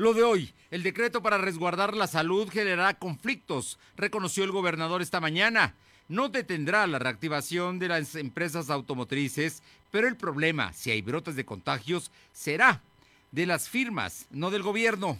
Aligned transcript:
Lo 0.00 0.14
de 0.14 0.22
hoy, 0.22 0.50
el 0.70 0.82
decreto 0.82 1.20
para 1.20 1.36
resguardar 1.36 1.94
la 1.94 2.06
salud 2.06 2.48
generará 2.48 2.94
conflictos, 2.94 3.78
reconoció 3.98 4.44
el 4.44 4.50
gobernador 4.50 5.02
esta 5.02 5.20
mañana. 5.20 5.74
No 6.08 6.30
detendrá 6.30 6.86
la 6.86 6.98
reactivación 6.98 7.78
de 7.78 7.88
las 7.88 8.14
empresas 8.14 8.70
automotrices, 8.70 9.62
pero 9.90 10.08
el 10.08 10.16
problema, 10.16 10.72
si 10.72 10.90
hay 10.90 11.02
brotes 11.02 11.36
de 11.36 11.44
contagios, 11.44 12.10
será 12.32 12.80
de 13.30 13.44
las 13.44 13.68
firmas, 13.68 14.26
no 14.30 14.50
del 14.50 14.62
gobierno. 14.62 15.18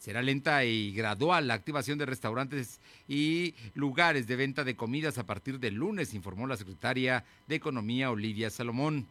Será 0.00 0.20
lenta 0.20 0.64
y 0.64 0.92
gradual 0.92 1.46
la 1.46 1.54
activación 1.54 1.96
de 1.96 2.06
restaurantes 2.06 2.80
y 3.06 3.54
lugares 3.74 4.26
de 4.26 4.34
venta 4.34 4.64
de 4.64 4.74
comidas 4.74 5.16
a 5.18 5.26
partir 5.26 5.60
del 5.60 5.74
lunes, 5.74 6.12
informó 6.12 6.48
la 6.48 6.56
secretaria 6.56 7.24
de 7.46 7.54
Economía 7.54 8.10
Olivia 8.10 8.50
Salomón. 8.50 9.06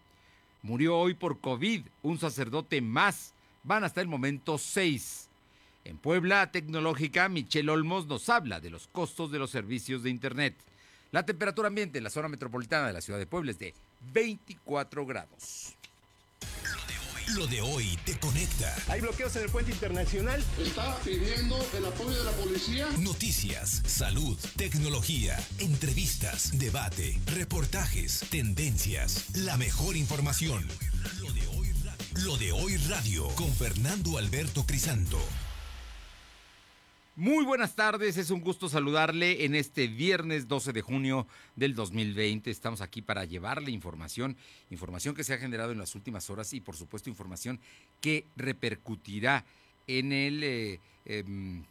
Murió 0.63 0.98
hoy 0.98 1.13
por 1.13 1.40
COVID 1.40 1.84
un 2.04 2.20
sacerdote 2.20 2.82
más 2.82 3.34
van 3.64 3.84
hasta 3.84 4.02
el 4.02 4.08
momento 4.08 4.58
seis. 4.58 5.30
En 5.84 5.98
Puebla 5.98 6.52
Tecnológica, 6.52 7.27
Michelle 7.30 7.72
Olmos 7.72 8.05
nos 8.08 8.30
habla 8.30 8.60
de 8.60 8.70
los 8.70 8.88
costos 8.88 9.32
de 9.32 9.40
los 9.40 9.49
servicios 9.49 10.04
de 10.04 10.10
Internet. 10.10 10.55
La 11.12 11.26
temperatura 11.26 11.68
ambiente 11.68 11.98
en 11.98 12.04
la 12.04 12.10
zona 12.10 12.27
metropolitana 12.27 12.88
de 12.88 12.94
la 12.94 13.02
ciudad 13.02 13.20
de 13.20 13.26
Puebla 13.26 13.52
es 13.52 13.60
de 13.60 13.74
24 14.13 15.05
grados. 15.05 15.76
Lo 17.35 17.48
de 17.48 17.62
hoy 17.62 17.98
te 18.05 18.18
conecta. 18.20 18.76
Hay 18.90 19.00
bloqueos 19.00 19.34
en 19.38 19.44
el 19.44 19.50
puente 19.50 19.72
internacional. 19.72 20.44
Está 20.60 20.98
pidiendo 21.00 21.57
el 21.78 21.85
apoyo 21.85 22.18
de 22.18 22.24
la 22.26 22.32
policía. 22.32 22.88
Noticias, 23.00 23.82
salud, 23.85 24.38
tecnología, 24.57 25.40
entrevistas, 25.60 26.57
debate, 26.60 27.18
reportajes, 27.28 28.26
tendencias, 28.30 29.28
la 29.35 29.55
mejor 29.55 29.96
información. 29.96 30.68
Lo 32.15 32.35
de 32.35 32.51
hoy 32.51 32.76
radio 32.90 33.26
con 33.35 33.49
Fernando 33.54 34.17
Alberto 34.17 34.65
Crisanto. 34.65 35.17
Muy 37.15 37.45
buenas 37.45 37.73
tardes, 37.76 38.17
es 38.17 38.31
un 38.31 38.41
gusto 38.41 38.67
saludarle 38.67 39.45
en 39.45 39.55
este 39.55 39.87
viernes 39.87 40.49
12 40.49 40.73
de 40.73 40.82
junio 40.82 41.26
del 41.55 41.73
2020. 41.73 42.51
Estamos 42.51 42.82
aquí 42.82 43.01
para 43.01 43.23
llevarle 43.23 43.71
información, 43.71 44.35
información 44.71 45.15
que 45.15 45.23
se 45.23 45.34
ha 45.34 45.37
generado 45.37 45.71
en 45.71 45.77
las 45.77 45.95
últimas 45.95 46.29
horas 46.29 46.51
y 46.54 46.59
por 46.59 46.76
supuesto 46.76 47.09
información 47.09 47.62
que 48.01 48.26
repercutirá 48.35 49.45
en 49.87 50.12
el 50.12 50.43
eh, 50.43 50.79
em, 51.05 51.63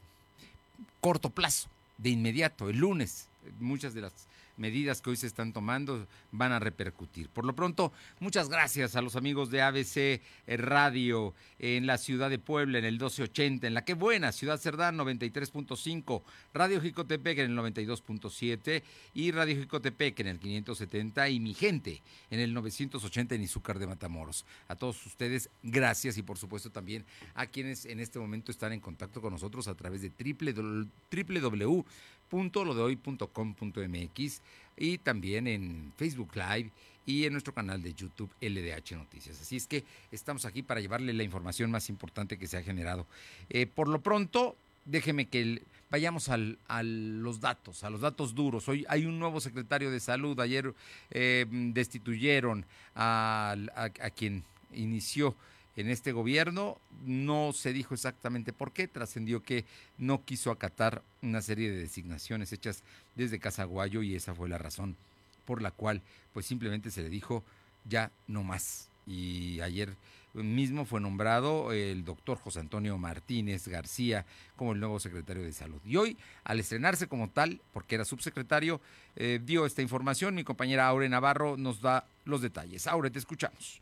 corto 1.03 1.29
plazo, 1.29 1.69
de 1.99 2.09
inmediato, 2.09 2.71
el 2.71 2.79
lunes. 2.79 3.29
Muchas 3.61 3.93
de 3.93 4.01
las 4.01 4.13
medidas 4.57 5.01
que 5.01 5.11
hoy 5.11 5.17
se 5.17 5.27
están 5.27 5.53
tomando 5.53 6.07
van 6.31 6.53
a 6.53 6.59
repercutir. 6.59 7.29
Por 7.29 7.45
lo 7.45 7.55
pronto, 7.55 7.93
muchas 8.19 8.49
gracias 8.49 8.97
a 8.97 9.03
los 9.03 9.17
amigos 9.17 9.51
de 9.51 9.63
ABC 9.63 9.97
eh, 9.97 10.21
Radio 10.57 11.35
en 11.59 11.87
la 11.87 11.99
ciudad 11.99 12.31
de 12.31 12.39
Puebla 12.39 12.79
en 12.79 12.85
el 12.85 12.95
1280, 12.95 13.67
en 13.67 13.75
la 13.75 13.85
que 13.85 13.95
buena, 13.95 14.33
Ciudad 14.33 14.59
Cerdán 14.59 14.97
93.5, 14.99 16.23
Radio 16.55 16.81
Jicotepec 16.81 17.39
en 17.39 17.51
el 17.53 17.59
92.7 17.59 18.83
y 19.15 19.31
Radio 19.31 19.57
Jicotepec 19.57 20.21
en 20.21 20.27
el 20.27 20.39
570 20.39 21.29
y 21.29 21.41
mi 21.41 21.55
gente 21.55 22.03
en 22.31 22.41
el 22.41 22.55
980 22.55 23.35
en 23.35 23.43
Izúcar 23.43 23.79
de 23.79 23.87
Matamoros. 23.87 24.45
A 24.69 24.77
todos 24.77 25.05
ustedes, 25.07 25.51
gracias 25.63 26.19
y 26.19 26.23
por 26.23 26.39
supuesto 26.39 26.71
también 26.71 27.05
a 27.35 27.47
quienes 27.47 27.85
en 27.87 28.01
este 28.01 28.19
momento 28.19 28.51
están 28.51 28.73
en 28.73 28.81
contacto 28.81 29.21
con 29.21 29.33
nosotros 29.33 29.69
a 29.69 29.75
través 29.75 30.03
de 30.03 30.11
www 30.11 31.85
www.lodehoy.com.mx 32.31 34.43
y 34.77 34.99
también 34.99 35.47
en 35.47 35.93
Facebook 35.97 36.31
Live 36.35 36.71
y 37.07 37.25
en 37.25 37.33
nuestro 37.33 37.53
canal 37.53 37.83
de 37.83 37.93
YouTube 37.93 38.31
LDH 38.41 38.97
Noticias. 38.97 39.41
Así 39.41 39.57
es 39.57 39.67
que 39.67 39.85
estamos 40.13 40.45
aquí 40.45 40.63
para 40.63 40.81
llevarle 40.81 41.13
la 41.13 41.25
información 41.25 41.71
más 41.71 41.89
importante 41.89 42.39
que 42.39 42.47
se 42.47 42.57
ha 42.57 42.63
generado. 42.63 43.07
Eh, 43.49 43.67
por 43.67 43.89
lo 43.89 44.01
pronto, 44.01 44.57
déjeme 44.85 45.27
que 45.27 45.63
vayamos 45.91 46.29
al, 46.29 46.59
a 46.69 46.83
los 46.83 47.41
datos, 47.41 47.85
a 47.85 47.91
los 47.91 48.01
datos 48.01 48.35
duros. 48.35 48.69
Hoy 48.69 48.85
hay 48.89 49.07
un 49.07 49.19
nuevo 49.19 49.41
secretario 49.41 49.91
de 49.91 50.01
salud. 50.01 50.39
Ayer 50.41 50.73
eh, 51.11 51.47
destituyeron 51.51 52.65
a, 52.95 53.57
a 53.75 54.11
quien 54.11 54.45
inició 54.73 55.35
en 55.77 55.89
este 55.89 56.13
gobierno. 56.13 56.79
No 57.05 57.53
se 57.53 57.73
dijo 57.73 57.95
exactamente 57.95 58.53
por 58.53 58.73
qué, 58.73 58.89
trascendió 58.89 59.43
que 59.43 59.65
no 59.99 60.25
quiso 60.25 60.51
acatar 60.51 61.03
una 61.23 61.43
serie 61.43 61.71
de 61.71 61.79
designaciones 61.79 62.53
hechas 62.53 62.83
desde 63.15 63.39
Casaguayo 63.39 64.03
y 64.03 64.15
esa 64.15 64.35
fue 64.35 64.49
la 64.49 64.59
razón 64.59 64.97
por 65.45 65.63
la 65.63 65.71
cual 65.71 66.03
pues 66.33 66.47
simplemente 66.47 66.91
se 66.91 67.03
le 67.03 67.09
dijo 67.09 67.45
ya 67.85 68.11
no 68.27 68.43
más. 68.43 68.89
Y 69.07 69.61
ayer 69.61 69.97
mismo 70.35 70.85
fue 70.85 71.01
nombrado 71.01 71.73
el 71.73 72.05
doctor 72.05 72.39
José 72.39 72.61
Antonio 72.61 72.97
Martínez 72.99 73.67
García 73.67 74.27
como 74.57 74.73
el 74.73 74.81
nuevo 74.81 75.01
secretario 75.01 75.43
de 75.43 75.53
salud. 75.53 75.81
Y 75.85 75.97
hoy, 75.97 76.17
al 76.45 76.61
estrenarse 76.61 77.09
como 77.09 77.31
tal, 77.31 77.61
porque 77.73 77.97
era 77.97 78.05
subsecretario, 78.05 78.81
eh, 79.17 79.41
dio 79.43 79.67
esta 79.67 79.83
información. 79.83 80.35
Mi 80.35 80.45
compañera 80.45 80.87
Aure 80.87 81.09
Navarro 81.09 81.57
nos 81.57 81.81
da 81.81 82.07
los 82.25 82.43
detalles. 82.43 82.87
Aure, 82.87 83.11
te 83.11 83.19
escuchamos. 83.19 83.81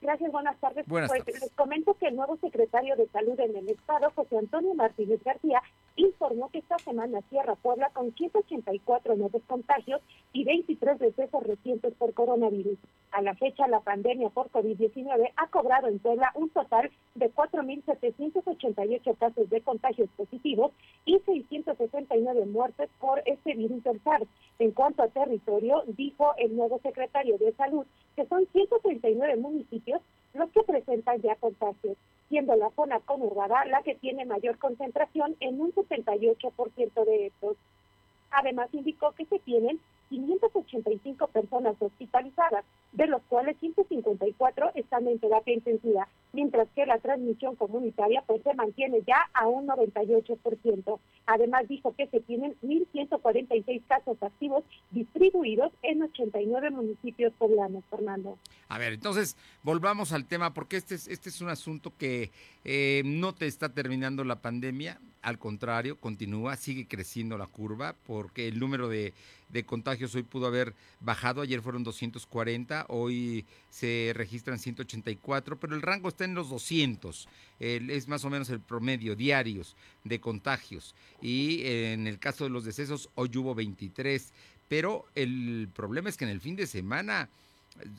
Gracias, 0.00 0.30
buenas 0.30 0.58
tardes. 0.60 0.86
Buenas 0.86 1.10
pues 1.10 1.40
les 1.40 1.50
comento 1.52 1.94
que 1.94 2.06
el 2.06 2.16
nuevo 2.16 2.36
secretario 2.36 2.94
de 2.96 3.08
Salud 3.08 3.38
en 3.40 3.56
el 3.56 3.68
Estado, 3.68 4.12
José 4.14 4.38
Antonio 4.38 4.74
Martínez 4.74 5.22
García, 5.24 5.62
informó 5.98 6.48
que 6.50 6.58
esta 6.58 6.78
semana 6.78 7.20
cierra 7.28 7.56
Puebla 7.56 7.90
con 7.90 8.14
184 8.14 9.16
nuevos 9.16 9.42
contagios 9.46 10.00
y 10.32 10.44
23 10.44 10.98
decesos 10.98 11.42
recientes 11.42 11.92
por 11.94 12.14
coronavirus. 12.14 12.78
A 13.10 13.20
la 13.22 13.34
fecha, 13.34 13.66
la 13.68 13.80
pandemia 13.80 14.30
por 14.30 14.50
COVID-19 14.50 15.32
ha 15.36 15.46
cobrado 15.48 15.88
en 15.88 15.98
Puebla 15.98 16.30
un 16.34 16.50
total 16.50 16.90
de 17.14 17.30
4.788 17.32 19.16
casos 19.18 19.50
de 19.50 19.60
contagios 19.60 20.08
positivos 20.16 20.72
y 21.04 21.18
669 21.18 22.46
muertes 22.46 22.88
por 23.00 23.20
este 23.26 23.54
virus 23.54 23.82
del 23.82 24.00
SARS. 24.02 24.28
En 24.58 24.70
cuanto 24.70 25.02
a 25.02 25.08
territorio, 25.08 25.82
dijo 25.86 26.32
el 26.38 26.56
nuevo 26.56 26.78
secretario 26.80 27.38
de 27.38 27.52
Salud 27.52 27.86
que 28.14 28.26
son 28.26 28.46
139 28.52 29.36
municipios 29.36 30.00
los 30.34 30.50
que 30.50 30.62
presentan 30.62 31.20
ya 31.20 31.34
contagios, 31.36 31.96
siendo 32.28 32.54
la 32.56 32.70
zona 32.70 33.00
conurbada 33.00 33.64
la 33.66 33.82
que 33.82 33.94
tiene 33.94 34.24
mayor 34.24 34.58
concentración 34.58 35.36
en 35.40 35.60
un 35.60 35.72
78% 35.72 37.04
de 37.04 37.26
estos. 37.26 37.56
Además, 38.30 38.68
indicó 38.72 39.12
que 39.12 39.24
se 39.26 39.38
tienen 39.38 39.80
585 40.08 41.26
personas 41.28 41.74
hospitalizadas, 41.78 42.64
de 42.92 43.06
los 43.06 43.22
cuales 43.28 43.56
154 43.60 44.72
están 44.74 45.06
en 45.08 45.18
terapia 45.18 45.54
intensiva, 45.54 46.08
mientras 46.32 46.68
que 46.74 46.86
la 46.86 46.98
transmisión 46.98 47.56
comunitaria 47.56 48.22
pues 48.26 48.42
se 48.42 48.54
mantiene 48.54 49.02
ya 49.06 49.28
a 49.34 49.46
un 49.46 49.66
98%. 49.66 50.98
Además 51.26 51.68
dijo 51.68 51.94
que 51.96 52.06
se 52.08 52.20
tienen 52.20 52.56
1.146 52.62 53.82
casos 53.86 54.16
activos 54.22 54.64
distribuidos 54.90 55.72
en 55.82 56.02
89 56.02 56.70
municipios 56.70 57.32
poblanos, 57.38 57.84
Fernando. 57.90 58.38
A 58.68 58.78
ver, 58.78 58.94
entonces 58.94 59.36
volvamos 59.62 60.12
al 60.12 60.26
tema 60.26 60.54
porque 60.54 60.76
este 60.76 60.94
es, 60.94 61.08
este 61.08 61.28
es 61.28 61.40
un 61.40 61.48
asunto 61.48 61.92
que 61.96 62.30
eh, 62.70 63.00
no 63.06 63.34
te 63.34 63.46
está 63.46 63.70
terminando 63.70 64.24
la 64.24 64.42
pandemia, 64.42 65.00
al 65.22 65.38
contrario, 65.38 65.98
continúa, 65.98 66.54
sigue 66.56 66.86
creciendo 66.86 67.38
la 67.38 67.46
curva 67.46 67.96
porque 68.06 68.46
el 68.46 68.58
número 68.58 68.90
de, 68.90 69.14
de 69.48 69.64
contagios 69.64 70.14
hoy 70.14 70.22
pudo 70.22 70.48
haber 70.48 70.74
bajado, 71.00 71.40
ayer 71.40 71.62
fueron 71.62 71.82
240, 71.82 72.84
hoy 72.90 73.46
se 73.70 74.12
registran 74.14 74.58
184, 74.58 75.58
pero 75.58 75.74
el 75.74 75.80
rango 75.80 76.10
está 76.10 76.26
en 76.26 76.34
los 76.34 76.50
200, 76.50 77.26
es 77.58 78.06
más 78.06 78.26
o 78.26 78.28
menos 78.28 78.50
el 78.50 78.60
promedio 78.60 79.16
diarios 79.16 79.74
de 80.04 80.20
contagios 80.20 80.94
y 81.22 81.62
en 81.64 82.06
el 82.06 82.18
caso 82.18 82.44
de 82.44 82.50
los 82.50 82.66
decesos 82.66 83.08
hoy 83.14 83.30
hubo 83.34 83.54
23, 83.54 84.30
pero 84.68 85.06
el 85.14 85.70
problema 85.74 86.10
es 86.10 86.18
que 86.18 86.26
en 86.26 86.32
el 86.32 86.42
fin 86.42 86.54
de 86.54 86.66
semana 86.66 87.30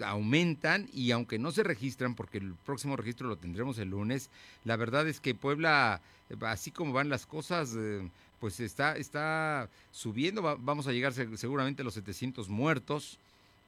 aumentan 0.03 0.89
y 0.93 1.11
aunque 1.11 1.39
no 1.39 1.51
se 1.51 1.63
registran, 1.63 2.15
porque 2.15 2.39
el 2.39 2.53
próximo 2.65 2.95
registro 2.95 3.27
lo 3.27 3.37
tendremos 3.37 3.77
el 3.79 3.89
lunes, 3.89 4.29
la 4.65 4.75
verdad 4.75 5.07
es 5.07 5.19
que 5.19 5.35
Puebla, 5.35 6.01
así 6.41 6.71
como 6.71 6.93
van 6.93 7.09
las 7.09 7.25
cosas, 7.25 7.75
eh, 7.77 8.09
pues 8.39 8.59
está, 8.59 8.95
está 8.97 9.69
subiendo, 9.91 10.41
vamos 10.59 10.87
a 10.87 10.91
llegar 10.91 11.13
seguramente 11.13 11.81
a 11.81 11.85
los 11.85 11.93
700 11.95 12.49
muertos 12.49 13.19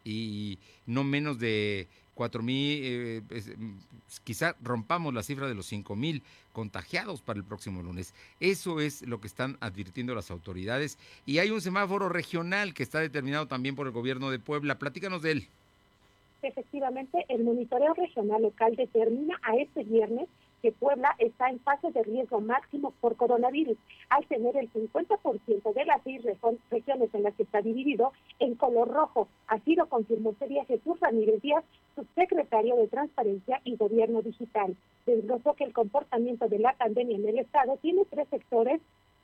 y 0.04 0.58
no 0.86 1.04
menos 1.04 1.40
de 1.40 1.88
4 2.16 2.44
mil, 2.44 2.80
eh, 2.84 3.22
quizá 4.24 4.56
rompamos 4.62 5.14
la 5.14 5.24
cifra 5.24 5.48
de 5.48 5.56
los 5.56 5.66
5 5.68 5.96
mil 5.96 6.22
contagiados 6.54 7.22
para 7.22 7.40
el 7.40 7.46
próximo 7.46 7.82
lunes. 7.82 8.14
Eso 8.40 8.80
es 8.80 9.02
lo 9.04 9.22
que 9.22 9.28
están 9.28 9.58
advirtiendo 9.60 10.14
las 10.14 10.32
autoridades 10.32 10.98
y 11.26 11.40
hay 11.40 11.52
un 11.52 11.62
semáforo 11.62 12.10
regional 12.10 12.74
que 12.74 12.84
está 12.84 13.00
determinado 13.00 13.48
también 13.48 13.76
por 13.76 13.88
el 13.88 13.94
gobierno 13.94 14.30
de 14.30 14.40
Puebla. 14.40 14.78
Platícanos 14.78 15.22
de 15.22 15.32
él. 15.32 15.48
Efectivamente, 16.42 17.26
el 17.30 17.44
monitoreo 17.44 17.94
regional 17.94 18.42
local 18.42 18.76
determina 18.76 19.40
a 19.44 19.56
este 19.56 19.84
viernes 19.84 20.28
que 20.62 20.72
Puebla 20.72 21.16
está 21.18 21.50
en 21.50 21.60
fase 21.60 21.92
de 21.92 22.04
riesgo 22.04 22.40
máximo 22.40 22.94
por 23.02 23.16
coronavirus, 23.16 23.78
al 24.10 24.26
tener 24.28 24.56
el 24.58 24.72
50% 24.72 25.74
de 25.74 25.86
las 25.86 26.02
seis 26.04 26.22
regiones 26.70 27.14
en 27.14 27.24
las 27.24 27.34
que 27.36 27.44
está 27.44 27.62
dividido 27.62 28.12
en 28.40 28.56
color 28.56 28.90
rojo. 28.90 29.28
Así 29.48 29.76
lo 29.76 29.88
confirmó 29.88 30.32
este 30.32 30.48
día 30.48 30.66
Jesús 30.66 31.00
Ramírez 31.00 31.42
Díaz, 31.42 31.64
subsecretario 31.96 32.76
de 32.76 32.88
Transparencia 32.88 33.62
y 33.64 33.76
Gobierno 33.76 34.22
Digital. 34.22 34.76
Desglosó 35.06 35.54
que 35.56 35.64
el 35.64 35.74
comportamiento 35.74 36.48
de 36.48 36.60
la 36.60 36.74
pandemia 36.74 37.18
en 37.18 37.28
el 37.28 37.40
Estado 37.40 37.78
tiene 37.82 38.06
tres 38.06 38.28
sectores, 38.30 38.82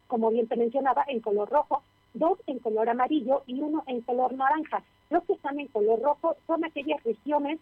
como 0.07 0.31
bien 0.31 0.47
te 0.47 0.55
mencionaba, 0.55 1.05
en 1.07 1.19
color 1.19 1.49
rojo, 1.49 1.83
dos 2.13 2.39
en 2.47 2.59
color 2.59 2.89
amarillo 2.89 3.43
y 3.45 3.61
uno 3.61 3.83
en 3.87 4.01
color 4.01 4.33
naranja. 4.33 4.83
Los 5.09 5.23
que 5.23 5.33
están 5.33 5.59
en 5.59 5.67
color 5.67 6.01
rojo 6.01 6.35
son 6.47 6.65
aquellas 6.65 7.03
regiones 7.03 7.59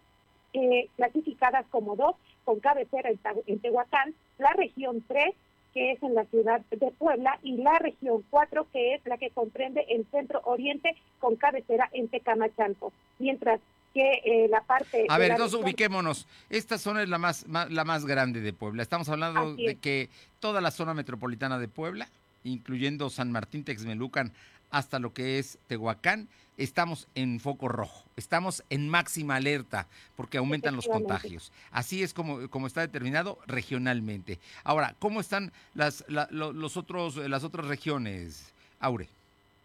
eh, 0.53 0.89
clasificadas 0.95 1.65
como 1.69 1.95
dos, 1.95 2.15
con 2.43 2.59
cabecera 2.59 3.09
en, 3.45 3.59
Tehuacán, 3.59 4.15
la 4.37 4.53
región 4.53 5.03
3, 5.07 5.35
que 5.73 5.91
es 5.91 6.01
en 6.01 6.15
la 6.15 6.23
ciudad 6.25 6.61
de 6.71 6.91
Puebla, 6.91 7.37
y 7.43 7.57
la 7.57 7.77
región 7.79 8.23
4, 8.29 8.67
que 8.71 8.95
es 8.95 9.05
la 9.05 9.17
que 9.17 9.31
comprende 9.31 9.85
el 9.89 10.05
centro 10.11 10.41
oriente, 10.45 10.95
con 11.19 11.35
cabecera 11.35 11.89
en 11.91 12.07
Tecamachalco. 12.07 12.93
Mientras 13.19 13.59
que 13.93 14.21
eh, 14.23 14.47
la 14.49 14.61
parte... 14.61 15.05
A 15.09 15.17
ver, 15.17 15.31
entonces 15.31 15.59
ubiquémonos. 15.59 16.27
Esta 16.49 16.77
zona 16.77 17.03
es 17.03 17.09
la 17.09 17.17
más, 17.17 17.45
la 17.47 17.83
más 17.83 18.05
grande 18.05 18.41
de 18.41 18.53
Puebla. 18.53 18.81
Estamos 18.81 19.09
hablando 19.09 19.55
de 19.55 19.75
que 19.75 20.09
toda 20.39 20.61
la 20.61 20.71
zona 20.71 20.93
metropolitana 20.93 21.59
de 21.59 21.67
Puebla, 21.67 22.07
incluyendo 22.45 23.09
San 23.09 23.31
Martín, 23.31 23.65
Texmelucan, 23.65 24.31
hasta 24.71 24.99
lo 24.99 25.13
que 25.13 25.39
es 25.39 25.57
Tehuacán, 25.67 26.29
estamos 26.57 27.07
en 27.15 27.39
foco 27.39 27.67
rojo, 27.67 28.05
estamos 28.15 28.63
en 28.69 28.89
máxima 28.89 29.35
alerta 29.35 29.87
porque 30.15 30.37
aumentan 30.37 30.75
los 30.75 30.87
contagios. 30.87 31.51
Así 31.71 32.03
es 32.03 32.13
como, 32.13 32.49
como 32.49 32.67
está 32.67 32.81
determinado 32.81 33.39
regionalmente. 33.47 34.39
Ahora, 34.63 34.95
¿cómo 34.99 35.19
están 35.19 35.51
las, 35.73 36.05
los 36.07 36.77
otros, 36.77 37.17
las 37.17 37.43
otras 37.43 37.67
regiones, 37.67 38.53
Aure? 38.79 39.09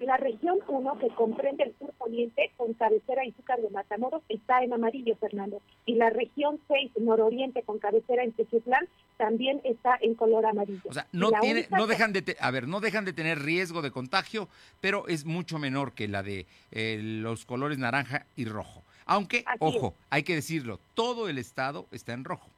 La 0.01 0.17
región 0.17 0.59
1, 0.67 0.99
que 0.99 1.09
comprende 1.11 1.65
el 1.65 1.75
sur 1.79 1.93
poniente 1.99 2.51
con 2.57 2.73
cabecera 2.73 3.23
y 3.27 3.33
Zúcar 3.33 3.61
de 3.61 3.69
Matamoros, 3.69 4.23
está 4.31 4.63
en 4.65 4.73
amarillo, 4.73 5.15
Fernando. 5.17 5.61
Y 5.85 5.97
la 5.97 6.09
región 6.09 6.59
6, 6.69 6.93
nororiente 7.01 7.63
con 7.63 7.79
cabecera 7.79 8.25
en 8.25 8.33
Tequislán, 8.33 8.89
también 9.19 9.61
está 9.63 9.99
en 10.01 10.15
color 10.15 10.47
amarillo. 10.47 10.81
O 10.89 10.93
sea, 10.95 11.07
no, 11.13 11.31
tiene, 11.43 11.67
no 11.71 11.87
dejan 11.87 12.15
de, 12.15 12.37
a 12.41 12.51
ver, 12.51 12.67
no 12.67 12.81
dejan 12.81 13.05
de 13.05 13.13
tener 13.13 13.41
riesgo 13.41 13.83
de 13.83 13.91
contagio, 13.91 14.49
pero 14.81 15.07
es 15.07 15.27
mucho 15.27 15.59
menor 15.59 15.93
que 15.93 16.09
la 16.09 16.23
de 16.23 16.47
eh, 16.73 16.99
los 17.03 17.45
colores 17.45 17.77
naranja 17.77 18.25
y 18.37 18.47
rojo. 18.47 18.83
Aunque, 19.05 19.45
ojo, 19.59 19.95
hay 20.09 20.23
que 20.23 20.35
decirlo, 20.35 20.81
todo 20.95 21.29
el 21.29 21.37
estado 21.37 21.87
está 21.91 22.15
en 22.15 22.25
rojo 22.25 22.49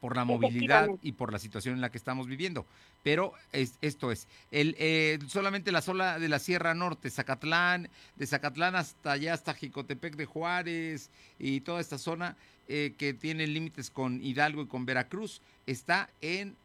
por 0.00 0.16
la 0.16 0.24
movilidad 0.24 0.88
y 1.02 1.12
por 1.12 1.32
la 1.32 1.38
situación 1.38 1.74
en 1.74 1.80
la 1.80 1.90
que 1.90 1.98
estamos 1.98 2.26
viviendo. 2.26 2.64
Pero 3.02 3.32
esto 3.52 4.10
es, 4.10 4.28
el, 4.50 4.74
eh, 4.78 5.18
solamente 5.28 5.72
la 5.72 5.82
zona 5.82 6.18
de 6.18 6.28
la 6.28 6.38
Sierra 6.38 6.74
Norte, 6.74 7.10
Zacatlán, 7.10 7.88
de 8.16 8.26
Zacatlán 8.26 8.74
hasta 8.76 9.12
allá, 9.12 9.34
hasta 9.34 9.54
Jicotepec 9.54 10.16
de 10.16 10.26
Juárez 10.26 11.10
y 11.38 11.60
toda 11.60 11.80
esta 11.80 11.98
zona 11.98 12.36
eh, 12.68 12.94
que 12.96 13.14
tiene 13.14 13.46
límites 13.46 13.90
con 13.90 14.22
Hidalgo 14.22 14.62
y 14.62 14.66
con 14.66 14.86
Veracruz, 14.86 15.42
está 15.66 16.08
en 16.20 16.56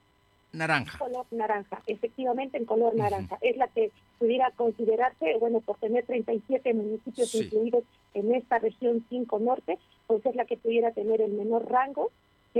naranja. 0.53 0.97
Color 0.97 1.25
naranja, 1.31 1.81
efectivamente 1.87 2.57
en 2.57 2.65
color 2.65 2.95
naranja. 2.95 3.37
Es 3.41 3.57
la 3.57 3.67
que 3.67 3.91
pudiera 4.17 4.51
considerarse, 4.51 5.35
bueno, 5.39 5.59
por 5.59 5.77
tener 5.77 6.05
37 6.05 6.73
municipios 6.73 7.35
incluidos 7.35 7.83
en 8.13 8.33
esta 8.33 8.59
región 8.59 9.05
5 9.09 9.39
norte, 9.39 9.77
pues 10.07 10.25
es 10.25 10.35
la 10.35 10.45
que 10.45 10.57
pudiera 10.57 10.91
tener 10.91 11.21
el 11.21 11.33
menor 11.33 11.69
rango 11.69 12.11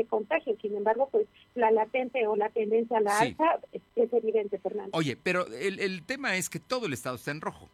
de 0.02 0.08
contagio. 0.08 0.56
Sin 0.62 0.76
embargo, 0.76 1.10
pues 1.12 1.28
la 1.56 1.72
latente 1.72 2.28
o 2.28 2.36
la 2.36 2.50
tendencia 2.50 2.98
a 2.98 3.02
la 3.02 3.20
alza 3.20 3.60
es, 3.72 4.14
evidente, 4.14 4.60
Fernando. 4.60 4.92
Oye, 4.94 5.18
pero 5.22 5.48
el, 5.48 5.80
el 5.80 6.04
tema 6.04 6.36
es 6.36 6.50
que 6.50 6.60
todo 6.60 6.86
el 6.86 6.94
estado 6.94 7.16
está 7.16 7.32
en 7.32 7.42
rojo. 7.42 7.70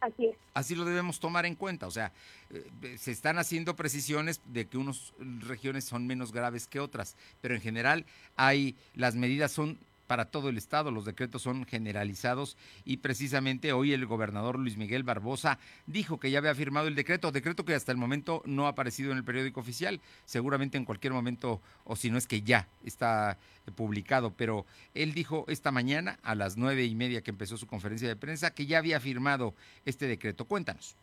Así 0.00 0.26
es. 0.26 0.36
Así 0.54 0.74
lo 0.74 0.84
debemos 0.84 1.18
tomar 1.18 1.44
en 1.44 1.54
cuenta. 1.54 1.86
O 1.86 1.90
sea, 1.90 2.12
eh, 2.50 2.96
se 2.98 3.10
están 3.10 3.38
haciendo 3.38 3.74
precisiones 3.74 4.40
de 4.46 4.66
que 4.66 4.78
unas 4.78 5.12
regiones 5.40 5.84
son 5.84 6.06
menos 6.06 6.32
graves 6.32 6.66
que 6.66 6.80
otras, 6.80 7.16
pero 7.40 7.54
en 7.54 7.60
general 7.60 8.04
hay 8.36 8.76
las 8.94 9.16
medidas 9.16 9.50
son 9.50 9.78
para 10.08 10.24
todo 10.24 10.48
el 10.48 10.56
Estado. 10.58 10.90
Los 10.90 11.04
decretos 11.04 11.42
son 11.42 11.64
generalizados 11.64 12.56
y 12.84 12.96
precisamente 12.96 13.72
hoy 13.72 13.92
el 13.92 14.06
gobernador 14.06 14.58
Luis 14.58 14.76
Miguel 14.76 15.04
Barbosa 15.04 15.60
dijo 15.86 16.18
que 16.18 16.32
ya 16.32 16.38
había 16.38 16.56
firmado 16.56 16.88
el 16.88 16.96
decreto, 16.96 17.30
decreto 17.30 17.64
que 17.64 17.74
hasta 17.74 17.92
el 17.92 17.98
momento 17.98 18.42
no 18.44 18.66
ha 18.66 18.70
aparecido 18.70 19.12
en 19.12 19.18
el 19.18 19.24
periódico 19.24 19.60
oficial, 19.60 20.00
seguramente 20.24 20.76
en 20.76 20.84
cualquier 20.84 21.12
momento, 21.12 21.62
o 21.84 21.94
si 21.94 22.10
no 22.10 22.18
es 22.18 22.26
que 22.26 22.42
ya 22.42 22.66
está 22.84 23.38
publicado, 23.76 24.32
pero 24.32 24.66
él 24.94 25.12
dijo 25.12 25.44
esta 25.46 25.70
mañana 25.70 26.18
a 26.22 26.34
las 26.34 26.56
nueve 26.56 26.84
y 26.86 26.94
media 26.94 27.22
que 27.22 27.30
empezó 27.30 27.56
su 27.56 27.66
conferencia 27.66 28.08
de 28.08 28.16
prensa 28.16 28.50
que 28.50 28.66
ya 28.66 28.78
había 28.78 28.98
firmado 28.98 29.54
este 29.84 30.06
decreto. 30.06 30.46
Cuéntanos 30.46 30.96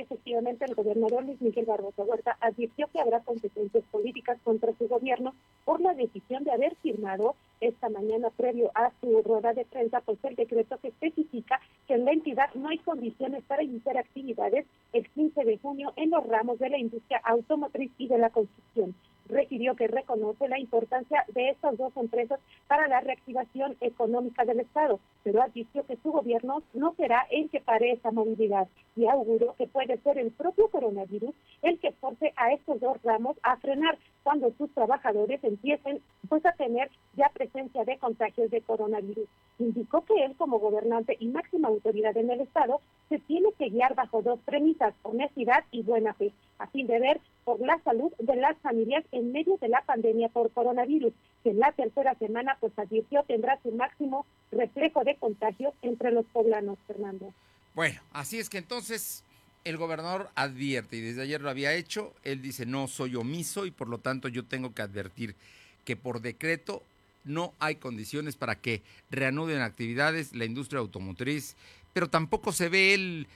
efectivamente 0.00 0.64
el 0.64 0.74
gobernador 0.74 1.24
Luis 1.24 1.40
Miguel 1.40 1.66
Barbosa 1.66 2.02
Huerta 2.02 2.36
advirtió 2.40 2.88
que 2.88 3.00
habrá 3.00 3.20
consecuencias 3.20 3.84
políticas 3.90 4.38
contra 4.42 4.72
su 4.76 4.88
gobierno 4.88 5.34
por 5.64 5.80
la 5.80 5.94
decisión 5.94 6.44
de 6.44 6.52
haber 6.52 6.74
firmado 6.76 7.34
esta 7.60 7.88
mañana 7.88 8.30
previo 8.30 8.70
a 8.74 8.90
su 9.00 9.22
rueda 9.22 9.52
de 9.52 9.64
prensa 9.64 10.00
pues 10.00 10.18
el 10.24 10.34
decreto 10.34 10.78
que 10.78 10.88
especifica 10.88 11.60
que 11.86 11.94
en 11.94 12.04
la 12.04 12.12
entidad 12.12 12.52
no 12.54 12.68
hay 12.68 12.78
condiciones 12.78 13.42
para 13.44 13.62
iniciar 13.62 13.98
actividades 13.98 14.66
el 14.92 15.08
15 15.10 15.44
de 15.44 15.58
junio 15.58 15.92
en 15.96 16.10
los 16.10 16.26
ramos 16.26 16.58
de 16.58 16.70
la 16.70 16.78
industria 16.78 17.20
automotriz 17.24 17.92
y 17.98 18.08
de 18.08 18.18
la 18.18 18.30
construcción 18.30 18.94
refirió 19.30 19.74
que 19.76 19.88
reconoce 19.88 20.48
la 20.48 20.58
importancia 20.58 21.24
de 21.34 21.50
estas 21.50 21.76
dos 21.78 21.96
empresas 21.96 22.40
para 22.66 22.88
la 22.88 23.00
reactivación 23.00 23.76
económica 23.80 24.44
del 24.44 24.60
Estado, 24.60 25.00
pero 25.22 25.42
advirtió 25.42 25.86
que 25.86 25.96
su 25.96 26.12
gobierno 26.12 26.62
no 26.74 26.94
será 26.96 27.26
el 27.30 27.48
que 27.50 27.60
pare 27.60 27.92
esa 27.92 28.10
movilidad 28.10 28.68
y 28.96 29.06
auguró 29.06 29.54
que 29.56 29.66
puede 29.66 29.96
ser 29.98 30.18
el 30.18 30.30
propio 30.30 30.68
coronavirus 30.68 31.34
el 31.62 31.78
que 31.78 31.92
force 31.92 32.32
a 32.36 32.52
estos 32.52 32.80
dos 32.80 33.02
ramos 33.02 33.36
a 33.42 33.56
frenar 33.56 33.98
cuando 34.22 34.52
sus 34.58 34.72
trabajadores 34.74 35.42
empiecen 35.42 36.02
pues 36.28 36.44
a 36.44 36.52
tener 36.52 36.90
ya 37.16 37.30
presencia 37.30 37.84
de 37.84 37.98
contagios 37.98 38.50
de 38.50 38.60
coronavirus. 38.60 39.28
Indicó 39.60 40.06
que 40.06 40.24
él 40.24 40.34
como 40.38 40.58
gobernante 40.58 41.18
y 41.20 41.28
máxima 41.28 41.68
autoridad 41.68 42.16
en 42.16 42.30
el 42.30 42.40
Estado 42.40 42.80
se 43.10 43.18
tiene 43.18 43.50
que 43.58 43.68
guiar 43.68 43.94
bajo 43.94 44.22
dos 44.22 44.40
premisas, 44.46 44.94
honestidad 45.02 45.64
y 45.70 45.82
buena 45.82 46.14
fe, 46.14 46.32
a 46.58 46.66
fin 46.68 46.86
de 46.86 46.98
ver 46.98 47.20
por 47.44 47.60
la 47.60 47.78
salud 47.84 48.10
de 48.18 48.36
las 48.36 48.56
familias 48.58 49.04
en 49.12 49.32
medio 49.32 49.58
de 49.58 49.68
la 49.68 49.82
pandemia 49.82 50.30
por 50.30 50.50
coronavirus, 50.50 51.12
que 51.44 51.50
en 51.50 51.58
la 51.58 51.72
tercera 51.72 52.14
semana 52.14 52.56
pues 52.58 52.72
advirtió 52.78 53.22
tendrá 53.24 53.60
su 53.62 53.70
máximo 53.72 54.24
reflejo 54.50 55.04
de 55.04 55.16
contagio 55.16 55.74
entre 55.82 56.10
los 56.10 56.24
poblanos, 56.26 56.78
Fernando. 56.86 57.34
Bueno, 57.74 58.00
así 58.14 58.38
es 58.38 58.48
que 58.48 58.58
entonces 58.58 59.24
el 59.64 59.76
gobernador 59.76 60.30
advierte, 60.36 60.96
y 60.96 61.00
desde 61.02 61.20
ayer 61.20 61.42
lo 61.42 61.50
había 61.50 61.74
hecho, 61.74 62.14
él 62.24 62.40
dice, 62.40 62.64
no 62.64 62.88
soy 62.88 63.14
omiso 63.14 63.66
y 63.66 63.70
por 63.70 63.88
lo 63.88 63.98
tanto 63.98 64.28
yo 64.28 64.46
tengo 64.46 64.72
que 64.72 64.80
advertir 64.80 65.36
que 65.84 65.96
por 65.96 66.22
decreto 66.22 66.82
no 67.24 67.52
hay 67.58 67.76
condiciones 67.76 68.36
para 68.36 68.56
que 68.56 68.82
reanuden 69.10 69.60
actividades 69.60 70.34
la 70.34 70.44
industria 70.44 70.80
automotriz, 70.80 71.56
pero 71.92 72.08
tampoco 72.08 72.52
se 72.52 72.68
ve 72.68 72.94
él 72.94 73.26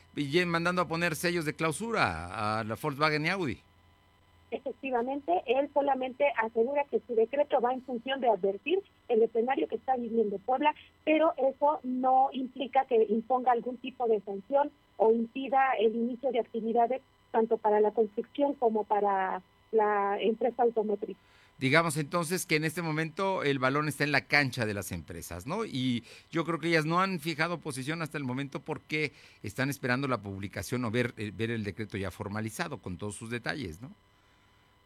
mandando 0.47 0.83
a 0.83 0.89
poner 0.89 1.17
sellos 1.17 1.45
de 1.45 1.55
clausura 1.55 2.59
a 2.59 2.65
la 2.65 2.77
Volkswagen 2.77 3.27
y 3.27 3.29
Audi. 3.29 3.59
Efectivamente, 4.51 5.33
él 5.47 5.69
solamente 5.75 6.25
asegura 6.41 6.85
que 6.85 7.01
su 7.09 7.17
decreto 7.17 7.61
va 7.61 7.73
en 7.73 7.83
función 7.83 8.21
de 8.21 8.29
advertir 8.29 8.81
el 9.09 9.23
escenario 9.23 9.67
que 9.67 9.75
está 9.75 9.97
viviendo 9.97 10.39
Puebla, 10.39 10.73
pero 11.05 11.35
eso 11.37 11.81
no 11.83 12.29
implica 12.33 12.85
que 12.85 13.05
imponga 13.09 13.51
algún 13.51 13.79
tipo 13.79 14.07
de 14.07 14.21
sanción 14.21 14.71
o 14.97 15.11
impida 15.11 15.73
el 15.81 15.97
inicio 15.97 16.31
de 16.31 16.39
actividades 16.39 17.03
tanto 17.33 17.57
para 17.57 17.81
la 17.81 17.91
construcción 17.91 18.55
como 18.55 18.85
para 18.85 19.43
la 19.73 20.21
empresa 20.21 20.63
automotriz. 20.63 21.17
Digamos 21.59 21.97
entonces 21.97 22.47
que 22.47 22.57
en 22.57 22.65
este 22.65 22.83
momento 22.83 23.45
el 23.45 23.61
balón 23.61 23.87
está 23.87 24.03
en 24.03 24.11
la 24.13 24.23
cancha 24.23 24.67
de 24.67 24.75
las 24.75 24.91
empresas, 24.91 25.47
¿no? 25.47 25.65
Y 25.65 26.03
yo 26.33 26.45
creo 26.45 26.59
que 26.59 26.69
ellas 26.69 26.85
no 26.85 27.01
han 27.01 27.21
fijado 27.21 27.59
posición 27.59 28.03
hasta 28.03 28.19
el 28.19 28.25
momento 28.25 28.61
porque 28.61 29.13
están 29.43 29.71
esperando 29.71 30.09
la 30.09 30.21
publicación 30.21 30.85
o 30.85 30.91
ver, 30.91 31.15
eh, 31.17 31.33
ver 31.35 31.51
el 31.53 31.63
decreto 31.63 31.97
ya 31.97 32.11
formalizado 32.11 32.79
con 32.79 32.97
todos 32.97 33.15
sus 33.15 33.31
detalles, 33.31 33.81
¿no? 33.81 33.93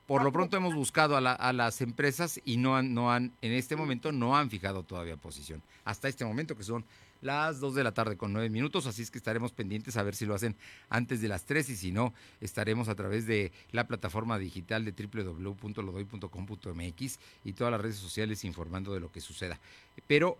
Por 0.06 0.22
lo 0.22 0.32
pronto 0.32 0.56
hemos 0.56 0.74
buscado 0.74 1.18
a, 1.18 1.52
las 1.52 1.82
empresas 1.82 2.40
y 2.46 2.56
no 2.56 2.76
han, 2.76 2.94
no 2.94 3.12
han, 3.12 3.30
en 3.42 3.52
este 3.52 3.76
momento 3.76 4.10
no 4.10 4.38
han 4.38 4.48
fijado 4.48 4.82
todavía 4.82 5.18
posición. 5.18 5.62
Hasta 5.84 6.08
este 6.08 6.24
momento 6.24 6.56
que 6.56 6.62
son 6.62 6.82
las 7.20 7.60
2 7.60 7.74
de 7.74 7.84
la 7.84 7.92
tarde 7.92 8.16
con 8.16 8.32
9 8.32 8.48
minutos, 8.50 8.86
así 8.86 9.02
es 9.02 9.10
que 9.10 9.18
estaremos 9.18 9.52
pendientes 9.52 9.96
a 9.96 10.02
ver 10.02 10.14
si 10.14 10.24
lo 10.26 10.34
hacen 10.34 10.56
antes 10.88 11.20
de 11.20 11.28
las 11.28 11.44
3 11.44 11.68
y 11.70 11.76
si 11.76 11.92
no, 11.92 12.14
estaremos 12.40 12.88
a 12.88 12.94
través 12.94 13.26
de 13.26 13.52
la 13.72 13.86
plataforma 13.86 14.38
digital 14.38 14.84
de 14.84 14.92
www.lodoy.com.mx 14.92 17.18
y 17.44 17.52
todas 17.52 17.70
las 17.70 17.80
redes 17.80 17.96
sociales 17.96 18.44
informando 18.44 18.94
de 18.94 19.00
lo 19.00 19.12
que 19.12 19.20
suceda. 19.20 19.60
Pero 20.06 20.38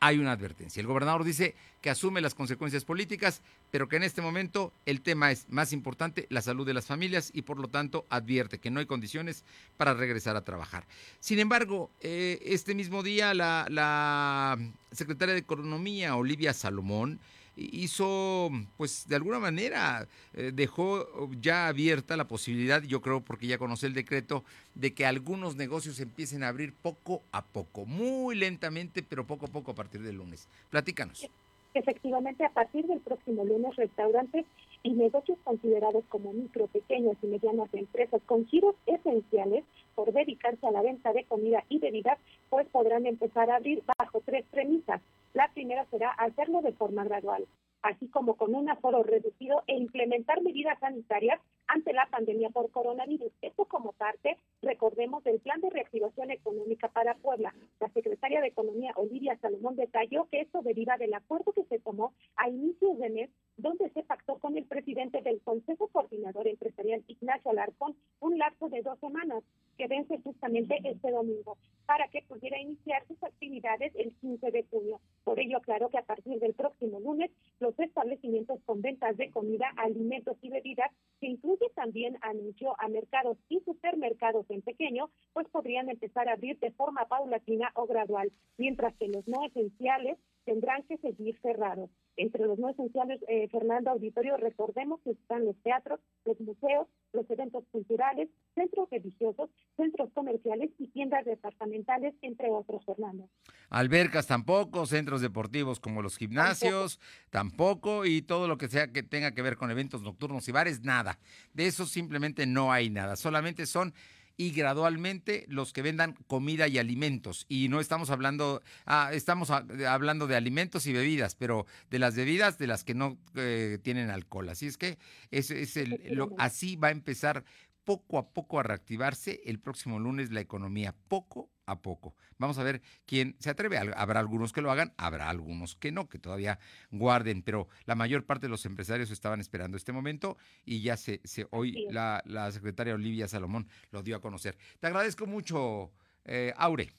hay 0.00 0.18
una 0.18 0.32
advertencia. 0.32 0.80
El 0.80 0.86
gobernador 0.86 1.24
dice 1.24 1.54
que 1.82 1.90
asume 1.90 2.22
las 2.22 2.34
consecuencias 2.34 2.84
políticas, 2.84 3.42
pero 3.70 3.88
que 3.88 3.96
en 3.96 4.02
este 4.02 4.22
momento 4.22 4.72
el 4.86 5.02
tema 5.02 5.30
es 5.30 5.46
más 5.48 5.72
importante, 5.72 6.26
la 6.30 6.42
salud 6.42 6.66
de 6.66 6.74
las 6.74 6.86
familias, 6.86 7.30
y 7.34 7.42
por 7.42 7.58
lo 7.58 7.68
tanto 7.68 8.06
advierte 8.08 8.58
que 8.58 8.70
no 8.70 8.80
hay 8.80 8.86
condiciones 8.86 9.44
para 9.76 9.94
regresar 9.94 10.36
a 10.36 10.44
trabajar. 10.44 10.86
Sin 11.20 11.38
embargo, 11.38 11.90
eh, 12.00 12.40
este 12.44 12.74
mismo 12.74 13.02
día 13.02 13.34
la, 13.34 13.66
la 13.68 14.58
secretaria 14.90 15.34
de 15.34 15.40
Economía, 15.40 16.16
Olivia 16.16 16.54
Salomón, 16.54 17.20
hizo, 17.56 18.50
pues 18.76 19.06
de 19.08 19.16
alguna 19.16 19.38
manera, 19.38 20.06
eh, 20.34 20.52
dejó 20.54 21.30
ya 21.40 21.68
abierta 21.68 22.16
la 22.16 22.28
posibilidad, 22.28 22.82
yo 22.82 23.00
creo 23.00 23.20
porque 23.20 23.46
ya 23.46 23.58
conoce 23.58 23.86
el 23.86 23.94
decreto, 23.94 24.44
de 24.74 24.94
que 24.94 25.06
algunos 25.06 25.56
negocios 25.56 26.00
empiecen 26.00 26.42
a 26.42 26.48
abrir 26.48 26.72
poco 26.72 27.22
a 27.32 27.44
poco, 27.44 27.86
muy 27.86 28.36
lentamente, 28.36 29.02
pero 29.02 29.26
poco 29.26 29.46
a 29.46 29.48
poco 29.48 29.72
a 29.72 29.74
partir 29.74 30.02
del 30.02 30.16
lunes. 30.16 30.48
Platícanos. 30.70 31.28
Efectivamente, 31.72 32.44
a 32.44 32.50
partir 32.50 32.84
del 32.86 33.00
próximo 33.00 33.44
lunes, 33.44 33.76
restaurantes 33.76 34.44
y 34.82 34.90
negocios 34.92 35.38
considerados 35.44 36.04
como 36.08 36.32
micro, 36.32 36.66
pequeñas 36.68 37.16
y 37.22 37.26
medianas 37.26 37.72
empresas 37.74 38.22
con 38.26 38.46
giros 38.46 38.74
esenciales 38.86 39.64
por 39.94 40.12
dedicarse 40.12 40.66
a 40.66 40.70
la 40.70 40.82
venta 40.82 41.12
de 41.12 41.24
comida 41.24 41.64
y 41.68 41.78
bebidas, 41.78 42.18
pues 42.48 42.66
podrán 42.68 43.06
empezar 43.06 43.50
a 43.50 43.56
abrir 43.56 43.82
bajo 43.98 44.22
tres 44.24 44.44
premisas. 44.50 45.00
La 45.34 45.48
primera 45.52 45.84
será 45.90 46.10
hacerlo 46.10 46.62
de 46.62 46.72
forma 46.72 47.04
gradual, 47.04 47.46
así 47.82 48.08
como 48.08 48.34
con 48.34 48.54
un 48.54 48.68
aforo 48.68 49.02
reducido 49.02 49.62
e 49.66 49.76
implementar 49.76 50.42
medidas 50.42 50.78
sanitarias 50.80 51.40
ante 51.66 51.92
la 51.92 52.06
pandemia 52.06 52.50
por 52.50 52.70
coronavirus. 52.70 53.30
Esto 53.42 53.64
como 53.64 53.92
parte, 53.92 54.36
recordemos, 54.60 55.22
del 55.22 55.38
plan 55.38 55.60
de 55.60 55.70
reactivación 55.70 56.30
económica 56.30 56.88
para 56.88 57.14
Puebla. 57.14 57.54
La 57.78 57.88
secretaria 57.90 58.40
de 58.40 58.48
Economía, 58.48 58.92
Olivia 58.96 59.38
Salomón, 59.40 59.76
detalló 59.76 60.26
que 60.30 60.40
esto 60.40 60.62
deriva 60.62 60.96
del 60.96 61.14
acuerdo 61.14 61.52
que 61.52 61.64
se 61.64 61.78
tomó 61.78 62.12
a 62.36 62.48
inicios 62.48 62.98
de 62.98 63.10
mes, 63.10 63.30
donde 63.60 63.90
se 63.90 64.02
pactó 64.02 64.38
con 64.38 64.56
el 64.56 64.64
presidente 64.64 65.20
del 65.22 65.40
Consejo 65.40 65.88
Coordinador 65.88 66.48
Empresarial, 66.48 67.04
Ignacio 67.06 67.50
Alarcón, 67.50 67.96
un 68.20 68.38
lapso 68.38 68.68
de 68.68 68.82
dos 68.82 68.98
semanas, 69.00 69.42
que 69.76 69.86
vence 69.86 70.18
justamente 70.18 70.78
este 70.84 71.10
domingo, 71.10 71.56
para 71.86 72.08
que 72.08 72.22
pudiera 72.22 72.60
iniciar 72.60 73.06
sus 73.06 73.22
actividades 73.22 73.92
el 73.96 74.14
15 74.16 74.50
de 74.50 74.64
junio. 74.64 75.00
Por 75.24 75.40
ello, 75.40 75.58
aclaró 75.58 75.88
que 75.88 75.98
a 75.98 76.04
partir 76.04 76.38
del 76.38 76.54
próximo 76.54 77.00
lunes, 77.00 77.30
los 77.60 77.78
establecimientos 77.78 78.60
con 78.64 78.82
ventas 78.82 79.16
de 79.16 79.30
comida, 79.30 79.72
alimentos 79.76 80.36
y 80.42 80.50
bebidas, 80.50 80.90
que 81.20 81.26
incluye 81.26 81.70
también 81.74 82.18
anunció 82.22 82.74
a 82.80 82.88
mercados 82.88 83.36
y 83.48 83.60
supermercados 83.60 84.46
en 84.50 84.62
pequeño, 84.62 85.10
pues 85.32 85.48
podrían 85.48 85.90
empezar 85.90 86.28
a 86.28 86.32
abrir 86.32 86.58
de 86.58 86.70
forma 86.72 87.06
paulatina 87.06 87.70
o 87.74 87.86
gradual, 87.86 88.32
mientras 88.58 88.94
que 88.96 89.08
los 89.08 89.26
no 89.28 89.44
esenciales 89.44 90.18
tendrán 90.44 90.82
que 90.84 90.98
seguir 90.98 91.38
cerrados. 91.42 91.90
Entre 92.16 92.44
los 92.44 92.58
no 92.58 92.68
esenciales, 92.68 93.20
eh, 93.28 93.48
Fernando 93.48 93.90
Auditorio, 93.90 94.36
recordemos 94.36 95.00
que 95.02 95.10
están 95.10 95.44
los 95.44 95.56
teatros, 95.62 96.00
los 96.24 96.38
museos, 96.40 96.86
los 97.12 97.28
eventos 97.30 97.64
culturales, 97.70 98.28
centros 98.54 98.90
religiosos, 98.90 99.50
centros 99.76 100.10
comerciales 100.12 100.70
y 100.78 100.88
tiendas 100.88 101.24
departamentales, 101.24 102.14
entre 102.22 102.50
otros, 102.50 102.84
Fernando. 102.84 103.28
Albercas 103.70 104.26
tampoco, 104.26 104.86
centros 104.86 105.20
deportivos 105.20 105.80
como 105.80 106.02
los 106.02 106.16
gimnasios 106.16 107.00
tampoco. 107.30 108.04
y 108.04 108.22
todo 108.22 108.48
lo 108.48 108.58
que 108.58 108.68
sea 108.68 108.92
que 108.92 109.02
tenga 109.02 109.32
que 109.32 109.42
ver 109.42 109.56
con 109.56 109.70
eventos 109.70 110.02
nocturnos 110.02 110.48
y 110.48 110.52
bares, 110.52 110.82
nada. 110.82 111.18
De 111.52 111.66
eso 111.66 111.86
simplemente 111.86 112.46
no 112.46 112.72
hay 112.72 112.90
nada, 112.90 113.16
solamente 113.16 113.66
son 113.66 113.94
y 114.40 114.52
gradualmente 114.52 115.44
los 115.48 115.74
que 115.74 115.82
vendan 115.82 116.14
comida 116.26 116.66
y 116.66 116.78
alimentos. 116.78 117.44
Y 117.46 117.68
no 117.68 117.78
estamos 117.78 118.08
hablando, 118.08 118.62
ah, 118.86 119.10
estamos 119.12 119.50
hablando 119.50 120.26
de 120.26 120.34
alimentos 120.34 120.86
y 120.86 120.94
bebidas, 120.94 121.34
pero 121.34 121.66
de 121.90 121.98
las 121.98 122.16
bebidas 122.16 122.56
de 122.56 122.66
las 122.66 122.82
que 122.82 122.94
no 122.94 123.18
eh, 123.34 123.78
tienen 123.82 124.08
alcohol. 124.08 124.48
Así 124.48 124.66
es 124.66 124.78
que 124.78 124.96
es, 125.30 125.50
es 125.50 125.76
el, 125.76 126.00
así 126.38 126.76
va 126.76 126.88
a 126.88 126.92
empezar 126.92 127.44
poco 127.84 128.16
a 128.16 128.30
poco 128.30 128.58
a 128.58 128.62
reactivarse 128.62 129.42
el 129.44 129.60
próximo 129.60 129.98
lunes 129.98 130.30
la 130.30 130.40
economía, 130.40 130.94
poco 131.08 131.50
a 131.70 131.82
poco. 131.82 132.14
Vamos 132.38 132.58
a 132.58 132.62
ver 132.62 132.82
quién 133.06 133.36
se 133.38 133.50
atreve. 133.50 133.78
Habrá 133.78 134.20
algunos 134.20 134.52
que 134.52 134.62
lo 134.62 134.70
hagan, 134.70 134.92
habrá 134.96 135.28
algunos 135.28 135.76
que 135.76 135.92
no, 135.92 136.08
que 136.08 136.18
todavía 136.18 136.58
guarden, 136.90 137.42
pero 137.42 137.68
la 137.86 137.94
mayor 137.94 138.26
parte 138.26 138.46
de 138.46 138.50
los 138.50 138.66
empresarios 138.66 139.10
estaban 139.10 139.40
esperando 139.40 139.76
este 139.76 139.92
momento 139.92 140.36
y 140.64 140.82
ya 140.82 140.96
se, 140.96 141.20
se 141.24 141.46
hoy 141.50 141.86
la, 141.90 142.22
la 142.26 142.50
secretaria 142.52 142.94
Olivia 142.94 143.28
Salomón 143.28 143.68
lo 143.90 144.02
dio 144.02 144.16
a 144.16 144.20
conocer. 144.20 144.56
Te 144.80 144.88
agradezco 144.88 145.26
mucho, 145.26 145.92
eh, 146.24 146.52
Aure. 146.56 146.90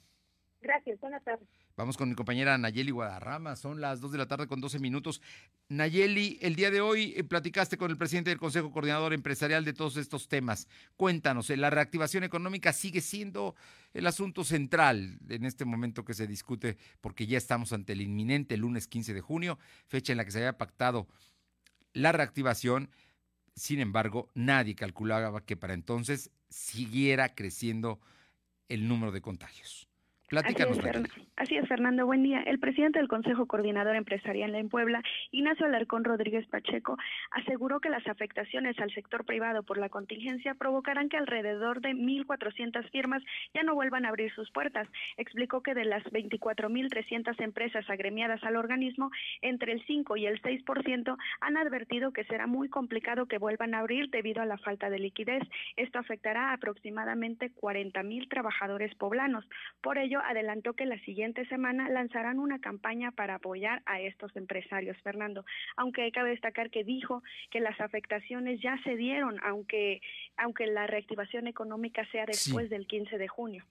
Gracias, 0.61 0.99
buenas 0.99 1.23
tardes. 1.23 1.47
Vamos 1.77 1.95
con 1.95 2.09
mi 2.09 2.15
compañera 2.15 2.57
Nayeli 2.57 2.91
Guadarrama, 2.91 3.55
son 3.55 3.79
las 3.79 4.01
2 4.01 4.11
de 4.11 4.17
la 4.17 4.27
tarde 4.27 4.47
con 4.47 4.59
12 4.59 4.79
minutos. 4.79 5.21
Nayeli, 5.69 6.37
el 6.41 6.55
día 6.55 6.69
de 6.69 6.81
hoy 6.81 7.13
eh, 7.15 7.23
platicaste 7.23 7.77
con 7.77 7.89
el 7.89 7.97
presidente 7.97 8.29
del 8.29 8.39
Consejo 8.39 8.71
Coordinador 8.71 9.13
Empresarial 9.13 9.63
de 9.63 9.73
todos 9.73 9.95
estos 9.95 10.27
temas. 10.27 10.67
Cuéntanos, 10.97 11.49
eh, 11.49 11.57
¿la 11.57 11.69
reactivación 11.69 12.23
económica 12.23 12.73
sigue 12.73 12.99
siendo 12.99 13.55
el 13.93 14.05
asunto 14.05 14.43
central 14.43 15.19
en 15.29 15.45
este 15.45 15.63
momento 15.63 16.03
que 16.03 16.13
se 16.13 16.27
discute? 16.27 16.77
Porque 16.99 17.25
ya 17.25 17.37
estamos 17.37 17.71
ante 17.71 17.93
el 17.93 18.01
inminente 18.01 18.57
lunes 18.57 18.87
15 18.87 19.13
de 19.13 19.21
junio, 19.21 19.57
fecha 19.87 20.11
en 20.11 20.17
la 20.17 20.25
que 20.25 20.31
se 20.31 20.39
había 20.39 20.57
pactado 20.57 21.07
la 21.93 22.11
reactivación. 22.11 22.89
Sin 23.55 23.79
embargo, 23.79 24.29
nadie 24.33 24.75
calculaba 24.75 25.45
que 25.45 25.55
para 25.55 25.73
entonces 25.73 26.31
siguiera 26.49 27.33
creciendo 27.33 28.01
el 28.67 28.87
número 28.87 29.11
de 29.11 29.21
contagios. 29.21 29.90
Así 31.35 31.57
es, 31.57 31.67
Fernando. 31.67 32.05
Buen 32.05 32.23
día. 32.23 32.41
El 32.43 32.57
presidente 32.57 32.99
del 32.99 33.09
Consejo 33.09 33.47
Coordinador 33.47 33.97
Empresarial 33.97 34.55
en 34.55 34.69
Puebla, 34.69 35.03
Ignacio 35.31 35.65
Alarcón 35.65 36.05
Rodríguez 36.05 36.47
Pacheco, 36.47 36.97
aseguró 37.31 37.81
que 37.81 37.89
las 37.89 38.07
afectaciones 38.07 38.79
al 38.79 38.93
sector 38.93 39.25
privado 39.25 39.63
por 39.63 39.77
la 39.77 39.89
contingencia 39.89 40.53
provocarán 40.53 41.09
que 41.09 41.17
alrededor 41.17 41.81
de 41.81 41.89
1.400 41.89 42.89
firmas 42.91 43.21
ya 43.53 43.63
no 43.63 43.75
vuelvan 43.75 44.05
a 44.05 44.09
abrir 44.09 44.31
sus 44.33 44.49
puertas. 44.51 44.87
Explicó 45.17 45.63
que 45.63 45.73
de 45.73 45.83
las 45.83 46.03
24.300 46.05 47.41
empresas 47.43 47.89
agremiadas 47.89 48.41
al 48.45 48.55
organismo, 48.55 49.11
entre 49.41 49.73
el 49.73 49.83
5 49.85 50.15
y 50.15 50.27
el 50.27 50.41
6% 50.41 51.17
han 51.41 51.57
advertido 51.57 52.13
que 52.13 52.23
será 52.23 52.47
muy 52.47 52.69
complicado 52.69 53.25
que 53.25 53.37
vuelvan 53.37 53.73
a 53.73 53.79
abrir 53.79 54.09
debido 54.11 54.41
a 54.41 54.45
la 54.45 54.57
falta 54.59 54.89
de 54.89 54.99
liquidez. 54.99 55.43
Esto 55.75 55.99
afectará 55.99 56.51
a 56.51 56.53
aproximadamente 56.53 57.51
40.000 57.51 58.29
trabajadores 58.29 58.95
poblanos. 58.95 59.45
Por 59.81 59.97
ello, 59.97 60.20
adelantó 60.25 60.73
que 60.73 60.85
la 60.85 60.99
siguiente 60.99 61.45
semana 61.47 61.89
lanzarán 61.89 62.39
una 62.39 62.59
campaña 62.59 63.11
para 63.11 63.35
apoyar 63.35 63.81
a 63.85 63.99
estos 64.01 64.35
empresarios, 64.35 64.97
Fernando. 65.03 65.45
Aunque 65.77 66.11
cabe 66.11 66.31
destacar 66.31 66.69
que 66.69 66.83
dijo 66.83 67.23
que 67.49 67.59
las 67.59 67.79
afectaciones 67.79 68.61
ya 68.61 68.77
se 68.83 68.95
dieron, 68.95 69.39
aunque, 69.43 70.01
aunque 70.37 70.67
la 70.67 70.87
reactivación 70.87 71.47
económica 71.47 72.05
sea 72.11 72.25
después 72.25 72.69
del 72.69 72.87
15 72.87 73.17
de 73.17 73.27
junio. 73.27 73.65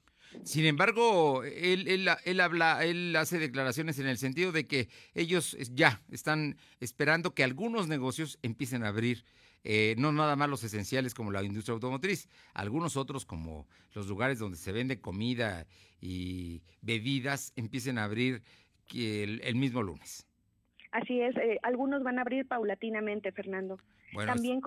Sin 0.44 0.64
embargo, 0.64 1.42
él, 1.42 1.88
él, 1.88 2.08
él, 2.24 2.40
habla, 2.40 2.84
él 2.84 3.14
hace 3.16 3.38
declaraciones 3.38 3.98
en 3.98 4.06
el 4.06 4.16
sentido 4.16 4.52
de 4.52 4.66
que 4.66 4.88
ellos 5.14 5.56
ya 5.72 6.02
están 6.10 6.56
esperando 6.78 7.34
que 7.34 7.42
algunos 7.42 7.88
negocios 7.88 8.38
empiecen 8.42 8.84
a 8.84 8.88
abrir 8.88 9.24
eh, 9.64 9.94
no 9.98 10.12
nada 10.12 10.36
más 10.36 10.48
los 10.48 10.64
esenciales 10.64 11.14
como 11.14 11.30
la 11.30 11.42
industria 11.42 11.74
automotriz, 11.74 12.28
algunos 12.54 12.96
otros 12.96 13.26
como 13.26 13.66
los 13.94 14.08
lugares 14.08 14.38
donde 14.38 14.56
se 14.56 14.72
vende 14.72 15.00
comida 15.00 15.66
y 16.00 16.62
bebidas 16.80 17.52
empiecen 17.56 17.98
a 17.98 18.04
abrir 18.04 18.42
el, 18.94 19.54
mismo 19.56 19.82
lunes. 19.82 20.26
Así 20.92 21.20
es, 21.20 21.36
eh, 21.36 21.58
algunos 21.62 22.02
van 22.02 22.18
a 22.18 22.22
abrir 22.22 22.46
paulatinamente, 22.46 23.32
Fernando 23.32 23.78
también 24.26 24.60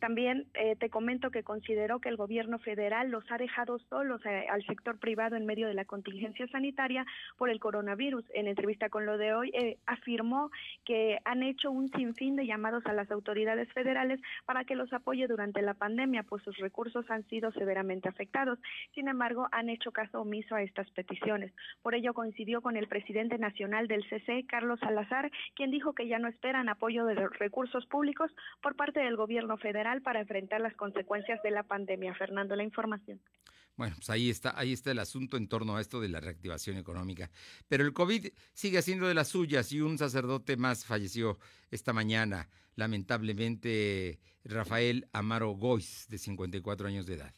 también 0.00 0.46
eh, 0.54 0.76
te 0.76 0.90
comento 0.90 1.30
que 1.30 1.42
consideró 1.42 2.00
que 2.00 2.08
el 2.08 2.16
gobierno 2.16 2.58
federal 2.58 3.10
los 3.10 3.24
ha 3.30 3.38
dejado 3.38 3.78
solos 3.78 4.20
eh, 4.26 4.46
al 4.50 4.64
sector 4.64 4.98
privado 4.98 5.36
en 5.36 5.46
medio 5.46 5.68
de 5.68 5.74
la 5.74 5.84
contingencia 5.84 6.46
sanitaria 6.48 7.06
por 7.36 7.50
el 7.50 7.60
coronavirus. 7.60 8.24
En 8.34 8.48
entrevista 8.48 8.88
con 8.88 9.06
lo 9.06 9.18
de 9.18 9.34
hoy 9.34 9.50
eh, 9.54 9.78
afirmó 9.86 10.50
que 10.84 11.18
han 11.24 11.42
hecho 11.42 11.70
un 11.70 11.90
sinfín 11.90 12.36
de 12.36 12.46
llamados 12.46 12.84
a 12.86 12.92
las 12.92 13.10
autoridades 13.10 13.72
federales 13.72 14.20
para 14.44 14.64
que 14.64 14.74
los 14.74 14.92
apoye 14.92 15.26
durante 15.26 15.62
la 15.62 15.74
pandemia, 15.74 16.22
pues 16.22 16.42
sus 16.42 16.56
recursos 16.58 17.08
han 17.10 17.26
sido 17.28 17.52
severamente 17.52 18.08
afectados. 18.08 18.58
Sin 18.94 19.08
embargo, 19.08 19.48
han 19.52 19.68
hecho 19.68 19.92
caso 19.92 20.20
omiso 20.20 20.54
a 20.54 20.62
estas 20.62 20.90
peticiones. 20.90 21.52
Por 21.82 21.94
ello 21.94 22.14
coincidió 22.14 22.60
con 22.60 22.76
el 22.76 22.88
presidente 22.88 23.38
nacional 23.38 23.88
del 23.88 24.04
CC, 24.08 24.44
Carlos 24.46 24.80
Salazar, 24.80 25.30
quien 25.54 25.70
dijo 25.70 25.94
que 25.94 26.08
ya 26.08 26.18
no 26.18 26.28
esperan 26.28 26.68
apoyo 26.68 27.04
de 27.06 27.14
los 27.14 27.38
recursos 27.38 27.86
públicos 27.86 28.30
por 28.60 28.76
parte 28.82 28.98
del 28.98 29.14
gobierno 29.14 29.56
federal 29.58 30.02
para 30.02 30.18
enfrentar 30.18 30.60
las 30.60 30.74
consecuencias 30.74 31.40
de 31.44 31.52
la 31.52 31.62
pandemia. 31.62 32.16
Fernando, 32.16 32.56
la 32.56 32.64
información. 32.64 33.20
Bueno, 33.76 33.94
pues 33.94 34.10
ahí 34.10 34.28
está, 34.28 34.58
ahí 34.58 34.72
está 34.72 34.90
el 34.90 34.98
asunto 34.98 35.36
en 35.36 35.46
torno 35.46 35.76
a 35.76 35.80
esto 35.80 36.00
de 36.00 36.08
la 36.08 36.18
reactivación 36.18 36.76
económica. 36.76 37.30
Pero 37.68 37.84
el 37.84 37.92
COVID 37.92 38.32
sigue 38.54 38.78
haciendo 38.78 39.06
de 39.06 39.14
las 39.14 39.28
suyas 39.28 39.70
y 39.70 39.80
un 39.80 39.98
sacerdote 39.98 40.56
más 40.56 40.84
falleció 40.84 41.38
esta 41.70 41.92
mañana, 41.92 42.48
lamentablemente 42.74 44.18
Rafael 44.42 45.06
Amaro 45.12 45.50
Goiz, 45.50 46.08
de 46.08 46.18
54 46.18 46.88
años 46.88 47.06
de 47.06 47.14
edad. 47.14 47.34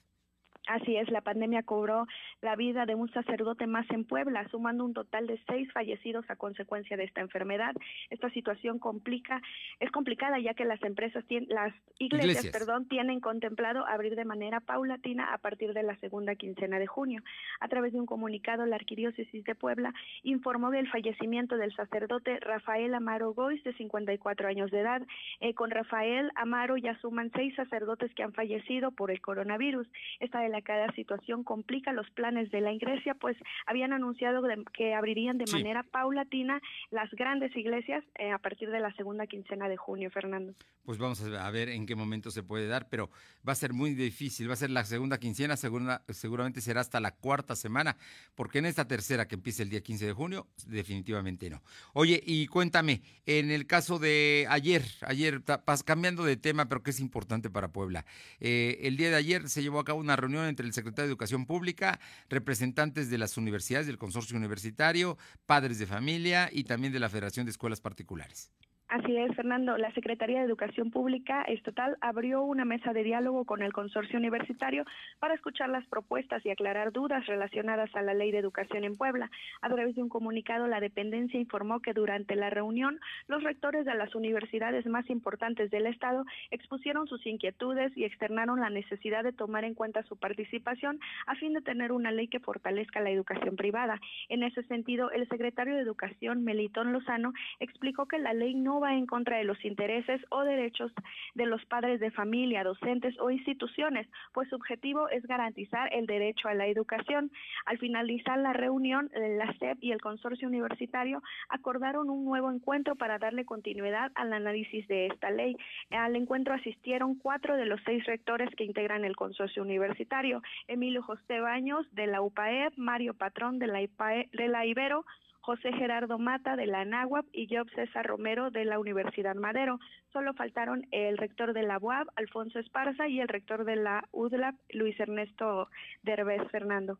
Así 0.67 0.97
es, 0.97 1.11
la 1.11 1.21
pandemia 1.21 1.63
cobró 1.63 2.07
la 2.41 2.57
vida 2.57 2.87
de 2.87 2.95
un 2.95 3.11
sacerdote 3.13 3.67
más 3.67 3.89
en 3.91 4.05
Puebla, 4.05 4.49
sumando 4.49 4.85
un 4.85 4.95
total 4.95 5.27
de 5.27 5.39
seis 5.47 5.71
fallecidos 5.73 6.25
a 6.31 6.37
consecuencia 6.37 6.97
de 6.97 7.05
esta 7.05 7.21
enfermedad. 7.21 7.75
Esta 8.09 8.31
situación 8.31 8.79
complica, 8.79 9.43
es 9.81 9.91
complicada 9.91 10.39
ya 10.39 10.55
que 10.55 10.65
las 10.65 10.83
empresas, 10.83 11.25
tienen, 11.27 11.49
las 11.51 11.75
iglesias, 11.99 12.37
Iglesias. 12.37 12.53
perdón, 12.53 12.89
tienen 12.89 13.21
contemplado 13.21 13.87
abrir 13.87 14.17
de 14.17 14.25
manera 14.25 14.61
paulatina 14.61 15.35
a 15.35 15.39
partir 15.39 15.75
de 15.75 15.83
la 15.83 15.97
segunda 15.97 16.35
quincena 16.35 16.79
de 16.79 16.87
junio. 16.87 17.23
A 17.61 17.69
través 17.69 17.93
de 17.93 18.01
un 18.01 18.07
comunicado, 18.07 18.65
la 18.65 18.77
Arquidiócesis 18.77 19.45
de 19.45 19.55
Puebla 19.55 19.93
informó 20.23 20.71
del 20.71 20.89
fallecimiento 20.89 21.57
del 21.57 21.75
sacerdote 21.75 22.41
Rafael 22.41 22.95
Amaro 22.95 23.35
Gois, 23.35 23.63
de 23.65 23.75
54 23.75 24.49
años 24.49 24.71
de 24.71 24.81
edad. 24.81 25.03
Eh, 25.41 25.55
con 25.55 25.71
Rafael 25.71 26.31
Amaro 26.37 26.77
ya 26.77 26.99
suman 27.01 27.31
seis 27.35 27.55
sacerdotes 27.55 28.15
que 28.15 28.23
han 28.23 28.33
fallecido 28.33 28.93
por 28.93 29.11
el 29.11 29.21
coronavirus. 29.21 29.87
Esta 30.21 30.45
delicada 30.55 30.93
situación 30.95 31.43
complica 31.45 31.93
los 31.93 32.09
planes 32.11 32.51
de 32.51 32.61
la 32.61 32.73
iglesia, 32.73 33.15
pues 33.15 33.37
habían 33.67 33.93
anunciado 33.93 34.43
de- 34.43 34.63
que 34.73 34.95
abrirían 34.95 35.39
de 35.39 35.47
Sí. 35.47 35.53
manera 35.53 35.83
paulatina 35.83 36.61
las 36.91 37.11
grandes 37.13 37.55
iglesias 37.57 38.05
eh, 38.19 38.31
a 38.31 38.39
partir 38.39 38.71
de 38.71 38.81
la 38.81 38.93
segunda 38.95 39.27
quincena 39.27 39.69
de 39.69 39.77
junio, 39.77 40.11
Fernando. 40.11 40.55
Pues 40.85 40.99
vamos 40.99 41.23
a 41.23 41.51
ver 41.51 41.69
en 41.71 41.87
qué 41.87 41.95
momento 41.95 42.31
se 42.31 42.43
puede 42.43 42.67
dar, 42.69 42.89
pero 42.91 43.11
va 43.47 43.53
a 43.53 43.57
ser 43.57 43.73
muy 43.73 43.95
difícil. 43.95 44.49
Va 44.49 44.53
a 44.53 44.57
ser 44.57 44.71
la 44.71 44.85
segunda 44.85 45.19
quincena, 45.19 45.57
seguramente 45.57 46.61
será 46.61 46.81
hasta 46.83 47.01
la 47.01 47.13
cuarta 47.13 47.57
semana, 47.57 47.97
porque 48.35 48.59
en 48.59 48.67
esta 48.67 48.87
tercera 48.87 49.27
que 49.27 49.35
empieza 49.35 49.63
el 49.63 49.71
día 49.71 49.81
15 49.83 50.07
de 50.07 50.13
junio, 50.13 50.47
definitivamente 50.67 51.49
no. 51.51 51.63
Oye, 51.95 52.21
y 52.25 52.47
cuéntame, 52.49 53.01
en 53.27 53.51
el 53.51 53.67
caso 53.67 53.99
de 53.99 54.47
ayer, 54.51 54.83
ayer, 55.07 55.43
cambiando 55.87 56.23
de 56.25 56.37
tema, 56.37 56.69
pero 56.69 56.83
que 56.83 56.91
es 56.91 57.01
importante 57.01 57.49
para 57.51 57.69
Puebla, 57.69 58.05
eh, 58.41 58.79
el 58.83 58.97
día 58.97 59.09
de 59.11 59.17
ayer 59.17 59.49
se 59.49 59.63
llevó 59.63 59.81
a 59.81 59.85
cabo 59.85 60.01
una 60.01 60.17
reunión 60.17 60.44
entre 60.49 60.67
el 60.67 60.73
secretario 60.73 61.07
de 61.07 61.13
Educación 61.13 61.47
Pública, 61.47 62.01
representantes 62.29 63.11
de 63.11 63.19
las 63.19 63.37
universidades, 63.37 63.87
del 63.87 63.99
consorcio 63.99 64.37
universitario, 64.37 65.19
padres 65.47 65.79
de 65.79 65.87
familia 65.87 66.49
y 66.53 66.65
también 66.65 66.93
de 66.93 67.01
la 67.01 67.09
Federación 67.09 67.47
de 67.47 67.51
Escuelas 67.51 67.81
Particulares. 67.81 68.51
Así 68.95 69.17
es, 69.17 69.35
Fernando. 69.35 69.77
La 69.77 69.91
Secretaría 69.91 70.39
de 70.39 70.45
Educación 70.45 70.93
Pública 70.93 71.43
Estatal 71.43 71.97
abrió 72.01 72.45
una 72.45 72.65
mesa 72.65 72.93
de 72.93 73.03
diálogo 73.03 73.45
con 73.45 73.61
el 73.61 73.73
consorcio 73.73 74.21
universitario 74.21 74.85
para 75.19 75.35
escuchar 75.35 75.69
las 75.69 75.85
propuestas 75.89 76.47
y 76.47 76.51
aclarar 76.51 76.93
dudas 76.93 77.27
relacionadas 77.27 77.93
a 77.97 78.03
la 78.03 78.15
ley 78.15 78.31
de 78.31 78.39
educación 78.39 78.85
en 78.85 78.97
Puebla. 78.97 79.33
A 79.63 79.69
través 79.69 79.97
de 79.97 80.03
un 80.05 80.09
comunicado, 80.09 80.69
la 80.69 80.79
dependencia 80.79 81.41
informó 81.41 81.81
que 81.81 81.93
durante 81.93 82.37
la 82.37 82.51
reunión, 82.51 83.01
los 83.27 83.43
rectores 83.43 83.85
de 83.85 83.97
las 83.97 84.15
universidades 84.15 84.87
más 84.87 85.11
importantes 85.11 85.73
del 85.73 85.87
Estado 85.87 86.25
expusieron 86.53 87.09
sus 87.09 87.27
inquietudes 87.27 87.91
y 87.97 88.05
externaron 88.05 88.61
la 88.61 88.71
necesidad 88.71 89.25
de 89.25 89.33
tomar 89.33 89.65
en 89.65 89.75
cuenta 89.75 90.05
su 90.05 90.17
participación 90.17 91.01
a 91.27 91.35
fin 91.35 91.53
de 91.53 91.63
tener 91.63 91.91
una 91.91 92.13
ley 92.13 92.29
que 92.29 92.39
fortalezca 92.39 93.01
la 93.01 93.11
educación 93.11 93.57
privada. 93.57 94.01
En 94.29 94.45
ese 94.45 94.63
sentido, 94.63 95.11
el 95.11 95.29
secretario 95.29 95.75
de 95.75 95.81
Educación, 95.81 96.45
Melitón 96.45 96.93
Lozano, 96.93 97.33
explicó 97.59 98.07
que 98.07 98.21
la 98.21 98.35
ley 98.35 98.55
no 98.55 98.84
va 98.85 98.95
en 98.95 99.07
contra 99.07 99.39
de 99.39 99.45
los 99.45 99.65
intereses 99.65 100.21
o 100.31 100.45
derechos 100.45 100.93
de 101.35 101.47
los 101.47 101.65
padres 101.65 102.01
de 102.01 102.11
familia, 102.11 102.63
docentes 102.63 103.19
o 103.19 103.31
instituciones, 103.31 104.07
pues 104.33 104.49
su 104.49 104.57
objetivo 104.57 105.09
es 105.09 105.27
garantizar 105.27 105.93
el 105.93 106.07
derecho 106.07 106.49
a 106.49 106.55
la 106.55 106.67
educación. 106.67 107.31
Al 107.67 107.79
finalizar 107.79 108.39
la 108.39 108.53
reunión, 108.53 109.11
la 109.15 109.53
SEP 109.55 109.79
y 109.81 109.93
el 109.93 110.01
consorcio 110.01 110.49
universitario 110.49 111.23
acordaron 111.49 112.11
un 112.11 112.25
nuevo 112.25 112.51
encuentro 112.51 112.95
para 112.95 113.19
darle 113.19 113.45
continuidad 113.45 114.13
al 114.15 114.33
análisis 114.33 114.87
de 114.89 115.07
esta 115.07 115.31
ley. 115.31 115.57
Al 115.91 116.15
encuentro 116.17 116.55
asistieron 116.55 117.17
cuatro 117.17 117.57
de 117.57 117.67
los 117.67 117.81
seis 117.85 118.05
rectores 118.05 118.55
que 118.55 118.65
integran 118.65 119.05
el 119.05 119.17
consorcio 119.17 119.63
universitario, 119.63 120.43
Emilio 120.69 121.03
José 121.03 121.41
Baños 121.41 121.87
de 121.93 122.07
la 122.07 122.21
UPAEP, 122.21 122.75
Mario 122.77 123.15
Patrón 123.15 123.59
de 123.59 123.67
la, 123.67 123.81
IPAE 123.83 124.29
de 124.33 124.49
la 124.49 124.67
Ibero, 124.67 125.05
José 125.45 125.75
Gerardo 125.75 126.19
Mata 126.19 126.57
de 126.57 126.67
la 126.67 126.81
ANAWAP 126.81 127.27
y 127.31 127.47
Job 127.55 127.69
César 127.75 128.07
Romero 128.07 128.51
de 128.51 128.65
la 128.65 128.79
Universidad 128.79 129.35
Madero. 129.35 129.79
Solo 130.11 130.33
faltaron 130.33 130.87
el 130.91 131.19
rector 131.19 131.53
de 131.53 131.65
la 131.65 131.77
UAB, 131.77 132.07
Alfonso 132.17 132.59
Esparza, 132.59 133.09
y 133.09 133.21
el 133.21 133.29
rector 133.29 133.67
de 133.67 133.77
la 133.77 134.09
UDLAP, 134.13 134.55
Luis 134.71 134.99
Ernesto 134.99 135.69
Derbez 136.03 136.51
Fernando. 136.51 136.99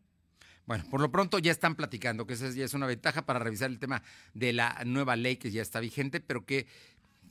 Bueno, 0.67 0.83
por 0.91 1.01
lo 1.01 1.11
pronto 1.11 1.39
ya 1.39 1.51
están 1.51 1.73
platicando, 1.73 2.27
que 2.27 2.33
esa 2.33 2.51
ya 2.51 2.65
es 2.65 2.75
una 2.75 2.85
ventaja 2.85 3.25
para 3.25 3.39
revisar 3.39 3.71
el 3.71 3.79
tema 3.79 4.03
de 4.35 4.53
la 4.53 4.77
nueva 4.85 5.15
ley 5.15 5.37
que 5.37 5.49
ya 5.49 5.63
está 5.63 5.79
vigente, 5.79 6.19
pero 6.19 6.45
que 6.45 6.67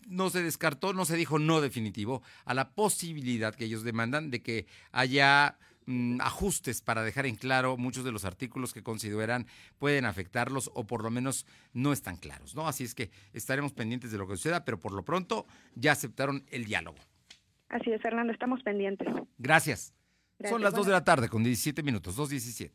no 0.09 0.31
se 0.31 0.43
descartó, 0.43 0.95
no 0.95 1.05
se 1.05 1.17
dijo 1.17 1.39
no 1.39 1.61
definitivo 1.61 2.23
a 2.45 2.55
la 2.55 2.71
posibilidad 2.71 3.55
que 3.55 3.67
ellos 3.67 3.85
demandan 3.85 4.33
de 4.33 4.43
que 4.43 4.67
haya 4.91 5.59
mm, 5.87 6.21
ajustes 6.21 6.81
para 6.81 7.03
dejar 7.03 7.27
en 7.27 7.37
claro 7.37 7.77
muchos 7.77 8.05
de 8.05 8.13
los 8.13 8.25
artículos 8.25 8.73
que 8.73 8.83
consideran 8.83 9.47
pueden 9.79 10.05
afectarlos 10.05 10.71
o 10.75 10.85
por 10.85 11.03
lo 11.03 11.11
menos 11.11 11.47
no 11.73 11.93
están 11.93 12.17
claros, 12.17 12.55
¿no? 12.55 12.67
Así 12.69 12.85
es 12.85 12.95
que 12.95 13.11
estaremos 13.33 13.73
pendientes 13.73 14.11
de 14.11 14.19
lo 14.19 14.27
que 14.27 14.37
suceda, 14.37 14.65
pero 14.65 14.79
por 14.79 14.93
lo 14.93 15.05
pronto 15.05 15.47
ya 15.75 15.93
aceptaron 15.93 16.45
el 16.51 16.65
diálogo. 16.65 16.99
Así 17.69 17.91
es, 17.91 18.01
Fernando, 18.01 18.33
estamos 18.33 18.63
pendientes. 18.63 19.09
Gracias. 19.39 19.95
Son 20.49 20.61
las 20.61 20.75
2 20.75 20.87
de 20.87 20.93
la 20.93 21.05
tarde 21.05 21.29
con 21.29 21.43
17 21.43 21.83
minutos, 21.83 22.19
2.17. 22.19 22.71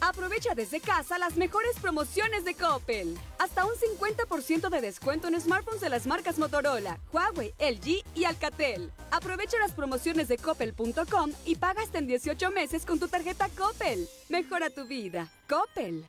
Aprovecha 0.00 0.54
desde 0.54 0.80
casa 0.80 1.18
las 1.18 1.36
mejores 1.36 1.78
promociones 1.80 2.44
de 2.44 2.54
Coppel. 2.54 3.18
Hasta 3.38 3.64
un 3.64 3.72
50% 3.72 4.68
de 4.68 4.80
descuento 4.80 5.28
en 5.28 5.40
smartphones 5.40 5.80
de 5.80 5.90
las 5.90 6.06
marcas 6.06 6.38
Motorola, 6.38 6.98
Huawei, 7.12 7.54
LG 7.58 8.02
y 8.14 8.24
Alcatel. 8.24 8.90
Aprovecha 9.10 9.58
las 9.58 9.72
promociones 9.72 10.28
de 10.28 10.38
coppel.com 10.38 11.32
y 11.44 11.56
paga 11.56 11.82
hasta 11.82 11.98
en 11.98 12.06
18 12.06 12.50
meses 12.50 12.86
con 12.86 12.98
tu 12.98 13.08
tarjeta 13.08 13.48
Coppel. 13.50 14.08
Mejora 14.28 14.70
tu 14.70 14.86
vida. 14.86 15.28
Coppel. 15.48 16.08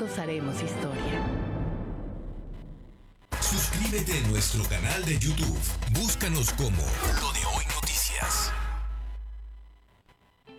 haremos 0.09 0.55
historia. 0.55 1.21
Suscríbete 3.39 4.17
a 4.17 4.27
nuestro 4.29 4.63
canal 4.63 5.05
de 5.05 5.19
YouTube. 5.19 5.59
Búscanos 5.91 6.51
como 6.53 6.81
Lo 7.21 7.31
de 7.33 7.45
Hoy 7.45 7.65
Noticias. 7.75 8.51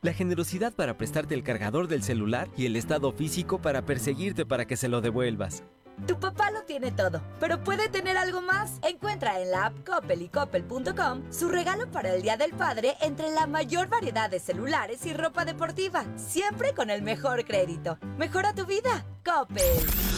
La 0.00 0.12
generosidad 0.12 0.72
para 0.72 0.96
prestarte 0.96 1.34
el 1.34 1.42
cargador 1.42 1.88
del 1.88 2.02
celular 2.02 2.48
y 2.56 2.66
el 2.66 2.76
estado 2.76 3.12
físico 3.12 3.60
para 3.60 3.82
perseguirte 3.82 4.46
para 4.46 4.64
que 4.64 4.76
se 4.76 4.88
lo 4.88 5.00
devuelvas. 5.00 5.64
Tu 6.06 6.18
papá 6.20 6.52
lo 6.52 6.62
tiene 6.62 6.92
todo, 6.92 7.20
pero 7.40 7.64
puede 7.64 7.88
tener 7.88 8.16
algo 8.16 8.40
más. 8.40 8.78
Encuentra 8.82 9.40
en 9.40 9.50
la 9.50 9.66
app 9.66 9.84
Coppel 9.84 10.22
y 10.22 10.28
Coppel.com 10.28 11.22
su 11.32 11.48
regalo 11.48 11.90
para 11.90 12.14
el 12.14 12.22
Día 12.22 12.36
del 12.36 12.52
Padre 12.52 12.96
entre 13.00 13.30
la 13.30 13.48
mayor 13.48 13.88
variedad 13.88 14.30
de 14.30 14.38
celulares 14.38 15.04
y 15.06 15.12
ropa 15.12 15.44
deportiva, 15.44 16.04
siempre 16.16 16.72
con 16.74 16.90
el 16.90 17.02
mejor 17.02 17.44
crédito. 17.44 17.98
Mejora 18.16 18.54
tu 18.54 18.64
vida, 18.64 19.04
Coppel. 19.24 20.17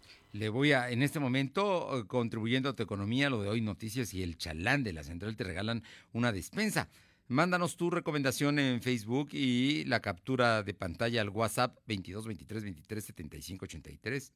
le 0.31 0.49
voy 0.49 0.71
a, 0.71 0.89
en 0.89 1.03
este 1.03 1.19
momento, 1.19 1.99
eh, 1.99 2.07
contribuyendo 2.07 2.69
a 2.69 2.73
tu 2.73 2.83
economía, 2.83 3.29
lo 3.29 3.41
de 3.41 3.49
hoy 3.49 3.61
noticias 3.61 4.13
y 4.13 4.23
el 4.23 4.37
chalán 4.37 4.83
de 4.83 4.93
la 4.93 5.03
central 5.03 5.35
te 5.35 5.43
regalan 5.43 5.83
una 6.13 6.31
despensa. 6.31 6.89
Mándanos 7.27 7.77
tu 7.77 7.89
recomendación 7.89 8.59
en 8.59 8.81
Facebook 8.81 9.29
y 9.31 9.85
la 9.85 10.01
captura 10.01 10.63
de 10.63 10.73
pantalla 10.73 11.21
al 11.21 11.29
WhatsApp 11.29 11.77
22 11.87 12.25
23 12.25 12.63
23 12.63 13.05
75 13.05 13.65
83. 13.65 14.33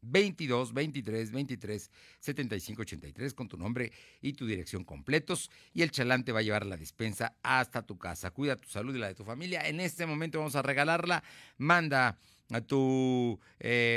22 0.00 0.72
23 0.74 1.32
23 1.32 1.90
75 2.20 2.82
83 2.82 3.34
con 3.34 3.48
tu 3.48 3.56
nombre 3.56 3.92
y 4.20 4.32
tu 4.32 4.46
dirección 4.46 4.84
completos 4.84 5.50
y 5.74 5.82
el 5.82 5.90
chalán 5.90 6.24
te 6.24 6.32
va 6.32 6.40
a 6.40 6.42
llevar 6.42 6.66
la 6.66 6.76
despensa 6.76 7.36
hasta 7.42 7.82
tu 7.82 7.98
casa. 7.98 8.30
Cuida 8.30 8.56
tu 8.56 8.68
salud 8.68 8.94
y 8.94 8.98
la 8.98 9.08
de 9.08 9.14
tu 9.14 9.24
familia. 9.24 9.68
En 9.68 9.80
este 9.80 10.06
momento 10.06 10.38
vamos 10.38 10.56
a 10.56 10.62
regalarla. 10.62 11.22
Manda 11.56 12.18
a 12.50 12.60
tu 12.60 13.38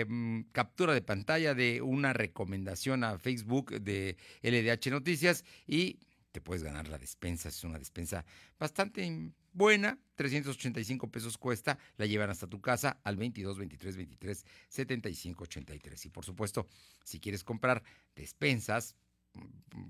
mm, 0.08 0.42
captura 0.52 0.94
de 0.94 1.02
pantalla 1.02 1.54
de 1.54 1.82
una 1.82 2.14
recomendación 2.14 3.04
a 3.04 3.18
Facebook 3.18 3.82
de 3.82 4.18
LDH 4.42 4.92
Noticias 4.92 5.46
y 5.68 6.00
te 6.32 6.42
puedes 6.42 6.64
ganar 6.64 6.88
la 6.88 6.98
despensa. 6.98 7.50
Es 7.50 7.64
una 7.64 7.78
despensa 7.78 8.26
bastante 8.58 9.32
buena, 9.54 10.00
385 10.16 11.12
pesos 11.12 11.38
cuesta, 11.38 11.78
la 11.98 12.06
llevan 12.06 12.30
hasta 12.30 12.48
tu 12.48 12.62
casa 12.62 13.00
al 13.04 13.18
22 13.18 13.58
23 13.58 13.98
23 13.98 14.46
75 14.70 15.44
83. 15.44 16.06
Y 16.06 16.10
por 16.10 16.26
supuesto, 16.26 16.68
si 17.04 17.20
quieres 17.20 17.44
comprar 17.44 17.84
despensas, 18.16 18.96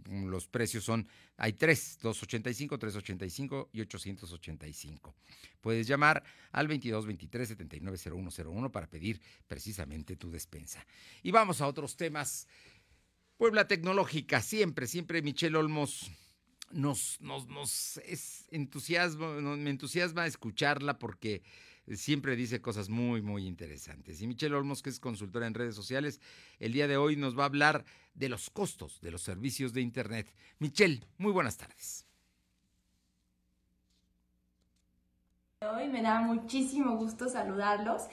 los 0.05 0.47
precios 0.47 0.83
son, 0.83 1.07
hay 1.37 1.53
tres, 1.53 1.97
285, 2.01 2.77
385 2.77 3.69
y 3.73 3.81
885. 3.81 5.15
Puedes 5.59 5.87
llamar 5.87 6.23
al 6.51 6.67
22 6.67 7.05
23 7.05 7.47
79 7.47 7.97
0101 7.97 8.71
para 8.71 8.87
pedir 8.87 9.21
precisamente 9.47 10.15
tu 10.15 10.29
despensa. 10.29 10.85
Y 11.23 11.31
vamos 11.31 11.61
a 11.61 11.67
otros 11.67 11.97
temas. 11.97 12.47
Puebla 13.37 13.67
Tecnológica, 13.67 14.41
siempre, 14.41 14.85
siempre 14.85 15.21
Michelle 15.21 15.57
Olmos 15.57 16.11
nos, 16.71 17.19
nos, 17.21 17.47
nos 17.47 17.97
es 18.05 18.47
entusiasmo, 18.51 19.33
me 19.33 19.69
entusiasma 19.69 20.25
escucharla 20.25 20.99
porque 20.99 21.41
siempre 21.95 22.35
dice 22.35 22.61
cosas 22.61 22.89
muy, 22.89 23.21
muy 23.21 23.45
interesantes. 23.45 24.21
Y 24.21 24.27
Michelle 24.27 24.55
Olmos, 24.55 24.81
que 24.81 24.89
es 24.89 24.99
consultora 24.99 25.47
en 25.47 25.53
redes 25.53 25.75
sociales, 25.75 26.21
el 26.59 26.73
día 26.73 26.87
de 26.87 26.97
hoy 26.97 27.15
nos 27.15 27.37
va 27.37 27.43
a 27.43 27.47
hablar 27.47 27.85
de 28.13 28.29
los 28.29 28.49
costos 28.49 28.99
de 29.01 29.11
los 29.11 29.21
servicios 29.21 29.73
de 29.73 29.81
Internet. 29.81 30.33
Michelle, 30.59 31.01
muy 31.17 31.31
buenas 31.31 31.57
tardes. 31.57 32.05
Hoy 35.61 35.87
me 35.89 36.01
da 36.01 36.21
muchísimo 36.21 36.97
gusto 36.97 37.29
saludarlos 37.29 38.03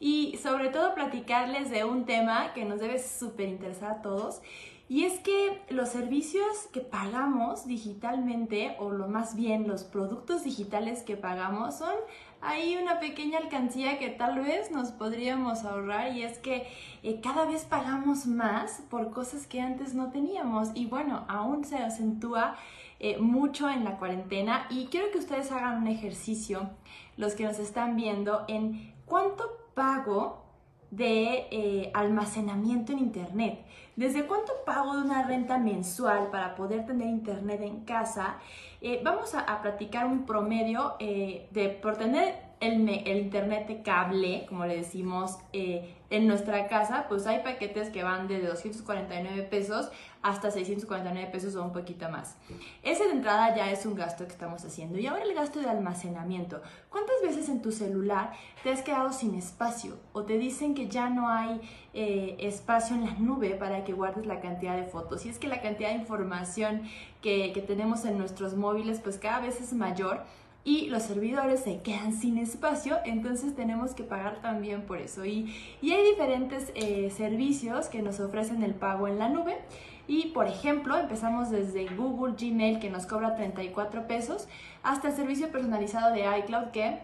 y 0.00 0.38
sobre 0.42 0.70
todo 0.70 0.94
platicarles 0.94 1.70
de 1.70 1.84
un 1.84 2.06
tema 2.06 2.54
que 2.54 2.64
nos 2.64 2.80
debe 2.80 2.98
súper 2.98 3.48
interesar 3.48 3.90
a 3.90 4.02
todos 4.02 4.40
y 4.88 5.04
es 5.04 5.18
que 5.20 5.62
los 5.70 5.88
servicios 5.88 6.68
que 6.72 6.80
pagamos 6.80 7.66
digitalmente, 7.66 8.76
o 8.78 8.90
lo 8.90 9.08
más 9.08 9.34
bien 9.34 9.66
los 9.66 9.82
productos 9.82 10.44
digitales 10.44 11.02
que 11.02 11.16
pagamos, 11.16 11.78
son 11.78 11.94
ahí 12.44 12.76
una 12.76 13.00
pequeña 13.00 13.38
alcancía 13.38 13.98
que 13.98 14.08
tal 14.08 14.40
vez 14.40 14.70
nos 14.70 14.92
podríamos 14.92 15.64
ahorrar 15.64 16.16
y 16.16 16.22
es 16.22 16.38
que 16.38 16.66
eh, 17.02 17.20
cada 17.22 17.46
vez 17.46 17.64
pagamos 17.64 18.26
más 18.26 18.82
por 18.90 19.10
cosas 19.10 19.46
que 19.46 19.60
antes 19.60 19.94
no 19.94 20.10
teníamos 20.10 20.70
y 20.74 20.86
bueno, 20.86 21.24
aún 21.28 21.64
se 21.64 21.78
acentúa 21.78 22.56
eh, 23.00 23.18
mucho 23.18 23.68
en 23.68 23.84
la 23.84 23.98
cuarentena 23.98 24.66
y 24.70 24.86
quiero 24.86 25.10
que 25.10 25.18
ustedes 25.18 25.50
hagan 25.52 25.82
un 25.82 25.88
ejercicio, 25.88 26.70
los 27.16 27.34
que 27.34 27.44
nos 27.44 27.58
están 27.58 27.96
viendo, 27.96 28.44
en 28.48 28.94
cuánto 29.06 29.44
pago 29.74 30.44
de 30.90 31.48
eh, 31.50 31.90
almacenamiento 31.92 32.92
en 32.92 33.00
Internet. 33.00 33.64
¿Desde 33.96 34.26
cuánto 34.26 34.52
pago 34.64 34.96
de 34.96 35.02
una 35.02 35.22
renta 35.26 35.58
mensual 35.58 36.28
para 36.30 36.54
poder 36.56 36.84
tener 36.84 37.08
Internet 37.08 37.60
en 37.62 37.84
casa? 37.84 38.38
Eh, 38.80 39.00
vamos 39.04 39.34
a, 39.34 39.62
platicar 39.62 40.06
un 40.06 40.26
promedio 40.26 40.94
eh, 40.98 41.48
de 41.52 41.68
por 41.68 41.96
tener 41.96 42.34
el, 42.60 42.88
Internet 42.88 43.68
de 43.68 43.82
cable, 43.82 44.46
como 44.48 44.66
le 44.66 44.76
decimos, 44.76 45.38
en 45.52 46.26
nuestra 46.26 46.66
casa, 46.66 47.06
pues 47.08 47.26
hay 47.26 47.42
paquetes 47.42 47.90
que 47.90 48.02
van 48.02 48.26
de 48.28 48.40
249 48.40 49.42
pesos 49.42 49.90
hasta 50.24 50.50
649 50.50 51.30
pesos 51.30 51.54
o 51.54 51.62
un 51.62 51.72
poquito 51.72 52.08
más. 52.08 52.34
Ese 52.82 53.04
de 53.04 53.10
entrada 53.10 53.54
ya 53.54 53.70
es 53.70 53.84
un 53.84 53.94
gasto 53.94 54.24
que 54.24 54.32
estamos 54.32 54.64
haciendo. 54.64 54.98
Y 54.98 55.06
ahora 55.06 55.22
el 55.22 55.34
gasto 55.34 55.60
de 55.60 55.68
almacenamiento. 55.68 56.62
¿Cuántas 56.88 57.16
veces 57.22 57.50
en 57.50 57.60
tu 57.60 57.70
celular 57.70 58.32
te 58.62 58.72
has 58.72 58.80
quedado 58.80 59.12
sin 59.12 59.34
espacio 59.34 59.98
o 60.14 60.22
te 60.22 60.38
dicen 60.38 60.74
que 60.74 60.88
ya 60.88 61.10
no 61.10 61.28
hay 61.28 61.60
eh, 61.92 62.36
espacio 62.38 62.96
en 62.96 63.04
la 63.04 63.12
nube 63.18 63.50
para 63.50 63.84
que 63.84 63.92
guardes 63.92 64.24
la 64.24 64.40
cantidad 64.40 64.74
de 64.76 64.84
fotos? 64.84 65.26
Y 65.26 65.28
es 65.28 65.38
que 65.38 65.46
la 65.46 65.60
cantidad 65.60 65.90
de 65.90 65.96
información 65.96 66.84
que, 67.20 67.52
que 67.52 67.60
tenemos 67.60 68.06
en 68.06 68.16
nuestros 68.16 68.54
móviles 68.54 69.00
pues 69.00 69.18
cada 69.18 69.40
vez 69.40 69.60
es 69.60 69.74
mayor 69.74 70.22
y 70.64 70.86
los 70.86 71.02
servidores 71.02 71.60
se 71.60 71.82
quedan 71.82 72.14
sin 72.14 72.38
espacio, 72.38 72.98
entonces 73.04 73.54
tenemos 73.54 73.94
que 73.94 74.02
pagar 74.02 74.40
también 74.40 74.82
por 74.82 74.98
eso. 74.98 75.24
Y, 75.24 75.54
y 75.82 75.92
hay 75.92 76.04
diferentes 76.10 76.72
eh, 76.74 77.10
servicios 77.14 77.88
que 77.88 78.00
nos 78.00 78.18
ofrecen 78.18 78.62
el 78.62 78.74
pago 78.74 79.06
en 79.06 79.18
la 79.18 79.28
nube. 79.28 79.58
Y 80.06 80.28
por 80.28 80.46
ejemplo, 80.46 80.98
empezamos 80.98 81.50
desde 81.50 81.86
Google 81.94 82.34
Gmail 82.38 82.78
que 82.78 82.90
nos 82.90 83.06
cobra 83.06 83.36
34 83.36 84.06
pesos 84.06 84.48
hasta 84.82 85.08
el 85.08 85.14
servicio 85.14 85.50
personalizado 85.50 86.14
de 86.14 86.26
iCloud 86.38 86.70
que 86.72 86.98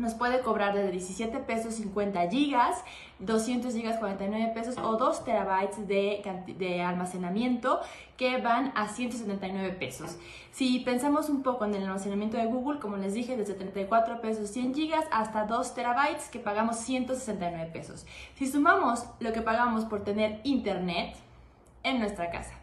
nos 0.00 0.14
puede 0.14 0.40
cobrar 0.40 0.74
desde 0.74 0.90
17 0.92 1.38
pesos 1.40 1.74
50 1.74 2.28
gigas, 2.30 2.82
200 3.18 3.72
gigas 3.74 3.98
49 3.98 4.52
pesos 4.54 4.76
o 4.78 4.96
2 4.96 5.24
terabytes 5.24 5.86
de, 5.86 6.22
de, 6.58 6.82
almacenamiento 6.82 7.80
que 8.16 8.38
van 8.38 8.72
a 8.74 8.88
179 8.88 9.72
pesos. 9.74 10.16
Si 10.52 10.80
pensamos 10.80 11.28
un 11.28 11.42
poco 11.42 11.66
en 11.66 11.74
el 11.74 11.82
almacenamiento 11.82 12.38
de 12.38 12.46
Google, 12.46 12.80
como 12.80 12.96
les 12.96 13.12
dije, 13.12 13.36
desde 13.36 13.54
34 13.54 14.22
pesos 14.22 14.48
100 14.50 14.74
gigas 14.74 15.04
hasta 15.12 15.44
2 15.44 15.74
terabytes 15.74 16.30
que 16.30 16.38
pagamos 16.38 16.76
169 16.76 17.70
pesos. 17.70 18.06
Si 18.36 18.46
sumamos 18.46 19.04
lo 19.20 19.32
que 19.32 19.42
pagamos 19.42 19.84
por 19.84 20.02
tener 20.02 20.40
internet 20.44 21.14
en 21.82 21.98
nuestra 21.98 22.30
casa, 22.30 22.54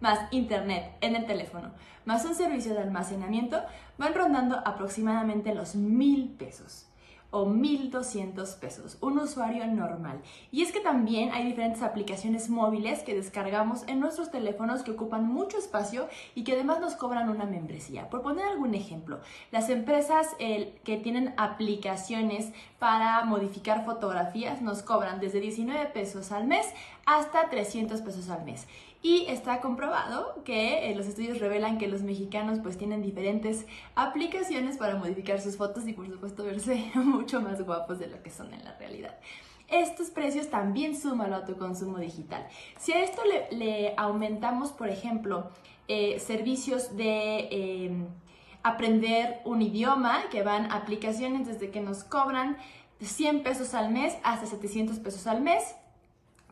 más 0.00 0.18
internet 0.30 0.92
en 1.00 1.16
el 1.16 1.26
teléfono, 1.26 1.70
más 2.04 2.24
un 2.24 2.34
servicio 2.34 2.74
de 2.74 2.80
almacenamiento, 2.80 3.62
van 4.02 4.14
rondando 4.14 4.56
aproximadamente 4.64 5.54
los 5.54 5.76
mil 5.76 6.30
pesos 6.30 6.88
o 7.30 7.46
1.200 7.46 8.58
pesos, 8.58 8.98
un 9.00 9.18
usuario 9.18 9.64
normal. 9.66 10.20
Y 10.50 10.62
es 10.62 10.72
que 10.72 10.80
también 10.80 11.30
hay 11.32 11.46
diferentes 11.46 11.82
aplicaciones 11.82 12.50
móviles 12.50 13.04
que 13.04 13.14
descargamos 13.14 13.84
en 13.86 14.00
nuestros 14.00 14.30
teléfonos 14.30 14.82
que 14.82 14.90
ocupan 14.90 15.26
mucho 15.26 15.56
espacio 15.56 16.08
y 16.34 16.42
que 16.44 16.52
además 16.52 16.80
nos 16.80 16.94
cobran 16.94 17.30
una 17.30 17.46
membresía. 17.46 18.10
Por 18.10 18.22
poner 18.22 18.44
algún 18.44 18.74
ejemplo, 18.74 19.20
las 19.50 19.70
empresas 19.70 20.26
que 20.38 20.96
tienen 20.96 21.32
aplicaciones 21.38 22.52
para 22.80 23.24
modificar 23.24 23.84
fotografías 23.84 24.60
nos 24.60 24.82
cobran 24.82 25.20
desde 25.20 25.40
19 25.40 25.86
pesos 25.86 26.32
al 26.32 26.46
mes 26.46 26.66
hasta 27.06 27.48
300 27.48 28.02
pesos 28.02 28.28
al 28.28 28.44
mes. 28.44 28.66
Y 29.02 29.26
está 29.26 29.60
comprobado 29.60 30.42
que 30.44 30.88
eh, 30.88 30.94
los 30.94 31.06
estudios 31.06 31.40
revelan 31.40 31.76
que 31.76 31.88
los 31.88 32.02
mexicanos 32.02 32.60
pues 32.62 32.78
tienen 32.78 33.02
diferentes 33.02 33.66
aplicaciones 33.96 34.76
para 34.76 34.94
modificar 34.94 35.40
sus 35.40 35.56
fotos 35.56 35.88
y 35.88 35.92
por 35.92 36.06
supuesto 36.08 36.44
verse 36.44 36.92
mucho 36.94 37.40
más 37.40 37.60
guapos 37.66 37.98
de 37.98 38.06
lo 38.06 38.22
que 38.22 38.30
son 38.30 38.54
en 38.54 38.64
la 38.64 38.76
realidad. 38.78 39.18
Estos 39.68 40.10
precios 40.10 40.50
también 40.50 40.96
suman 40.96 41.32
al 41.32 41.40
autoconsumo 41.40 41.98
digital. 41.98 42.46
Si 42.78 42.92
a 42.92 43.02
esto 43.02 43.22
le, 43.50 43.94
aumentamos, 43.96 44.70
por 44.70 44.88
ejemplo, 44.88 45.50
eh, 45.88 46.20
servicios 46.20 46.94
de 46.96 47.48
em, 47.50 48.06
aprender 48.62 49.40
un 49.44 49.62
idioma, 49.62 50.28
que 50.30 50.42
van 50.42 50.70
aplicaciones 50.70 51.46
desde 51.46 51.70
que 51.70 51.80
nos 51.80 52.04
cobran 52.04 52.58
100 53.00 53.42
pesos 53.42 53.74
al 53.74 53.90
mes 53.90 54.16
hasta 54.22 54.46
700 54.46 54.98
pesos 54.98 55.26
al 55.26 55.40
mes, 55.40 55.74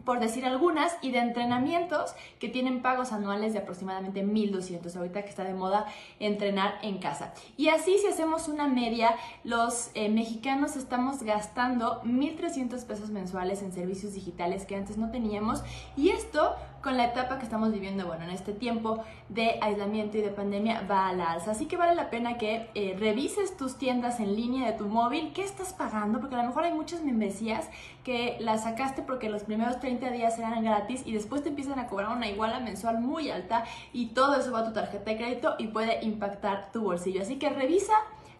por 0.05 0.21
decir 0.21 0.45
algunas, 0.45 0.97
y 1.03 1.11
de 1.11 1.19
entrenamientos 1.19 2.15
que 2.39 2.49
tienen 2.49 2.83
pagos 2.83 3.13
anuales 3.13 3.53
de 3.53 3.61
aproximadamente 3.61 4.25
1.200, 4.25 4.97
ahorita 4.97 5.23
que 5.23 5.29
está 5.29 5.45
de 5.45 5.55
moda 5.55 5.87
entrenar 6.19 6.79
en 6.83 6.99
casa. 6.99 7.33
Y 7.57 7.69
así 7.69 7.99
si 7.99 8.07
hacemos 8.07 8.49
una 8.49 8.69
media, 8.69 9.17
los 9.45 9.91
eh, 9.95 10.09
mexicanos 10.09 10.77
estamos 10.77 11.23
gastando 11.23 12.03
1.300 12.03 12.85
pesos 12.85 13.11
mensuales 13.11 13.63
en 13.63 13.73
servicios 13.73 14.15
digitales 14.15 14.67
que 14.67 14.77
antes 14.77 14.97
no 14.97 15.11
teníamos, 15.11 15.63
y 15.97 16.11
esto 16.11 16.57
con 16.83 16.97
la 16.97 17.07
etapa 17.07 17.38
que 17.38 17.45
estamos 17.45 17.73
viviendo, 17.73 18.07
bueno, 18.07 18.25
en 18.25 18.31
este 18.31 18.53
tiempo 18.53 19.05
de 19.29 19.59
aislamiento 19.61 20.19
y 20.19 20.23
de 20.23 20.31
pandemia 20.31 20.87
va 20.90 21.09
a 21.09 21.12
la 21.12 21.33
alza. 21.33 21.51
Así 21.51 21.66
que 21.66 21.77
vale 21.77 21.95
la 21.95 22.11
pena 22.11 22.38
que 22.38 22.71
eh, 22.75 22.97
revises 22.99 23.57
tus 23.57 23.77
tiendas 23.77 24.21
en 24.21 24.35
línea 24.35 24.71
de 24.71 24.79
tu 24.79 24.87
móvil, 24.87 25.33
qué 25.33 25.43
estás 25.43 25.73
pagando, 25.73 26.21
porque 26.21 26.37
a 26.37 26.43
lo 26.43 26.49
mejor 26.49 26.64
hay 26.64 26.73
muchas 26.73 27.03
membresías 27.03 27.69
que 28.05 28.37
las 28.40 28.64
sacaste 28.64 29.03
porque 29.03 29.29
los 29.29 29.45
primeros 29.45 29.79
30 29.81 30.11
días 30.11 30.38
eran 30.38 30.64
gratis 30.64 31.03
y 31.05 31.12
después 31.12 31.43
te 31.43 31.51
empiezan 31.51 31.79
a 31.79 31.87
cobrar 31.87 32.16
una 32.16 32.29
iguala 32.29 32.61
mensual 32.61 33.01
muy 33.01 33.31
alta 33.31 33.64
y 33.93 34.07
todo 34.09 34.37
eso 34.37 34.53
va 34.53 34.61
a 34.61 34.64
tu 34.64 34.73
tarjeta 34.73 35.11
de 35.11 35.16
crédito 35.16 35.55
y 35.59 35.69
puede 35.69 36.03
impactar 36.05 36.73
tu 36.73 36.83
bolsillo. 36.83 37.23
Así 37.23 37.38
que 37.38 37.51
revisa 37.51 37.93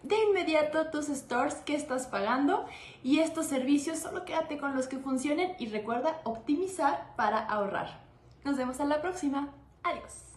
de 0.03 0.15
inmediato 0.29 0.87
tus 0.87 1.07
stores 1.07 1.55
que 1.55 1.75
estás 1.75 2.07
pagando 2.07 2.65
y 3.03 3.19
estos 3.19 3.45
servicios 3.45 3.99
solo 3.99 4.25
quédate 4.25 4.57
con 4.57 4.75
los 4.75 4.87
que 4.87 4.97
funcionen 4.97 5.53
y 5.59 5.67
recuerda 5.67 6.21
optimizar 6.23 7.13
para 7.15 7.39
ahorrar. 7.39 8.10
Nos 8.43 8.57
vemos 8.57 8.79
a 8.79 8.85
la 8.85 9.01
próxima. 9.01 9.53
Adiós. 9.83 10.31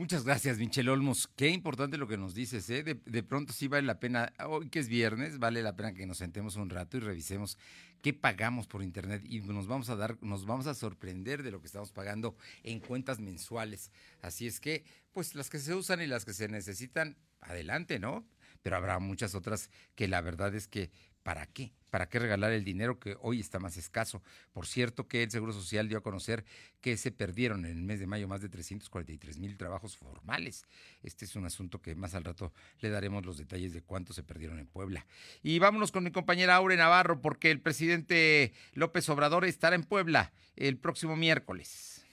Muchas 0.00 0.24
gracias, 0.24 0.56
Michel 0.56 0.88
Olmos. 0.88 1.28
Qué 1.36 1.48
importante 1.48 1.98
lo 1.98 2.08
que 2.08 2.16
nos 2.16 2.32
dices, 2.32 2.70
¿eh? 2.70 2.82
De, 2.82 3.22
pronto 3.22 3.52
sí 3.52 3.68
vale 3.68 3.86
la 3.86 4.00
pena, 4.00 4.32
hoy 4.46 4.70
que 4.70 4.78
es 4.78 4.88
viernes, 4.88 5.38
vale 5.38 5.62
la 5.62 5.76
pena 5.76 5.92
que 5.92 6.06
nos 6.06 6.16
sentemos 6.16 6.56
un 6.56 6.70
rato 6.70 6.96
y 6.96 7.00
revisemos 7.00 7.58
qué 8.00 8.14
pagamos 8.14 8.66
por 8.66 8.82
internet 8.82 9.22
y 9.26 9.40
nos 9.40 9.66
vamos 9.66 9.90
a 9.90 9.96
dar, 9.96 10.16
nos 10.22 10.46
vamos 10.46 10.66
a 10.66 10.74
sorprender 10.74 11.42
de 11.42 11.50
lo 11.50 11.60
que 11.60 11.66
estamos 11.66 11.92
pagando 11.92 12.34
en 12.62 12.80
cuentas 12.80 13.20
mensuales. 13.20 13.90
Así 14.22 14.46
es 14.46 14.58
que, 14.58 14.84
pues 15.12 15.34
las 15.34 15.50
que 15.50 15.58
se 15.58 15.74
usan 15.74 16.00
y 16.00 16.06
las 16.06 16.24
que 16.24 16.32
se 16.32 16.48
necesitan, 16.48 17.18
adelante, 17.42 17.98
¿no? 17.98 18.24
Pero 18.62 18.76
habrá 18.76 18.98
muchas 19.00 19.34
otras 19.34 19.70
que 19.96 20.08
la 20.08 20.22
verdad 20.22 20.54
es 20.54 20.66
que, 20.66 20.90
¿para 21.22 21.46
qué? 21.46 21.72
¿Para 21.90 22.08
qué 22.08 22.20
regalar 22.20 22.52
el 22.52 22.64
dinero 22.64 23.00
que 23.00 23.16
hoy 23.20 23.40
está 23.40 23.58
más 23.58 23.76
escaso? 23.76 24.22
Por 24.52 24.66
cierto 24.66 25.08
que 25.08 25.24
el 25.24 25.30
Seguro 25.30 25.52
Social 25.52 25.88
dio 25.88 25.98
a 25.98 26.02
conocer 26.02 26.44
que 26.80 26.96
se 26.96 27.10
perdieron 27.10 27.64
en 27.64 27.72
el 27.72 27.82
mes 27.82 27.98
de 27.98 28.06
mayo 28.06 28.28
más 28.28 28.40
de 28.40 28.48
343 28.48 29.38
mil 29.38 29.56
trabajos 29.56 29.96
formales. 29.96 30.64
Este 31.02 31.24
es 31.24 31.34
un 31.34 31.46
asunto 31.46 31.82
que 31.82 31.96
más 31.96 32.14
al 32.14 32.24
rato 32.24 32.52
le 32.80 32.90
daremos 32.90 33.26
los 33.26 33.38
detalles 33.38 33.72
de 33.72 33.82
cuánto 33.82 34.12
se 34.12 34.22
perdieron 34.22 34.58
en 34.60 34.66
Puebla. 34.66 35.04
Y 35.42 35.58
vámonos 35.58 35.90
con 35.90 36.04
mi 36.04 36.12
compañera 36.12 36.54
Aure 36.54 36.76
Navarro 36.76 37.20
porque 37.20 37.50
el 37.50 37.60
presidente 37.60 38.52
López 38.74 39.08
Obrador 39.08 39.44
estará 39.44 39.74
en 39.74 39.82
Puebla 39.82 40.32
el 40.56 40.78
próximo 40.78 41.16
miércoles. 41.16 42.06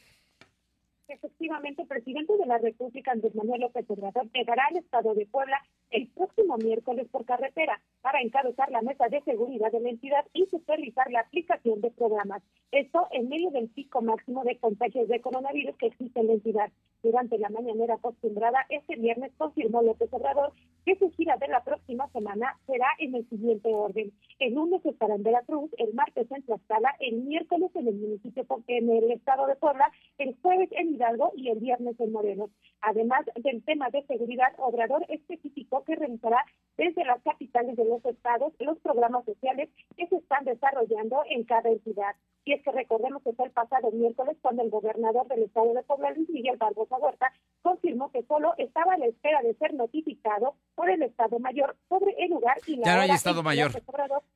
Efectivamente, 1.08 1.84
el 1.84 1.88
presidente 1.88 2.36
de 2.36 2.46
la 2.46 2.58
República, 2.58 3.12
Andrés 3.12 3.34
Manuel 3.36 3.62
López 3.62 3.86
Obrador, 3.88 4.30
llegará 4.34 4.66
al 4.70 4.78
estado 4.78 5.14
de 5.14 5.26
Puebla 5.26 5.64
el 5.92 6.08
próximo 6.10 6.58
miércoles 6.58 7.08
por 7.12 7.26
carretera 7.26 7.82
para 8.02 8.22
encabezar 8.22 8.72
la 8.72 8.82
mesa 8.82 9.08
de 9.10 9.22
seguridad 9.22 9.72
de 9.72 9.80
la 9.80 9.90
entidad 9.90 10.26
y 10.34 10.46
supervisar 10.48 11.12
la 11.12 11.22
aplicación 11.22 11.82
de 11.82 11.92
programas. 11.92 12.42
Esto 12.72 13.08
en 13.12 13.30
medio 13.30 13.52
del 13.52 13.70
pico 13.70 14.02
máximo 14.02 14.44
de 14.44 14.58
contagios 14.58 15.08
de 15.08 15.22
coronavirus 15.22 15.76
que 15.78 15.88
existe 15.88 16.20
en 16.20 16.28
la 16.28 16.34
entidad. 16.34 16.72
Durante 17.04 17.38
la 17.38 17.50
mañanera 17.50 17.96
acostumbrada, 17.96 18.66
este 18.70 18.96
viernes 18.96 19.32
confirmó 19.38 19.82
López 19.82 20.10
Obrador 20.12 20.54
que 20.86 20.96
su 20.96 21.12
gira 21.12 21.38
de 21.38 21.48
la 21.48 21.64
próxima 21.64 22.10
semana 22.10 22.58
será 22.66 22.88
en 23.00 23.16
el 23.16 23.28
siguiente 23.30 23.74
orden. 23.74 24.12
El 24.40 24.54
lunes 24.54 24.86
estará 24.86 25.16
en 25.16 25.24
Veracruz, 25.24 25.70
el 25.78 25.94
martes 25.94 26.32
en 26.32 26.44
Tlaxcala, 26.44 26.96
el 27.00 27.18
miércoles 27.24 27.72
en 27.76 27.88
el 27.88 27.96
municipio 27.96 28.46
en 28.68 28.90
el 28.90 29.12
estado 29.12 29.48
de 29.48 29.56
Puebla, 29.56 29.92
el 30.18 30.36
jueves 30.42 30.70
en 30.72 30.96
Hidalgo 30.96 31.32
y 31.36 31.50
el 31.50 31.60
viernes 31.60 32.00
en 32.00 32.12
Morelos. 32.12 32.50
Además 32.82 33.26
del 33.36 33.64
tema 33.64 33.90
de 33.90 34.04
seguridad, 34.06 34.54
Obrador 34.58 35.06
especificó 35.10 35.77
que 35.84 35.96
realizará 35.96 36.44
desde 36.78 37.04
las 37.06 37.22
capitales 37.24 37.76
de 37.76 37.86
los 37.86 38.04
estados 38.06 38.54
los 38.60 38.78
programas 38.80 39.26
sociales 39.26 39.70
que 39.96 40.08
se 40.08 40.16
están 40.18 40.46
desarrollando 40.46 41.24
en 41.30 41.44
cada 41.44 41.70
entidad. 41.70 42.16
Y 42.46 42.54
es 42.54 42.64
que 42.64 42.72
recordemos 42.72 43.22
que 43.24 43.34
fue 43.34 43.48
el 43.48 43.52
pasado 43.52 43.92
miércoles 43.92 44.38
cuando 44.42 44.64
el 44.64 44.70
gobernador 44.70 45.28
del 45.28 45.44
estado 45.44 45.74
de 45.74 45.84
Puebla, 45.84 46.12
Luis 46.12 46.30
Miguel 46.30 46.58
Barbosa 46.58 46.96
Huerta, 46.98 47.34
confirmó 47.62 48.10
que 48.12 48.24
solo 48.24 48.54
estaba 48.58 48.94
a 48.94 48.98
la 48.98 49.08
espera 49.08 49.42
de 49.42 49.54
ser 49.56 49.74
notificado 49.74 50.56
por 50.76 50.90
el 50.90 51.02
Estado 51.02 51.40
Mayor 51.40 51.76
sobre 51.90 52.16
el 52.20 52.30
lugar 52.30 52.58
y 52.66 52.78
la 52.78 52.86
Ya 52.86 52.96
no 52.96 53.02
hay 53.02 53.12
Estado 53.12 53.44
Mayor. 53.44 53.72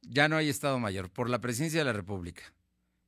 Ya 0.02 0.28
no 0.28 0.36
hay 0.36 0.50
Estado 0.50 0.80
Mayor, 0.80 1.10
por 1.14 1.30
la 1.30 1.40
presidencia 1.40 1.80
de 1.80 1.86
la 1.86 1.94
República 1.94 2.44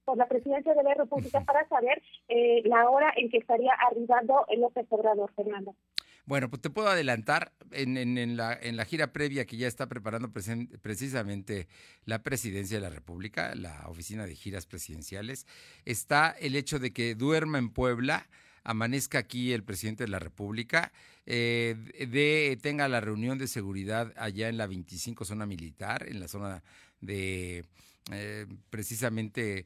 por 0.06 0.17
la 0.17 0.28
presidencia 0.28 0.74
de 0.74 0.84
la 0.84 0.93
República 0.93 1.41
para 1.41 1.67
saber 1.69 2.02
eh, 2.28 2.62
la 2.65 2.89
hora 2.89 3.13
en 3.15 3.30
que 3.30 3.38
estaría 3.38 3.72
arribando 3.89 4.46
el 4.50 4.62
López 4.62 4.86
Obrador, 4.89 5.32
Fernando. 5.34 5.76
Bueno, 6.25 6.49
pues 6.49 6.62
te 6.62 6.69
puedo 6.69 6.88
adelantar 6.88 7.51
en, 7.71 8.38
la, 8.38 8.86
gira 8.86 9.12
previa 9.12 9.45
que 9.45 9.57
ya 9.57 9.67
está 9.67 9.88
preparando 9.88 10.31
precisamente 10.31 11.67
la 12.05 12.23
presidencia 12.23 12.77
de 12.77 12.81
la 12.81 12.89
República, 12.89 13.53
la 13.55 13.88
oficina 13.88 14.25
de 14.25 14.36
giras 14.36 14.65
presidenciales, 14.65 15.45
está 15.83 16.31
el 16.31 16.55
hecho 16.55 16.79
de 16.79 16.93
que 16.93 17.15
duerma 17.15 17.57
en 17.57 17.69
Puebla, 17.69 18.29
amanezca 18.63 19.17
aquí 19.17 19.51
el 19.51 19.63
presidente 19.63 20.05
de 20.05 20.12
la 20.12 20.19
República, 20.19 20.93
eh, 21.25 21.75
de, 22.09 22.57
tenga 22.62 22.88
la 22.88 23.01
reunión 23.01 23.38
de 23.38 23.47
seguridad 23.47 24.13
allá 24.15 24.47
en 24.47 24.57
la 24.57 24.67
25 24.67 25.25
zona 25.25 25.45
militar, 25.45 26.07
en 26.07 26.21
la 26.21 26.29
zona 26.29 26.63
de 27.01 27.65
eh, 28.12 28.47
precisamente 28.69 29.65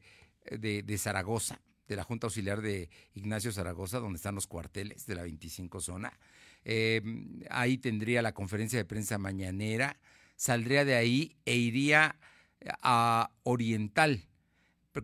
de, 0.50 0.82
de 0.82 0.98
Zaragoza 0.98 1.60
de 1.88 1.96
la 1.96 2.04
Junta 2.04 2.26
Auxiliar 2.26 2.60
de 2.60 2.90
Ignacio 3.14 3.50
Zaragoza, 3.50 3.98
donde 3.98 4.16
están 4.16 4.34
los 4.34 4.46
cuarteles 4.46 5.06
de 5.06 5.14
la 5.14 5.22
25 5.22 5.80
zona. 5.80 6.12
Eh, 6.70 7.00
ahí 7.48 7.78
tendría 7.78 8.20
la 8.20 8.34
conferencia 8.34 8.78
de 8.78 8.84
prensa 8.84 9.16
mañanera, 9.16 9.98
saldría 10.36 10.84
de 10.84 10.96
ahí 10.96 11.34
e 11.46 11.56
iría 11.56 12.20
a 12.82 13.30
Oriental, 13.42 14.28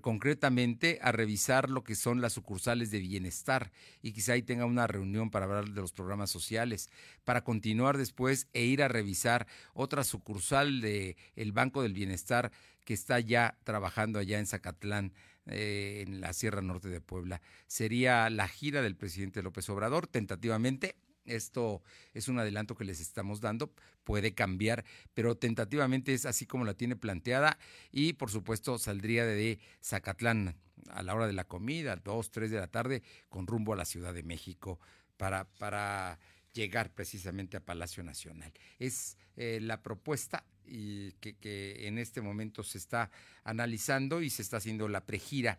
concretamente 0.03 0.98
a 1.00 1.11
revisar 1.11 1.70
lo 1.70 1.83
que 1.83 1.94
son 1.94 2.20
las 2.20 2.35
sucursales 2.35 2.90
de 2.90 2.98
bienestar 2.98 3.72
y 4.03 4.12
quizá 4.12 4.35
ahí 4.35 4.42
tenga 4.42 4.66
una 4.66 4.87
reunión 4.87 5.31
para 5.31 5.46
hablar 5.46 5.70
de 5.70 5.81
los 5.81 5.92
programas 5.92 6.29
sociales, 6.29 6.90
para 7.24 7.44
continuar 7.44 7.96
después 7.96 8.46
e 8.53 8.64
ir 8.64 8.83
a 8.83 8.88
revisar 8.88 9.46
otra 9.72 10.05
sucursal 10.05 10.83
de 10.83 11.16
el 11.35 11.53
Banco 11.53 11.81
del 11.81 11.94
Bienestar 11.94 12.53
que 12.85 12.92
está 12.92 13.20
ya 13.20 13.57
trabajando 13.64 14.18
allá 14.18 14.38
en 14.38 14.46
Zacatlán, 14.46 15.14
eh, 15.46 16.05
en 16.07 16.20
la 16.20 16.35
Sierra 16.35 16.61
Norte 16.61 16.88
de 16.88 17.00
Puebla. 17.00 17.40
Sería 17.66 18.29
la 18.29 18.48
gira 18.48 18.83
del 18.83 18.96
presidente 18.96 19.42
López 19.42 19.66
Obrador, 19.70 20.07
tentativamente 20.07 20.96
esto 21.24 21.82
es 22.12 22.28
un 22.28 22.38
adelanto 22.38 22.74
que 22.74 22.84
les 22.84 23.00
estamos 23.00 23.40
dando, 23.40 23.72
puede 24.04 24.34
cambiar, 24.34 24.84
pero 25.14 25.37
tentativamente 25.37 26.14
es 26.14 26.26
así 26.26 26.46
como 26.46 26.64
la 26.64 26.74
tiene 26.74 26.96
planteada 26.96 27.58
y 27.90 28.14
por 28.14 28.30
supuesto 28.30 28.78
saldría 28.78 29.24
de 29.24 29.58
Zacatlán 29.82 30.56
a 30.90 31.02
la 31.02 31.14
hora 31.14 31.26
de 31.26 31.32
la 31.32 31.44
comida, 31.44 31.96
dos, 31.96 32.30
tres 32.30 32.50
de 32.50 32.58
la 32.58 32.66
tarde, 32.66 33.02
con 33.28 33.46
rumbo 33.46 33.72
a 33.72 33.76
la 33.76 33.84
Ciudad 33.84 34.12
de 34.12 34.22
México 34.22 34.78
para, 35.16 35.44
para 35.58 36.18
llegar 36.52 36.92
precisamente 36.92 37.56
a 37.56 37.64
Palacio 37.64 38.02
Nacional. 38.02 38.52
Es 38.78 39.16
eh, 39.37 39.58
la 39.62 39.82
propuesta 39.82 40.44
y 40.66 41.12
que, 41.12 41.37
que 41.37 41.87
en 41.88 41.98
este 41.98 42.20
momento 42.20 42.62
se 42.62 42.78
está 42.78 43.10
analizando 43.42 44.22
y 44.22 44.30
se 44.30 44.42
está 44.42 44.58
haciendo 44.58 44.88
la 44.88 45.04
pregira 45.04 45.58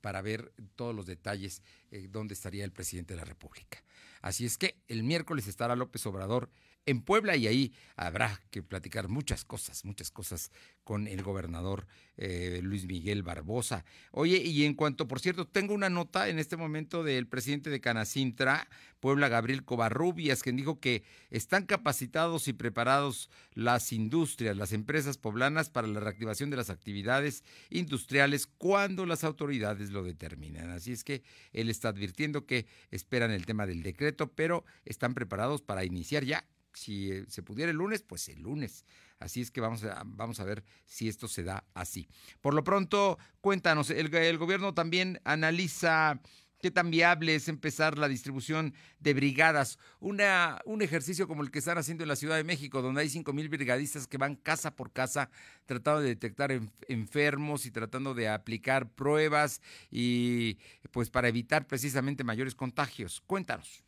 para 0.00 0.22
ver 0.22 0.52
todos 0.76 0.94
los 0.94 1.06
detalles 1.06 1.62
eh, 1.90 2.06
dónde 2.10 2.34
estaría 2.34 2.64
el 2.64 2.72
presidente 2.72 3.14
de 3.14 3.18
la 3.18 3.24
República. 3.24 3.82
Así 4.20 4.44
es 4.44 4.58
que 4.58 4.76
el 4.88 5.02
miércoles 5.02 5.46
estará 5.46 5.76
López 5.76 6.04
Obrador 6.06 6.50
en 6.88 7.02
Puebla 7.02 7.36
y 7.36 7.46
ahí 7.46 7.72
habrá 7.96 8.40
que 8.50 8.62
platicar 8.62 9.08
muchas 9.08 9.44
cosas, 9.44 9.84
muchas 9.84 10.10
cosas 10.10 10.50
con 10.84 11.06
el 11.06 11.22
gobernador 11.22 11.86
eh, 12.16 12.60
Luis 12.62 12.86
Miguel 12.86 13.22
Barbosa. 13.22 13.84
Oye, 14.10 14.38
y 14.38 14.64
en 14.64 14.72
cuanto, 14.72 15.06
por 15.06 15.20
cierto, 15.20 15.46
tengo 15.46 15.74
una 15.74 15.90
nota 15.90 16.30
en 16.30 16.38
este 16.38 16.56
momento 16.56 17.04
del 17.04 17.26
presidente 17.26 17.68
de 17.68 17.82
Canacintra, 17.82 18.68
Puebla, 19.00 19.28
Gabriel 19.28 19.64
Covarrubias, 19.64 20.42
quien 20.42 20.56
dijo 20.56 20.80
que 20.80 21.04
están 21.28 21.66
capacitados 21.66 22.48
y 22.48 22.54
preparados 22.54 23.28
las 23.52 23.92
industrias, 23.92 24.56
las 24.56 24.72
empresas 24.72 25.18
poblanas 25.18 25.68
para 25.68 25.88
la 25.88 26.00
reactivación 26.00 26.48
de 26.48 26.56
las 26.56 26.70
actividades 26.70 27.44
industriales 27.68 28.46
cuando 28.46 29.04
las 29.04 29.24
autoridades 29.24 29.90
lo 29.90 30.02
determinan. 30.04 30.70
Así 30.70 30.92
es 30.92 31.04
que 31.04 31.22
él 31.52 31.68
está 31.68 31.90
advirtiendo 31.90 32.46
que 32.46 32.66
esperan 32.90 33.30
el 33.30 33.44
tema 33.44 33.66
del 33.66 33.82
decreto, 33.82 34.32
pero 34.32 34.64
están 34.86 35.12
preparados 35.12 35.60
para 35.60 35.84
iniciar 35.84 36.24
ya 36.24 36.46
si 36.72 37.10
eh, 37.10 37.24
se 37.28 37.42
pudiera 37.42 37.70
el 37.70 37.76
lunes, 37.76 38.02
pues 38.02 38.28
el 38.28 38.40
lunes. 38.40 38.84
Así 39.18 39.40
es 39.40 39.50
que 39.50 39.60
vamos 39.60 39.82
a, 39.84 40.02
vamos 40.04 40.40
a 40.40 40.44
ver 40.44 40.64
si 40.86 41.08
esto 41.08 41.28
se 41.28 41.42
da 41.42 41.64
así. 41.74 42.08
Por 42.40 42.54
lo 42.54 42.62
pronto, 42.62 43.18
cuéntanos, 43.40 43.90
el, 43.90 44.08
gobierno 44.38 44.74
también 44.74 45.20
analiza 45.24 46.20
qué 46.60 46.70
tan 46.70 46.90
viable 46.90 47.34
es 47.34 47.48
empezar 47.48 47.98
la 47.98 48.08
distribución 48.08 48.74
de 49.00 49.14
brigadas. 49.14 49.78
Una, 50.00 50.60
un 50.64 50.82
ejercicio 50.82 51.26
como 51.26 51.42
el 51.42 51.50
que 51.50 51.58
están 51.58 51.78
haciendo 51.78 52.04
en 52.04 52.08
la 52.08 52.16
Ciudad 52.16 52.36
de 52.36 52.44
México, 52.44 52.80
donde 52.80 53.00
hay 53.00 53.08
cinco 53.08 53.32
mil 53.32 53.48
brigadistas 53.48 54.06
que 54.06 54.18
van 54.18 54.36
casa 54.36 54.74
por 54.74 54.92
casa 54.92 55.30
tratando 55.66 56.00
de 56.00 56.08
detectar 56.08 56.52
enfermos 56.88 57.66
y 57.66 57.70
tratando 57.70 58.14
de 58.14 58.28
aplicar 58.28 58.88
pruebas 58.88 59.60
y 59.90 60.58
pues 60.92 61.10
para 61.10 61.28
evitar 61.28 61.66
precisamente 61.66 62.24
mayores 62.24 62.54
contagios. 62.54 63.20
Cuéntanos. 63.26 63.87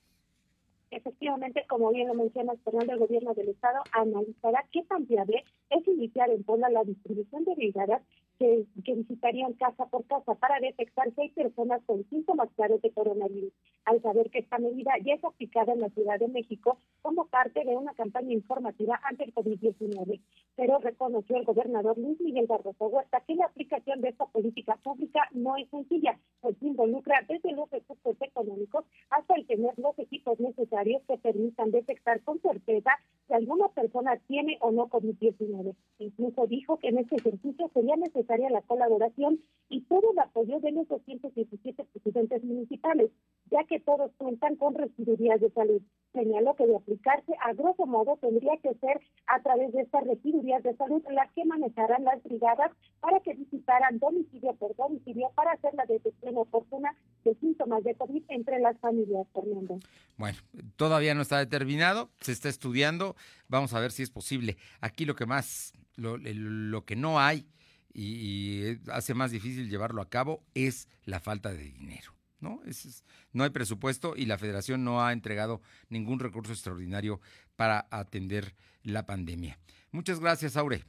Efectivamente, 0.90 1.64
como 1.68 1.90
bien 1.90 2.08
lo 2.08 2.14
menciona 2.14 2.54
Fernando, 2.64 2.92
el 2.92 2.98
gobierno 2.98 3.32
del 3.34 3.50
Estado 3.50 3.80
analizará 3.92 4.66
qué 4.72 4.82
tan 4.82 5.06
viable 5.06 5.44
es 5.70 5.86
iniciar 5.86 6.30
en 6.30 6.42
Puebla 6.42 6.68
la 6.68 6.82
distribución 6.82 7.44
de 7.44 7.54
brigadas 7.54 8.02
que, 8.40 8.64
que 8.86 8.94
visitarían 8.94 9.52
casa 9.52 9.84
por 9.86 10.06
casa 10.06 10.34
para 10.34 10.58
detectar 10.60 11.14
si 11.14 11.20
hay 11.20 11.28
personas 11.28 11.82
con 11.84 12.08
síntomas 12.08 12.48
claros 12.56 12.80
de 12.80 12.90
coronavirus. 12.90 13.52
Al 13.84 14.00
saber 14.00 14.30
que 14.30 14.38
esta 14.38 14.58
medida 14.58 14.92
ya 15.04 15.12
es 15.12 15.24
aplicada 15.24 15.74
en 15.74 15.80
la 15.80 15.90
Ciudad 15.90 16.18
de 16.18 16.28
México 16.28 16.78
como 17.02 17.26
parte 17.26 17.62
de 17.62 17.76
una 17.76 17.92
campaña 17.92 18.32
informativa 18.32 18.98
ante 19.04 19.24
el 19.24 19.34
COVID-19. 19.34 20.20
Pero 20.56 20.78
reconoció 20.78 21.36
el 21.36 21.44
gobernador 21.44 21.98
Luis 21.98 22.18
Miguel 22.20 22.46
Barroso 22.46 22.86
Huerta 22.86 23.22
que 23.26 23.34
la 23.34 23.44
aplicación 23.44 24.00
de 24.00 24.08
esta 24.08 24.24
política 24.24 24.76
pública 24.82 25.28
no 25.32 25.58
es 25.58 25.68
sencilla, 25.68 26.18
pues 26.40 26.56
involucra 26.62 27.20
desde 27.28 27.52
los 27.52 27.70
recursos 27.70 28.16
económicos 28.22 28.86
hasta 29.10 29.34
el 29.34 29.46
tener 29.46 29.78
los 29.78 29.98
equipos 29.98 30.40
necesarios 30.40 31.02
que 31.06 31.18
permitan 31.18 31.72
detectar 31.72 32.22
con 32.22 32.40
certeza 32.40 32.92
si 33.28 33.34
alguna 33.34 33.68
persona 33.68 34.16
tiene 34.26 34.56
o 34.62 34.70
no 34.72 34.88
COVID-19. 34.88 35.74
Incluso 35.98 36.46
dijo 36.46 36.78
que 36.78 36.88
en 36.88 36.98
este 36.98 37.16
ejercicio 37.16 37.70
sería 37.74 37.96
necesaria 38.30 38.50
la 38.50 38.62
colaboración 38.62 39.40
y 39.72 39.82
todo 39.82 40.10
el 40.10 40.18
apoyo 40.18 40.58
de 40.58 40.72
los 40.72 40.88
217 40.88 41.84
presidentes 41.84 42.42
municipales, 42.42 43.10
ya 43.52 43.62
que 43.68 43.78
todos 43.78 44.10
cuentan 44.16 44.56
con 44.56 44.74
regidurías 44.74 45.40
de 45.40 45.48
salud. 45.50 45.80
Señaló 46.12 46.56
que 46.56 46.66
de 46.66 46.74
aplicarse, 46.74 47.32
a 47.40 47.52
grosso 47.52 47.86
modo, 47.86 48.18
tendría 48.20 48.56
que 48.60 48.74
ser 48.80 49.00
a 49.28 49.40
través 49.42 49.72
de 49.72 49.82
estas 49.82 50.04
regidurías 50.04 50.64
de 50.64 50.74
salud 50.76 51.02
las 51.12 51.30
que 51.34 51.44
manejarán 51.44 52.02
las 52.02 52.20
brigadas 52.24 52.72
para 52.98 53.20
que 53.20 53.34
visitaran 53.34 54.00
domicilio 54.00 54.56
por 54.56 54.74
domicilio 54.74 55.30
para 55.36 55.52
hacer 55.52 55.72
la 55.74 55.86
detección 55.86 56.36
oportuna 56.36 56.96
de 57.22 57.36
síntomas 57.36 57.84
de 57.84 57.94
COVID 57.94 58.24
entre 58.28 58.58
las 58.58 58.76
familias, 58.80 59.24
Fernando. 59.32 59.78
Bueno, 60.16 60.38
todavía 60.74 61.14
no 61.14 61.22
está 61.22 61.38
determinado, 61.38 62.10
se 62.18 62.32
está 62.32 62.48
estudiando, 62.48 63.14
vamos 63.46 63.72
a 63.72 63.78
ver 63.78 63.92
si 63.92 64.02
es 64.02 64.10
posible. 64.10 64.56
Aquí 64.80 65.04
lo 65.04 65.14
que 65.14 65.26
más, 65.26 65.74
lo, 65.94 66.16
lo 66.18 66.84
que 66.84 66.96
no 66.96 67.20
hay 67.20 67.46
y, 67.92 68.78
hace 68.90 69.14
más 69.14 69.30
difícil 69.30 69.68
llevarlo 69.68 70.02
a 70.02 70.08
cabo 70.08 70.42
es 70.54 70.88
la 71.04 71.20
falta 71.20 71.52
de 71.52 71.64
dinero. 71.64 72.12
¿no? 72.40 72.62
Es, 72.64 73.04
no 73.32 73.44
hay 73.44 73.50
presupuesto 73.50 74.14
y 74.16 74.26
la 74.26 74.38
federación 74.38 74.84
no 74.84 75.04
ha 75.04 75.12
entregado 75.12 75.60
ningún 75.88 76.20
recurso 76.20 76.52
extraordinario 76.52 77.20
para 77.56 77.86
atender 77.90 78.54
la 78.82 79.04
pandemia. 79.04 79.58
Muchas 79.92 80.20
gracias, 80.20 80.56
Aure. 80.56 80.84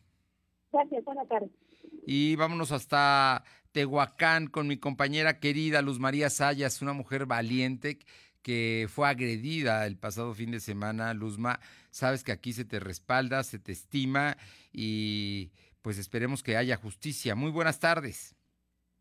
Gracias, 0.71 1.03
buenas 1.03 1.27
tardes. 1.27 1.49
Y 2.05 2.35
vámonos 2.35 2.71
hasta 2.71 3.43
Tehuacán 3.71 4.47
con 4.47 4.67
mi 4.67 4.77
compañera 4.77 5.39
querida 5.39 5.81
Luz 5.81 5.99
María 5.99 6.29
Sayas, 6.29 6.81
una 6.81 6.93
mujer 6.93 7.25
valiente 7.25 7.99
que 8.41 8.87
fue 8.89 9.07
agredida 9.07 9.85
el 9.85 9.97
pasado 9.97 10.33
fin 10.33 10.51
de 10.51 10.59
semana. 10.59 11.13
Luzma, 11.13 11.59
sabes 11.89 12.23
que 12.23 12.31
aquí 12.31 12.53
se 12.53 12.65
te 12.65 12.79
respalda, 12.79 13.43
se 13.43 13.59
te 13.59 13.71
estima 13.71 14.37
y 14.73 15.51
pues 15.81 15.97
esperemos 15.97 16.43
que 16.43 16.57
haya 16.57 16.77
justicia. 16.77 17.35
Muy 17.35 17.51
buenas 17.51 17.79
tardes. 17.79 18.35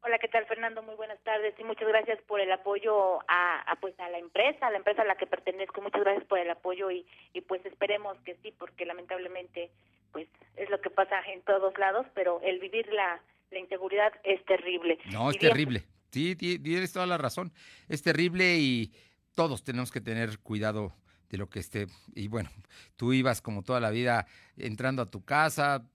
Hola, 0.02 0.18
¿qué 0.18 0.28
tal 0.28 0.46
Fernando? 0.46 0.82
Muy 0.82 0.94
buenas 0.94 1.22
tardes 1.24 1.54
y 1.58 1.64
muchas 1.64 1.86
gracias 1.86 2.18
por 2.22 2.40
el 2.40 2.50
apoyo 2.50 3.20
a, 3.28 3.76
pues 3.82 3.98
a 4.00 4.08
la 4.08 4.18
empresa, 4.18 4.66
a 4.66 4.70
la 4.70 4.78
empresa 4.78 5.02
a 5.02 5.04
la 5.04 5.16
que 5.16 5.26
pertenezco. 5.26 5.82
Muchas 5.82 6.00
gracias 6.00 6.24
por 6.24 6.38
el 6.38 6.50
apoyo 6.50 6.90
y, 6.90 7.06
y 7.34 7.42
pues 7.42 7.64
esperemos 7.66 8.16
que 8.24 8.36
sí, 8.42 8.54
porque 8.58 8.86
lamentablemente 8.86 9.70
pues 10.10 10.26
es 10.56 10.70
lo 10.70 10.80
que 10.80 10.88
pasa 10.88 11.20
en 11.32 11.42
todos 11.42 11.76
lados, 11.78 12.06
pero 12.14 12.40
el 12.42 12.60
vivir 12.60 12.86
la, 12.92 13.20
la 13.50 13.58
inseguridad 13.58 14.12
es 14.24 14.42
terrible. 14.46 14.98
No, 15.12 15.30
es 15.30 15.38
terrible. 15.38 15.84
Sí, 16.10 16.34
tienes 16.34 16.92
toda 16.92 17.06
la 17.06 17.18
razón. 17.18 17.52
Es 17.88 18.02
terrible 18.02 18.56
y 18.56 18.92
todos 19.34 19.62
tenemos 19.62 19.92
que 19.92 20.00
tener 20.00 20.38
cuidado 20.38 20.94
de 21.28 21.38
lo 21.38 21.48
que 21.48 21.60
esté. 21.60 21.86
Y 22.14 22.28
bueno, 22.28 22.50
tú 22.96 23.12
ibas 23.12 23.40
como 23.42 23.62
toda 23.62 23.80
la 23.80 23.90
vida 23.90 24.26
entrando 24.56 25.02
a 25.02 25.10
tu 25.10 25.24
casa, 25.24 25.86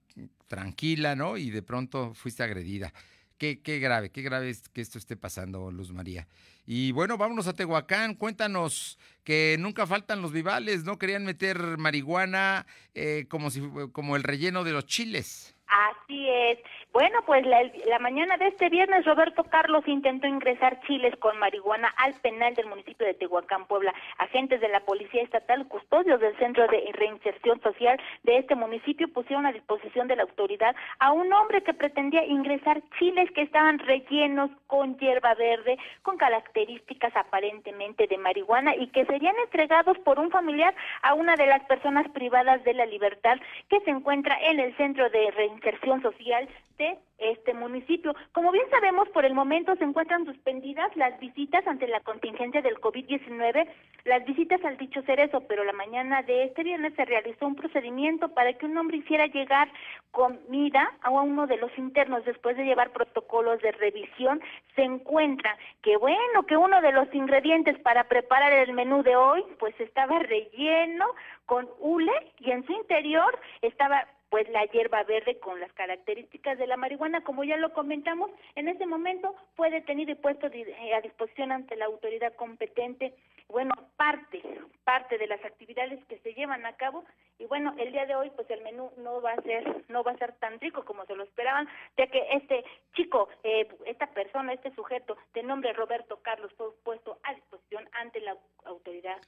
tranquila, 0.48 1.16
¿no? 1.16 1.38
Y 1.38 1.50
de 1.50 1.62
pronto 1.62 2.14
fuiste 2.14 2.44
agredida. 2.44 2.94
Qué, 3.38 3.62
qué 3.62 3.80
grave, 3.80 4.12
qué 4.12 4.22
grave 4.22 4.50
es 4.50 4.70
que 4.70 4.82
esto 4.82 4.98
esté 4.98 5.18
pasando, 5.18 5.72
Luz 5.72 5.92
María. 5.92 6.28
Y 6.66 6.92
bueno, 6.92 7.18
vámonos 7.18 7.48
a 7.48 7.54
Tehuacán. 7.54 8.16
Cuéntanos 8.16 8.98
que 9.24 9.58
nunca 9.60 9.86
faltan 9.86 10.22
los 10.22 10.32
vivales, 10.32 10.84
¿no? 10.84 10.98
Querían 10.98 11.26
meter 11.26 11.78
marihuana 11.78 12.66
eh, 12.94 13.26
como, 13.30 13.52
si, 13.52 13.62
como 13.92 14.16
el 14.16 14.24
relleno 14.24 14.64
de 14.64 14.72
los 14.72 14.86
chiles. 14.86 15.55
Así 15.76 16.30
es. 16.30 16.58
Bueno, 16.94 17.20
pues 17.26 17.46
la, 17.46 18.00
mañana 18.00 18.38
de 18.38 18.48
este 18.48 18.70
viernes 18.70 19.04
Roberto 19.04 19.44
Carlos 19.44 19.86
intentó 19.88 20.26
ingresar 20.26 20.80
chiles 20.88 21.14
con 21.18 21.38
marihuana 21.38 21.94
al 21.98 22.14
penal 22.22 22.56
del 22.56 22.68
municipio 22.68 23.06
de 23.06 23.14
Tehuacán, 23.14 23.66
Puebla. 23.68 23.94
Agentes 24.18 24.62
de 24.62 24.70
la 24.70 24.80
Policía 24.80 25.22
Estatal, 25.22 25.68
custodios 25.68 26.22
del 26.22 26.38
Centro 26.38 26.66
de 26.68 26.90
Reinserción 26.94 27.60
Social 27.60 28.00
de 28.24 28.38
este 28.38 28.56
municipio 28.56 29.10
pusieron 29.10 29.46
a 29.46 29.52
disposición 29.52 30.08
de 30.08 30.16
la 30.16 30.24
autoridad 30.24 30.74
a 31.00 31.12
un 31.12 31.34
hombre 31.34 31.62
que 31.62 31.74
pretendía 31.74 32.24
ingresar 32.26 32.82
chiles 32.98 33.30
que 33.32 33.42
estaban 33.42 33.80
rellenos 33.80 34.50
con 34.68 34.98
hierba 34.98 35.34
verde, 35.34 35.78
con 36.04 36.16
características 36.16 37.14
aparentemente 37.18 38.08
de 38.08 38.18
marihuana 38.18 38.74
y 38.78 38.88
que 38.88 39.06
serían 39.08 39.36
entregados 39.44 39.98
por 40.06 40.20
un 40.20 40.32
familiar 40.32 40.74
a 41.02 41.16
una 41.16 41.36
de 41.36 41.48
las 41.48 41.66
personas 41.66 42.08
privadas 42.12 42.64
de 42.64 42.76
la 42.76 42.86
libertad 42.86 43.36
que 43.68 43.82
se 43.82 43.90
encuentra 43.90 44.38
en 44.42 44.62
el 44.62 44.74
Centro 44.78 45.10
de 45.10 45.32
Reinserción 45.32 45.65
Social 46.02 46.48
de 46.78 46.98
este 47.18 47.54
municipio. 47.54 48.14
Como 48.34 48.52
bien 48.52 48.66
sabemos, 48.70 49.08
por 49.10 49.26
el 49.26 49.34
momento 49.34 49.76
se 49.78 49.84
encuentran 49.84 50.26
suspendidas 50.26 50.96
las 50.96 51.18
visitas 51.20 51.66
ante 51.66 51.88
la 51.88 52.02
contingencia 52.02 52.62
del 52.62 52.76
COVID-19, 52.76 53.68
las 54.04 54.26
visitas 54.26 54.64
al 54.66 54.78
dicho 54.78 55.02
cerezo, 55.04 55.42
pero 55.48 55.64
la 55.64 55.72
mañana 55.74 56.22
de 56.24 56.44
este 56.44 56.64
viernes 56.64 56.94
se 56.96 57.06
realizó 57.06 57.48
un 57.48 57.56
procedimiento 57.56 58.30
para 58.30 58.54
que 58.54 58.66
un 58.66 58.78
hombre 58.78 58.98
hiciera 58.98 59.28
llegar 59.28 59.70
comida 60.12 60.92
a 61.02 61.10
uno 61.10 61.48
de 61.48 61.58
los 61.58 61.76
internos 61.78 62.26
después 62.26 62.58
de 62.58 62.66
llevar 62.66 62.92
protocolos 62.92 63.62
de 63.62 63.72
revisión. 63.72 64.42
Se 64.76 64.84
encuentra 64.84 65.58
que 65.82 65.98
bueno, 65.98 66.44
que 66.46 66.58
uno 66.58 66.82
de 66.82 66.92
los 66.92 67.14
ingredientes 67.14 67.80
para 67.80 68.04
preparar 68.06 68.52
el 68.52 68.74
menú 68.74 69.04
de 69.04 69.16
hoy 69.16 69.44
pues 69.60 69.80
estaba 69.80 70.20
relleno 70.20 71.06
con 71.46 71.68
hule 71.80 72.34
y 72.40 72.52
en 72.52 72.66
su 72.66 72.74
interior 72.74 73.40
estaba 73.62 74.06
pues 74.30 74.50
la 74.50 74.66
hierba 74.66 75.04
verde 75.04 75.40
con 75.40 75.60
las 75.60 75.72
características 75.74 76.58
de 76.58 76.68
la 76.68 76.78
marihuana, 76.78 77.22
como 77.22 77.44
ya 77.44 77.58
lo 77.58 77.74
comentamos, 77.74 78.32
en 78.56 78.68
este 78.68 78.86
momento 78.86 79.36
fue 79.56 79.70
detenido 79.70 80.12
y 80.12 80.16
puesto 80.16 80.48
eh, 80.48 80.94
a 80.94 81.02
disposición 81.02 81.52
ante 81.52 81.76
la 81.76 81.86
autoridad 81.86 82.34
competente. 82.36 83.14
Bueno, 83.48 83.74
parte, 83.96 84.42
parte 84.84 85.18
de 85.18 85.28
las 85.28 85.44
actividades 85.46 86.04
que 86.06 86.18
se 86.20 86.34
llevan 86.34 86.66
a 86.66 86.76
cabo 86.76 87.06
y 87.38 87.46
bueno, 87.46 87.76
el 87.78 87.92
día 87.92 88.06
de 88.06 88.16
hoy 88.16 88.32
pues 88.36 88.50
el 88.50 88.62
menú 88.64 88.92
no 88.98 89.22
va 89.22 89.34
a 89.34 89.42
ser, 89.42 89.84
no 89.90 90.04
va 90.04 90.12
a 90.12 90.18
ser 90.18 90.34
tan 90.34 90.60
rico 90.60 90.84
como 90.84 91.06
se 91.06 91.16
lo 91.16 91.24
esperaban, 91.24 91.68
ya 91.98 92.08
que 92.08 92.26
este 92.32 92.64
chico, 92.94 93.30
eh, 93.44 93.68
esta 93.86 94.08
persona, 94.08 94.54
este 94.54 94.74
sujeto 94.74 95.18
de 95.34 95.44
nombre 95.44 95.74
Roberto 95.74 96.22
Carlos 96.22 96.52
fue 96.58 96.68
puesto 96.84 97.20
a 97.24 97.34
disposición 97.34 97.88
ante 97.94 98.22
la 98.22 98.38
autoridad 98.66 99.20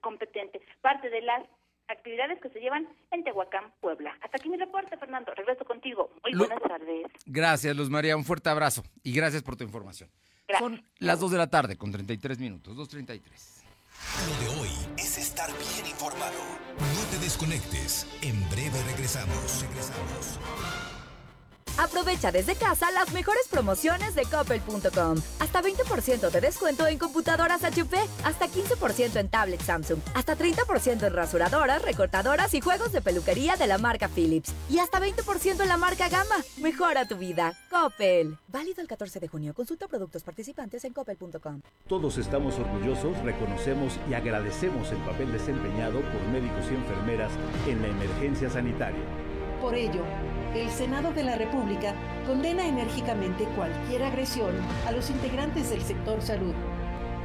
competente. 0.00 0.60
Parte 0.80 1.10
de 1.10 1.22
las 1.22 1.42
actividades 1.88 2.40
que 2.40 2.48
se 2.50 2.60
llevan 2.60 2.88
en 3.10 3.24
Tehuacán, 3.24 3.72
Puebla. 3.80 4.16
Hasta 4.22 4.36
aquí 4.38 4.48
mi 4.48 4.56
reporte, 4.56 4.96
Fernando. 4.96 5.32
Regreso 5.34 5.64
contigo. 5.64 6.10
Muy 6.22 6.36
buenas 6.36 6.62
tardes. 6.62 7.06
Gracias, 7.26 7.76
Luz 7.76 7.90
María. 7.90 8.16
Un 8.16 8.24
fuerte 8.24 8.48
abrazo 8.50 8.82
y 9.02 9.12
gracias 9.12 9.42
por 9.42 9.56
tu 9.56 9.64
información. 9.64 10.10
Son 10.58 10.82
las 10.98 11.18
2 11.20 11.32
de 11.32 11.38
la 11.38 11.48
tarde 11.48 11.76
con 11.76 11.90
33 11.90 12.38
minutos, 12.38 12.76
2.33. 12.76 13.56
Lo 14.28 14.40
de 14.40 14.60
hoy 14.60 14.70
es 14.96 15.18
estar 15.18 15.50
bien 15.50 15.86
informado. 15.86 16.38
No 16.78 17.10
te 17.10 17.18
desconectes. 17.18 18.06
En 18.22 18.48
breve 18.50 18.82
regresamos. 18.84 19.62
Regresamos. 19.62 20.95
Aprovecha 21.78 22.32
desde 22.32 22.54
casa 22.54 22.90
las 22.90 23.12
mejores 23.12 23.48
promociones 23.48 24.14
de 24.14 24.22
coppel.com. 24.24 25.16
Hasta 25.40 25.62
20% 25.62 26.30
de 26.30 26.40
descuento 26.40 26.86
en 26.86 26.98
computadoras 26.98 27.64
HP, 27.64 27.96
hasta 28.24 28.46
15% 28.46 29.16
en 29.16 29.28
tablet 29.28 29.60
Samsung, 29.60 30.00
hasta 30.14 30.36
30% 30.36 31.06
en 31.06 31.12
rasuradoras, 31.12 31.82
recortadoras 31.82 32.54
y 32.54 32.60
juegos 32.60 32.92
de 32.92 33.02
peluquería 33.02 33.56
de 33.56 33.66
la 33.66 33.78
marca 33.78 34.08
Philips. 34.08 34.52
Y 34.70 34.78
hasta 34.78 35.00
20% 35.00 35.60
en 35.60 35.68
la 35.68 35.76
marca 35.76 36.08
Gama. 36.08 36.36
Mejora 36.58 37.06
tu 37.06 37.16
vida. 37.16 37.52
Coppel. 37.70 38.38
Válido 38.48 38.80
el 38.80 38.88
14 38.88 39.20
de 39.20 39.28
junio. 39.28 39.54
Consulta 39.54 39.86
productos 39.86 40.22
participantes 40.22 40.84
en 40.84 40.92
coppel.com. 40.92 41.60
Todos 41.86 42.18
estamos 42.18 42.58
orgullosos, 42.58 43.18
reconocemos 43.18 43.98
y 44.10 44.14
agradecemos 44.14 44.90
el 44.92 44.98
papel 44.98 45.30
desempeñado 45.32 46.00
por 46.00 46.22
médicos 46.32 46.64
y 46.70 46.74
enfermeras 46.74 47.32
en 47.68 47.82
la 47.82 47.88
emergencia 47.88 48.50
sanitaria. 48.50 49.02
Por 49.60 49.74
ello, 49.74 50.02
el 50.62 50.70
Senado 50.70 51.12
de 51.12 51.22
la 51.22 51.36
República 51.36 51.94
condena 52.26 52.66
enérgicamente 52.66 53.44
cualquier 53.56 54.04
agresión 54.04 54.54
a 54.86 54.92
los 54.92 55.10
integrantes 55.10 55.70
del 55.70 55.82
sector 55.82 56.20
salud. 56.22 56.54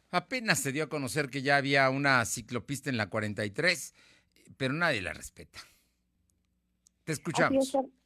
apenas 0.09 0.59
se 0.59 0.71
dio 0.71 0.85
a 0.85 0.89
conocer 0.89 1.29
que 1.29 1.43
ya 1.43 1.57
había 1.57 1.89
una 1.91 2.25
ciclopista 2.25 2.89
en 2.89 2.97
la 2.97 3.09
43, 3.09 3.93
pero 4.57 4.73
nadie 4.73 5.01
la 5.01 5.13
respeta. 5.13 5.59
Te 7.03 7.11
escuchamos. 7.11 7.69
Así 7.69 7.77
es, 7.77 8.02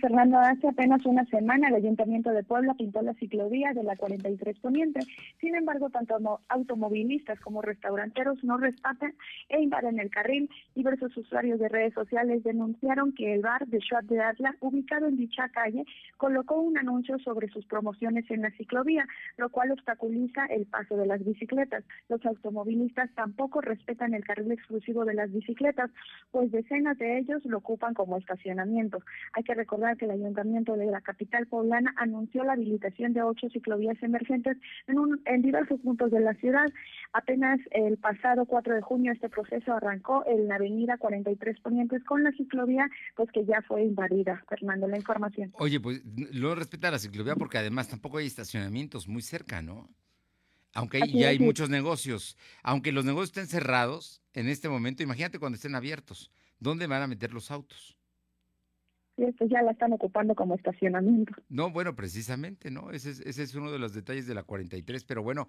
Fernando. 0.00 0.38
Hace 0.38 0.68
apenas 0.68 1.04
una 1.04 1.24
semana 1.26 1.68
el 1.68 1.74
Ayuntamiento 1.74 2.30
de 2.30 2.44
Puebla 2.44 2.74
pintó 2.74 3.02
la 3.02 3.14
ciclovía 3.14 3.72
de 3.74 3.82
la 3.82 3.96
43 3.96 4.58
Poniente. 4.60 5.00
Sin 5.40 5.54
embargo, 5.54 5.90
tanto 5.90 6.40
automovilistas 6.48 7.40
como 7.40 7.62
restauranteros 7.62 8.42
no 8.44 8.56
respatan 8.58 9.14
e 9.48 9.60
invaden 9.60 9.98
el 9.98 10.10
carril. 10.10 10.48
Diversos 10.74 11.16
usuarios 11.16 11.58
de 11.58 11.68
redes 11.68 11.94
sociales 11.94 12.44
denunciaron 12.44 13.12
que 13.12 13.34
el 13.34 13.42
bar 13.42 13.66
de 13.66 13.78
Shot 13.78 14.04
de 14.06 14.20
Atla, 14.22 14.54
ubicado 14.60 15.08
en 15.08 15.16
dicha 15.16 15.48
calle, 15.48 15.84
colocó 16.16 16.60
un 16.60 16.78
anuncio 16.78 17.18
sobre 17.18 17.48
sus 17.48 17.66
promociones 17.66 18.30
en 18.30 18.42
la 18.42 18.50
ciclovía, 18.52 19.06
lo 19.36 19.50
cual 19.50 19.72
obstaculiza 19.72 20.46
el 20.46 20.66
paso 20.66 20.96
de 20.96 21.06
las 21.06 21.24
bicicletas. 21.24 21.84
Los 22.08 22.24
automovilistas 22.24 23.10
tampoco 23.14 23.60
respetan 23.60 24.14
el 24.14 24.24
carril 24.24 24.52
exclusivo 24.52 25.04
de 25.04 25.14
las 25.14 25.32
bicicletas, 25.32 25.90
pues 26.30 26.50
decenas 26.50 26.96
de 26.98 27.18
ellos 27.18 27.44
lo 27.44 27.58
ocupan 27.58 27.94
como 27.94 28.16
estacionamiento. 28.16 29.00
Hay 29.32 29.42
que 29.42 29.55
recordar 29.56 29.96
que 29.96 30.04
el 30.04 30.12
Ayuntamiento 30.12 30.76
de 30.76 30.86
la 30.86 31.00
capital 31.00 31.46
poblana 31.46 31.92
anunció 31.96 32.44
la 32.44 32.52
habilitación 32.52 33.12
de 33.12 33.22
ocho 33.22 33.48
ciclovías 33.50 34.00
emergentes 34.02 34.56
en, 34.86 34.98
un, 34.98 35.20
en 35.24 35.42
diversos 35.42 35.80
puntos 35.80 36.10
de 36.10 36.20
la 36.20 36.34
ciudad. 36.34 36.66
Apenas 37.12 37.58
el 37.72 37.98
pasado 37.98 38.46
4 38.46 38.74
de 38.74 38.82
junio 38.82 39.12
este 39.12 39.28
proceso 39.28 39.72
arrancó 39.72 40.24
en 40.26 40.48
la 40.48 40.56
avenida 40.56 40.98
43 40.98 41.60
Ponientes 41.60 42.04
con 42.04 42.22
la 42.22 42.32
ciclovía, 42.32 42.88
pues 43.16 43.30
que 43.32 43.44
ya 43.44 43.62
fue 43.62 43.82
invadida. 43.82 44.44
Fernando, 44.48 44.86
la 44.86 44.96
información. 44.96 45.52
Oye, 45.58 45.80
pues 45.80 46.02
no 46.04 46.54
respeta 46.54 46.90
la 46.90 46.98
ciclovía 46.98 47.34
porque 47.34 47.58
además 47.58 47.88
tampoco 47.88 48.18
hay 48.18 48.26
estacionamientos 48.26 49.08
muy 49.08 49.22
cerca, 49.22 49.62
¿no? 49.62 49.88
Aunque 50.74 51.00
ya 51.08 51.28
hay 51.28 51.38
muchos 51.38 51.70
negocios. 51.70 52.36
Aunque 52.62 52.92
los 52.92 53.04
negocios 53.04 53.30
estén 53.30 53.46
cerrados 53.46 54.22
en 54.34 54.48
este 54.48 54.68
momento, 54.68 55.02
imagínate 55.02 55.38
cuando 55.38 55.56
estén 55.56 55.74
abiertos. 55.74 56.30
¿Dónde 56.58 56.86
van 56.86 57.02
a 57.02 57.06
meter 57.06 57.32
los 57.32 57.50
autos? 57.50 57.96
Ya 59.16 59.62
la 59.62 59.72
están 59.72 59.92
ocupando 59.92 60.34
como 60.34 60.54
estacionamiento. 60.54 61.32
No, 61.48 61.70
bueno, 61.70 61.96
precisamente, 61.96 62.70
¿no? 62.70 62.90
Ese 62.90 63.10
es, 63.10 63.20
ese 63.20 63.42
es 63.42 63.54
uno 63.54 63.72
de 63.72 63.78
los 63.78 63.94
detalles 63.94 64.26
de 64.26 64.34
la 64.34 64.42
43, 64.42 65.04
pero 65.04 65.22
bueno, 65.22 65.48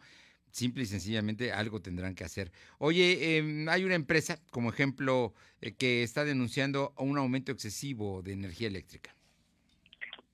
simple 0.52 0.84
y 0.84 0.86
sencillamente 0.86 1.52
algo 1.52 1.82
tendrán 1.82 2.16
que 2.16 2.24
hacer. 2.24 2.52
Oye, 2.78 3.38
em, 3.38 3.68
hay 3.68 3.84
una 3.84 3.96
empresa, 3.96 4.40
como 4.52 4.70
ejemplo, 4.70 5.34
eh, 5.62 5.74
que 5.74 6.04
está 6.04 6.24
denunciando 6.24 6.94
un 6.98 7.18
aumento 7.18 7.52
excesivo 7.52 8.22
de 8.22 8.34
energía 8.34 8.68
eléctrica. 8.68 9.17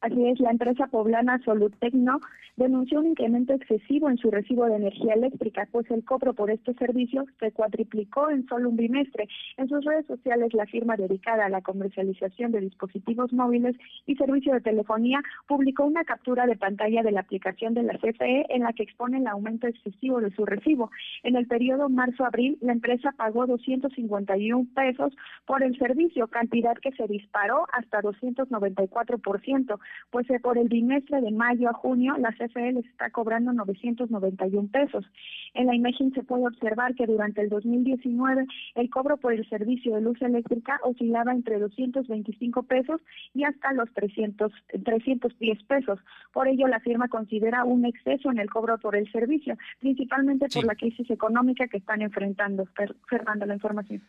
Así 0.03 0.27
es, 0.27 0.37
la 0.41 0.51
empresa 0.51 0.87
poblana 0.87 1.39
Solutecno 1.45 2.19
denunció 2.57 2.99
un 2.99 3.07
incremento 3.07 3.53
excesivo 3.53 4.09
en 4.09 4.17
su 4.17 4.29
recibo 4.29 4.65
de 4.65 4.75
energía 4.75 5.13
eléctrica, 5.13 5.65
pues 5.71 5.89
el 5.91 6.03
cobro 6.03 6.33
por 6.33 6.51
estos 6.51 6.75
servicios 6.75 7.25
se 7.39 7.53
cuatriplicó 7.53 8.29
en 8.29 8.45
solo 8.47 8.69
un 8.69 8.75
bimestre. 8.75 9.29
En 9.55 9.69
sus 9.69 9.85
redes 9.85 10.05
sociales, 10.05 10.53
la 10.53 10.65
firma 10.65 10.97
dedicada 10.97 11.45
a 11.45 11.49
la 11.49 11.61
comercialización 11.61 12.51
de 12.51 12.59
dispositivos 12.59 13.31
móviles 13.31 13.77
y 14.05 14.17
servicio 14.17 14.53
de 14.53 14.59
telefonía 14.59 15.21
publicó 15.47 15.85
una 15.85 16.03
captura 16.03 16.47
de 16.47 16.57
pantalla 16.57 17.01
de 17.01 17.13
la 17.13 17.21
aplicación 17.21 17.73
de 17.73 17.83
la 17.83 17.97
CFE 17.97 18.45
en 18.49 18.63
la 18.63 18.73
que 18.73 18.83
expone 18.83 19.19
el 19.19 19.27
aumento 19.27 19.67
excesivo 19.67 20.19
de 20.19 20.31
su 20.31 20.45
recibo. 20.45 20.91
En 21.23 21.37
el 21.37 21.47
periodo 21.47 21.87
marzo-abril, 21.87 22.57
la 22.59 22.73
empresa 22.73 23.13
pagó 23.15 23.47
251 23.47 24.67
pesos 24.75 25.13
por 25.45 25.63
el 25.63 25.77
servicio, 25.79 26.27
cantidad 26.27 26.75
que 26.75 26.91
se 26.91 27.07
disparó 27.07 27.67
hasta 27.71 28.01
294%, 28.01 29.79
pues 30.11 30.29
eh, 30.29 30.39
por 30.39 30.57
el 30.57 30.69
bimestre 30.69 31.21
de 31.21 31.31
mayo 31.31 31.69
a 31.69 31.73
junio 31.73 32.15
la 32.17 32.31
CFE 32.31 32.71
les 32.73 32.85
está 32.85 33.09
cobrando 33.09 33.53
991 33.53 34.69
pesos. 34.71 35.05
En 35.53 35.67
la 35.67 35.75
imagen 35.75 36.13
se 36.13 36.23
puede 36.23 36.47
observar 36.47 36.95
que 36.95 37.05
durante 37.05 37.41
el 37.41 37.49
2019 37.49 38.45
el 38.75 38.89
cobro 38.89 39.17
por 39.17 39.33
el 39.33 39.47
servicio 39.49 39.95
de 39.95 40.01
luz 40.01 40.21
eléctrica 40.21 40.79
oscilaba 40.83 41.31
entre 41.31 41.59
225 41.59 42.63
pesos 42.63 43.01
y 43.33 43.43
hasta 43.43 43.73
los 43.73 43.91
300, 43.93 44.51
310 44.83 45.63
pesos. 45.63 45.99
Por 46.31 46.47
ello, 46.47 46.67
la 46.67 46.79
firma 46.79 47.07
considera 47.07 47.63
un 47.63 47.85
exceso 47.85 48.31
en 48.31 48.39
el 48.39 48.49
cobro 48.49 48.77
por 48.77 48.95
el 48.95 49.11
servicio, 49.11 49.57
principalmente 49.79 50.47
por 50.53 50.65
la 50.65 50.75
crisis 50.75 51.09
económica 51.09 51.67
que 51.67 51.77
están 51.77 52.01
enfrentando. 52.01 52.67
Fernando, 53.07 53.45
la 53.45 53.55
información. 53.55 54.01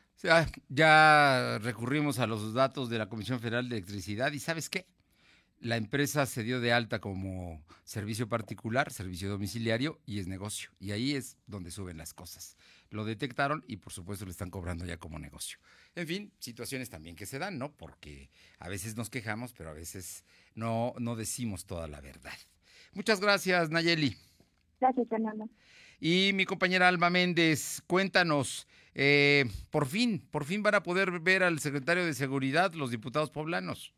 Ya 0.69 1.59
recurrimos 1.63 2.19
a 2.19 2.27
los 2.27 2.55
datos 2.55 2.89
de 2.89 2.99
la 2.99 3.09
Comisión 3.09 3.41
Federal 3.41 3.69
de 3.69 3.77
Electricidad 3.77 4.33
y 4.33 4.39
¿sabes 4.39 4.71
qué? 4.71 4.87
La 5.65 5.79
empresa 5.79 6.27
se 6.27 6.43
dio 6.43 6.61
de 6.61 6.75
alta 6.75 7.01
como 7.01 7.65
servicio 7.85 8.29
particular, 8.29 8.93
servicio 8.93 9.31
domiciliario 9.31 9.99
y 10.05 10.19
es 10.19 10.27
negocio. 10.27 10.69
Y 10.79 10.93
ahí 10.93 11.15
es 11.15 11.39
donde 11.47 11.71
suben 11.71 11.97
las 11.97 12.13
cosas. 12.13 12.59
Lo 12.91 13.07
detectaron 13.07 13.65
y 13.67 13.79
por 13.79 13.91
supuesto 13.91 14.27
le 14.27 14.31
están 14.31 14.51
cobrando 14.51 14.85
ya 14.85 14.99
como 14.99 15.19
negocio. 15.19 15.59
En 15.95 16.07
fin, 16.07 16.33
situaciones 16.39 16.91
también 16.91 17.17
que 17.17 17.25
se 17.25 17.39
dan, 17.39 17.57
¿no? 17.57 17.73
Porque 17.73 18.29
a 18.59 18.69
veces 18.69 18.95
nos 18.95 19.09
quejamos, 19.09 19.55
pero 19.55 19.71
a 19.71 19.73
veces 19.73 20.27
no, 20.55 20.93
no 20.99 21.17
decimos 21.17 21.65
toda 21.65 21.89
la 21.89 22.03
verdad. 22.03 22.37
Muchas 22.93 23.19
gracias, 23.19 23.71
Nayeli. 23.71 24.19
Gracias, 24.81 25.09
Fernando. 25.09 25.49
Y 25.99 26.33
mi 26.35 26.45
compañera 26.45 26.89
Alma 26.89 27.09
Méndez, 27.09 27.83
cuéntanos, 27.87 28.69
eh, 28.93 29.47
por 29.71 29.87
fin, 29.87 30.29
por 30.31 30.45
fin 30.45 30.63
van 30.63 30.75
a 30.75 30.83
poder 30.83 31.21
ver 31.21 31.43
al 31.43 31.59
secretario 31.59 32.05
de 32.05 32.13
Seguridad 32.13 32.75
los 32.75 32.91
diputados 32.91 33.31
poblanos. 33.31 33.95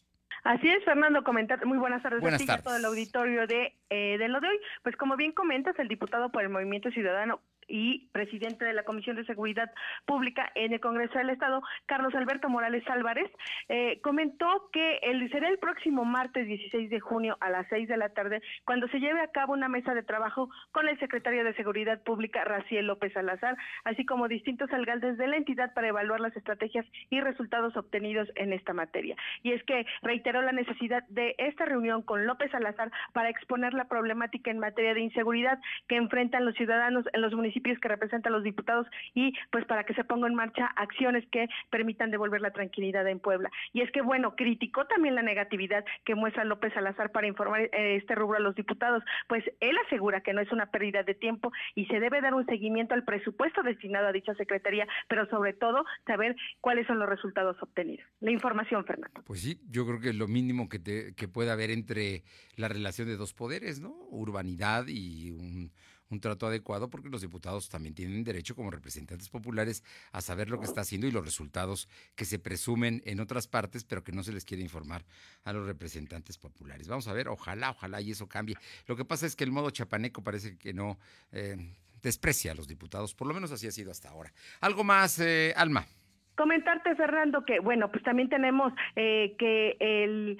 Así 0.46 0.68
es, 0.68 0.84
Fernando, 0.84 1.24
comentar. 1.24 1.64
Muy 1.66 1.76
buenas 1.76 2.02
tardes 2.02 2.20
buenas 2.20 2.48
a 2.48 2.62
todo 2.62 2.76
el 2.76 2.84
auditorio 2.84 3.48
de, 3.48 3.74
eh, 3.90 4.16
de 4.16 4.28
lo 4.28 4.40
de 4.40 4.48
hoy. 4.48 4.60
Pues 4.84 4.96
como 4.96 5.16
bien 5.16 5.32
comentas, 5.32 5.76
el 5.80 5.88
diputado 5.88 6.30
por 6.30 6.42
el 6.42 6.50
Movimiento 6.50 6.88
Ciudadano 6.92 7.40
y 7.68 8.08
presidente 8.12 8.64
de 8.64 8.72
la 8.72 8.84
Comisión 8.84 9.16
de 9.16 9.24
Seguridad 9.24 9.70
Pública 10.04 10.50
en 10.54 10.72
el 10.72 10.80
Congreso 10.80 11.18
del 11.18 11.30
Estado, 11.30 11.62
Carlos 11.86 12.14
Alberto 12.14 12.48
Morales 12.48 12.84
Álvarez, 12.88 13.30
eh, 13.68 14.00
comentó 14.02 14.68
que 14.72 14.98
el, 15.02 15.28
será 15.30 15.48
el 15.48 15.58
próximo 15.58 16.04
martes 16.04 16.46
16 16.46 16.90
de 16.90 17.00
junio 17.00 17.36
a 17.40 17.50
las 17.50 17.66
6 17.68 17.88
de 17.88 17.96
la 17.96 18.10
tarde 18.10 18.42
cuando 18.64 18.88
se 18.88 19.00
lleve 19.00 19.20
a 19.20 19.28
cabo 19.28 19.52
una 19.52 19.68
mesa 19.68 19.94
de 19.94 20.02
trabajo 20.02 20.50
con 20.72 20.88
el 20.88 20.98
secretario 20.98 21.44
de 21.44 21.54
Seguridad 21.54 22.02
Pública, 22.02 22.44
Raciel 22.44 22.86
López 22.86 23.12
Salazar, 23.12 23.56
así 23.84 24.04
como 24.04 24.28
distintos 24.28 24.70
alcaldes 24.72 25.18
de 25.18 25.26
la 25.26 25.36
entidad 25.36 25.74
para 25.74 25.88
evaluar 25.88 26.20
las 26.20 26.36
estrategias 26.36 26.86
y 27.10 27.20
resultados 27.20 27.76
obtenidos 27.76 28.28
en 28.34 28.52
esta 28.52 28.72
materia. 28.72 29.16
Y 29.42 29.52
es 29.52 29.62
que 29.64 29.86
reiteró 30.02 30.42
la 30.42 30.52
necesidad 30.52 31.04
de 31.08 31.34
esta 31.38 31.64
reunión 31.64 32.02
con 32.02 32.26
López 32.26 32.50
Salazar 32.50 32.90
para 33.12 33.30
exponer 33.30 33.74
la 33.74 33.88
problemática 33.88 34.50
en 34.50 34.58
materia 34.58 34.94
de 34.94 35.00
inseguridad 35.00 35.58
que 35.88 35.96
enfrentan 35.96 36.44
los 36.44 36.54
ciudadanos 36.54 37.04
en 37.12 37.22
los 37.22 37.34
municipios 37.34 37.55
que 37.62 37.88
representan 37.88 38.32
los 38.32 38.42
diputados 38.42 38.86
y 39.14 39.32
pues 39.50 39.64
para 39.64 39.84
que 39.84 39.94
se 39.94 40.04
pongan 40.04 40.32
en 40.32 40.36
marcha 40.36 40.66
acciones 40.76 41.24
que 41.30 41.48
permitan 41.70 42.10
devolver 42.10 42.40
la 42.40 42.50
tranquilidad 42.50 43.06
en 43.08 43.18
Puebla. 43.18 43.50
Y 43.72 43.80
es 43.80 43.90
que 43.90 44.02
bueno, 44.02 44.34
criticó 44.36 44.86
también 44.86 45.14
la 45.14 45.22
negatividad 45.22 45.84
que 46.04 46.14
muestra 46.14 46.44
López 46.44 46.72
Salazar 46.74 47.12
para 47.12 47.26
informar 47.26 47.62
eh, 47.62 47.96
este 47.96 48.14
rubro 48.14 48.36
a 48.38 48.40
los 48.40 48.54
diputados, 48.54 49.02
pues 49.28 49.44
él 49.60 49.76
asegura 49.86 50.20
que 50.20 50.32
no 50.32 50.40
es 50.40 50.52
una 50.52 50.66
pérdida 50.66 51.02
de 51.02 51.14
tiempo 51.14 51.52
y 51.74 51.86
se 51.86 52.00
debe 52.00 52.20
dar 52.20 52.34
un 52.34 52.46
seguimiento 52.46 52.94
al 52.94 53.04
presupuesto 53.04 53.62
destinado 53.62 54.08
a 54.08 54.12
dicha 54.12 54.34
secretaría, 54.34 54.86
pero 55.08 55.26
sobre 55.26 55.52
todo 55.52 55.84
saber 56.06 56.36
cuáles 56.60 56.86
son 56.86 56.98
los 56.98 57.08
resultados 57.08 57.56
obtenidos. 57.60 58.06
La 58.20 58.30
información, 58.30 58.84
Fernando. 58.84 59.22
Pues 59.24 59.40
sí, 59.40 59.60
yo 59.68 59.86
creo 59.86 60.00
que 60.00 60.10
es 60.10 60.16
lo 60.16 60.28
mínimo 60.28 60.68
que, 60.68 60.78
te, 60.78 61.14
que 61.14 61.28
puede 61.28 61.50
haber 61.50 61.70
entre 61.70 62.22
la 62.56 62.68
relación 62.68 63.08
de 63.08 63.16
dos 63.16 63.34
poderes, 63.34 63.80
¿no? 63.80 63.90
Urbanidad 64.10 64.86
y 64.88 65.30
un 65.30 65.72
un 66.10 66.20
trato 66.20 66.46
adecuado 66.46 66.88
porque 66.88 67.08
los 67.08 67.20
diputados 67.20 67.68
también 67.68 67.94
tienen 67.94 68.24
derecho 68.24 68.54
como 68.54 68.70
representantes 68.70 69.28
populares 69.28 69.82
a 70.12 70.20
saber 70.20 70.50
lo 70.50 70.58
que 70.58 70.66
está 70.66 70.82
haciendo 70.82 71.06
y 71.06 71.10
los 71.10 71.24
resultados 71.24 71.88
que 72.14 72.24
se 72.24 72.38
presumen 72.38 73.02
en 73.04 73.20
otras 73.20 73.48
partes, 73.48 73.84
pero 73.84 74.04
que 74.04 74.12
no 74.12 74.22
se 74.22 74.32
les 74.32 74.44
quiere 74.44 74.62
informar 74.62 75.04
a 75.44 75.52
los 75.52 75.66
representantes 75.66 76.38
populares. 76.38 76.88
Vamos 76.88 77.08
a 77.08 77.12
ver, 77.12 77.28
ojalá, 77.28 77.70
ojalá 77.70 78.00
y 78.00 78.10
eso 78.12 78.28
cambie. 78.28 78.56
Lo 78.86 78.96
que 78.96 79.04
pasa 79.04 79.26
es 79.26 79.36
que 79.36 79.44
el 79.44 79.52
modo 79.52 79.70
chapaneco 79.70 80.22
parece 80.22 80.56
que 80.58 80.72
no 80.72 80.98
eh, 81.32 81.56
desprecia 82.02 82.52
a 82.52 82.54
los 82.54 82.68
diputados, 82.68 83.14
por 83.14 83.26
lo 83.26 83.34
menos 83.34 83.50
así 83.52 83.66
ha 83.66 83.72
sido 83.72 83.90
hasta 83.90 84.10
ahora. 84.10 84.32
¿Algo 84.60 84.84
más, 84.84 85.18
eh, 85.18 85.52
Alma? 85.56 85.86
Comentarte, 86.36 86.94
Fernando, 86.96 87.44
que 87.46 87.60
bueno, 87.60 87.90
pues 87.90 88.04
también 88.04 88.28
tenemos 88.28 88.72
eh, 88.94 89.34
que 89.38 89.76
el 89.80 90.38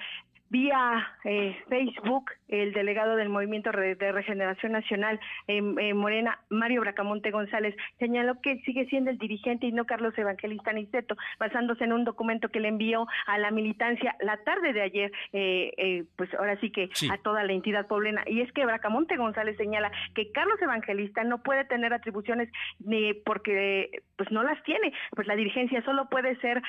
vía 0.49 1.07
eh, 1.23 1.57
Facebook, 1.69 2.31
el 2.47 2.71
delegado 2.73 3.15
del 3.15 3.29
Movimiento 3.29 3.71
de 3.71 4.11
Regeneración 4.11 4.71
Nacional 4.71 5.19
en 5.47 5.97
Morena, 5.97 6.39
Mario 6.49 6.81
Bracamonte 6.81 7.31
González, 7.31 7.75
señaló 7.99 8.41
que 8.41 8.59
sigue 8.61 8.85
siendo 8.85 9.11
el 9.11 9.17
dirigente 9.17 9.67
y 9.67 9.71
no 9.71 9.85
Carlos 9.85 10.17
Evangelista 10.17 10.71
Niceto, 10.71 11.15
basándose 11.39 11.83
en 11.83 11.93
un 11.93 12.05
documento 12.05 12.49
que 12.49 12.59
le 12.59 12.69
envió 12.69 13.07
a 13.25 13.37
la 13.37 13.51
militancia 13.51 14.15
la 14.21 14.37
tarde 14.37 14.73
de 14.73 14.81
ayer, 14.81 15.11
eh, 15.33 15.73
eh, 15.77 16.05
pues 16.15 16.33
ahora 16.35 16.59
sí 16.61 16.71
que 16.71 16.89
a 17.11 17.17
toda 17.17 17.43
la 17.43 17.53
entidad 17.53 17.87
poblena. 17.87 18.23
Y 18.25 18.41
es 18.41 18.51
que 18.53 18.65
Bracamonte 18.65 19.17
González 19.17 19.57
señala 19.57 19.91
que 20.15 20.31
Carlos 20.31 20.61
Evangelista 20.61 21.23
no 21.23 21.43
puede 21.43 21.65
tener 21.65 21.93
atribuciones 21.93 22.49
ni 22.79 23.13
porque 23.13 24.03
pues 24.15 24.31
no 24.31 24.43
las 24.43 24.61
tiene, 24.63 24.93
pues 25.11 25.27
la 25.27 25.35
dirigencia 25.35 25.83
solo 25.83 26.07
puede 26.09 26.35
ser, 26.37 26.61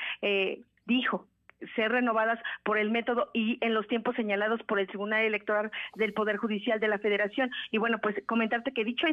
dijo, 0.85 1.27
ser 1.75 1.91
renovadas 1.91 2.39
por 2.63 2.77
el 2.77 2.91
método 2.91 3.29
y 3.33 3.57
en 3.61 3.73
los 3.73 3.87
tiempos 3.87 4.15
señalados 4.15 4.61
por 4.63 4.79
el 4.79 4.87
Tribunal 4.87 5.23
Electoral 5.23 5.71
del 5.95 6.13
Poder 6.13 6.37
Judicial 6.37 6.79
de 6.79 6.87
la 6.87 6.99
Federación. 6.99 7.51
Y 7.71 7.77
bueno, 7.77 7.99
pues 7.99 8.15
comentarte 8.27 8.73
que 8.73 8.83
dicho 8.83 9.07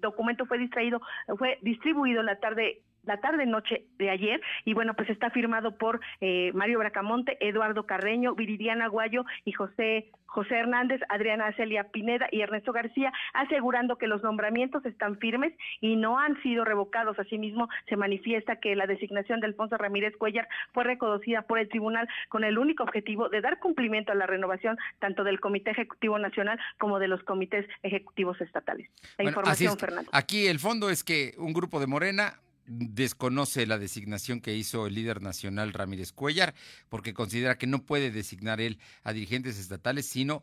documento 0.00 0.46
fue 0.46 0.58
distraído, 0.58 1.00
fue 1.38 1.58
distribuido 1.62 2.22
la 2.22 2.36
tarde 2.36 2.82
la 3.06 3.18
tarde 3.18 3.46
noche 3.46 3.86
de 3.98 4.10
ayer 4.10 4.40
y 4.64 4.74
bueno 4.74 4.94
pues 4.94 5.08
está 5.08 5.30
firmado 5.30 5.76
por 5.78 6.00
eh, 6.20 6.52
Mario 6.54 6.78
Bracamonte, 6.80 7.36
Eduardo 7.40 7.86
Carreño, 7.86 8.34
Viridiana 8.34 8.88
Guayo 8.88 9.24
y 9.44 9.52
José 9.52 10.10
José 10.26 10.56
Hernández, 10.56 11.00
Adriana 11.08 11.54
Celia 11.56 11.84
Pineda 11.84 12.28
y 12.30 12.42
Ernesto 12.42 12.72
García, 12.72 13.10
asegurando 13.32 13.96
que 13.96 14.06
los 14.06 14.22
nombramientos 14.22 14.84
están 14.84 15.18
firmes 15.18 15.54
y 15.80 15.96
no 15.96 16.18
han 16.18 16.40
sido 16.42 16.62
revocados. 16.64 17.18
Asimismo, 17.18 17.70
se 17.88 17.96
manifiesta 17.96 18.56
que 18.56 18.76
la 18.76 18.86
designación 18.86 19.40
de 19.40 19.46
Alfonso 19.46 19.78
Ramírez 19.78 20.14
Cuellar 20.18 20.46
fue 20.74 20.84
reconocida 20.84 21.42
por 21.42 21.58
el 21.58 21.70
tribunal 21.70 22.06
con 22.28 22.44
el 22.44 22.58
único 22.58 22.82
objetivo 22.82 23.30
de 23.30 23.40
dar 23.40 23.58
cumplimiento 23.60 24.12
a 24.12 24.14
la 24.14 24.26
renovación 24.26 24.76
tanto 24.98 25.24
del 25.24 25.40
Comité 25.40 25.70
Ejecutivo 25.70 26.18
Nacional 26.18 26.60
como 26.78 26.98
de 26.98 27.08
los 27.08 27.22
comités 27.22 27.66
ejecutivos 27.82 28.38
estatales. 28.42 28.90
La 29.16 29.24
información, 29.24 29.78
Fernando. 29.78 30.10
Aquí 30.12 30.48
el 30.48 30.58
fondo 30.58 30.90
es 30.90 31.02
que 31.02 31.32
un 31.38 31.54
grupo 31.54 31.80
de 31.80 31.86
Morena 31.86 32.34
desconoce 32.66 33.66
la 33.66 33.78
designación 33.78 34.40
que 34.40 34.56
hizo 34.56 34.86
el 34.86 34.94
líder 34.94 35.22
nacional 35.22 35.72
Ramírez 35.72 36.12
Cuellar, 36.12 36.54
porque 36.88 37.14
considera 37.14 37.58
que 37.58 37.66
no 37.66 37.84
puede 37.84 38.10
designar 38.10 38.60
él 38.60 38.78
a 39.02 39.12
dirigentes 39.12 39.58
estatales, 39.58 40.06
sino 40.06 40.42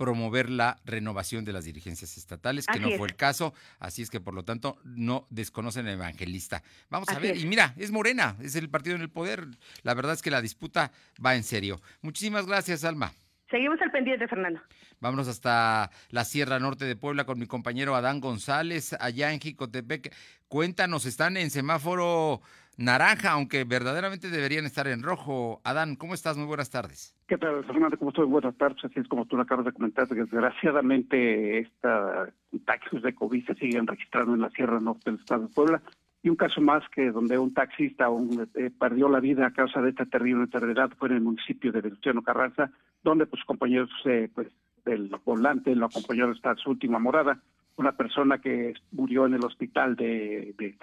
promover 0.00 0.48
la 0.48 0.80
renovación 0.86 1.44
de 1.44 1.52
las 1.52 1.66
dirigencias 1.66 2.16
estatales, 2.16 2.66
que 2.66 2.80
no 2.80 2.90
fue 2.96 3.06
el 3.06 3.16
caso, 3.16 3.52
así 3.78 4.00
es 4.00 4.08
que 4.08 4.18
por 4.18 4.32
lo 4.32 4.44
tanto 4.44 4.78
no 4.82 5.26
desconocen 5.28 5.86
al 5.86 5.92
evangelista. 5.92 6.62
Vamos 6.88 7.10
a 7.10 7.18
ver, 7.18 7.36
y 7.36 7.44
mira, 7.44 7.74
es 7.76 7.90
Morena, 7.90 8.34
es 8.40 8.54
el 8.56 8.70
partido 8.70 8.96
en 8.96 9.02
el 9.02 9.10
poder, 9.10 9.46
la 9.82 9.92
verdad 9.92 10.14
es 10.14 10.22
que 10.22 10.30
la 10.30 10.40
disputa 10.40 10.90
va 11.22 11.36
en 11.36 11.44
serio. 11.44 11.82
Muchísimas 12.00 12.46
gracias, 12.46 12.82
Alma. 12.84 13.12
Seguimos 13.50 13.80
al 13.82 13.90
pendiente, 13.90 14.28
Fernando. 14.28 14.60
Vámonos 15.00 15.26
hasta 15.26 15.90
la 16.10 16.24
Sierra 16.24 16.60
Norte 16.60 16.84
de 16.84 16.94
Puebla 16.94 17.24
con 17.24 17.38
mi 17.38 17.46
compañero 17.46 17.96
Adán 17.96 18.20
González, 18.20 18.94
allá 19.00 19.32
en 19.32 19.40
Jicotepec. 19.40 20.14
Cuéntanos, 20.46 21.04
están 21.04 21.36
en 21.36 21.50
semáforo 21.50 22.40
naranja, 22.76 23.32
aunque 23.32 23.64
verdaderamente 23.64 24.30
deberían 24.30 24.66
estar 24.66 24.86
en 24.86 25.02
rojo. 25.02 25.60
Adán, 25.64 25.96
¿cómo 25.96 26.14
estás? 26.14 26.36
Muy 26.36 26.46
buenas 26.46 26.70
tardes. 26.70 27.16
¿Qué 27.26 27.36
tal, 27.38 27.64
Fernando? 27.64 27.98
¿Cómo 27.98 28.10
estás? 28.10 28.26
Buenas 28.26 28.56
tardes. 28.56 28.84
Así 28.84 29.00
es 29.00 29.08
como 29.08 29.26
tú 29.26 29.36
lo 29.36 29.42
acabas 29.42 29.66
de 29.66 29.72
comentar, 29.72 30.06
desgraciadamente 30.06 31.58
esta 31.58 32.32
taxis 32.64 33.02
de 33.02 33.14
COVID 33.14 33.46
se 33.46 33.54
siguen 33.54 33.86
registrando 33.86 34.34
en 34.34 34.40
la 34.40 34.50
Sierra 34.50 34.80
Norte 34.80 35.10
del 35.10 35.20
Estado 35.20 35.42
de 35.42 35.54
Puebla 35.54 35.82
y 36.22 36.28
un 36.28 36.36
caso 36.36 36.60
más 36.60 36.82
que 36.90 37.10
donde 37.10 37.38
un 37.38 37.54
taxista 37.54 38.08
eh, 38.54 38.70
perdió 38.78 39.08
la 39.08 39.20
vida 39.20 39.46
a 39.46 39.52
causa 39.52 39.80
de 39.80 39.90
esta 39.90 40.04
terrible 40.04 40.42
enfermedad 40.42 40.90
fue 40.98 41.08
en 41.08 41.16
el 41.16 41.22
municipio 41.22 41.72
de 41.72 41.80
Venustiano 41.80 42.22
Carranza, 42.22 42.70
donde 43.02 43.26
pues 43.26 43.42
compañeros 43.44 43.90
eh, 44.04 44.28
pues 44.34 44.48
del 44.84 45.10
volante 45.24 45.74
lo 45.74 45.86
acompañaron 45.86 46.32
hasta 46.32 46.56
su 46.56 46.70
última 46.70 46.98
morada, 46.98 47.40
una 47.76 47.92
persona 47.92 48.38
que 48.38 48.74
murió 48.92 49.26
en 49.26 49.34
el 49.34 49.44
hospital 49.44 49.96
de, 49.96 50.54
de 50.58 50.76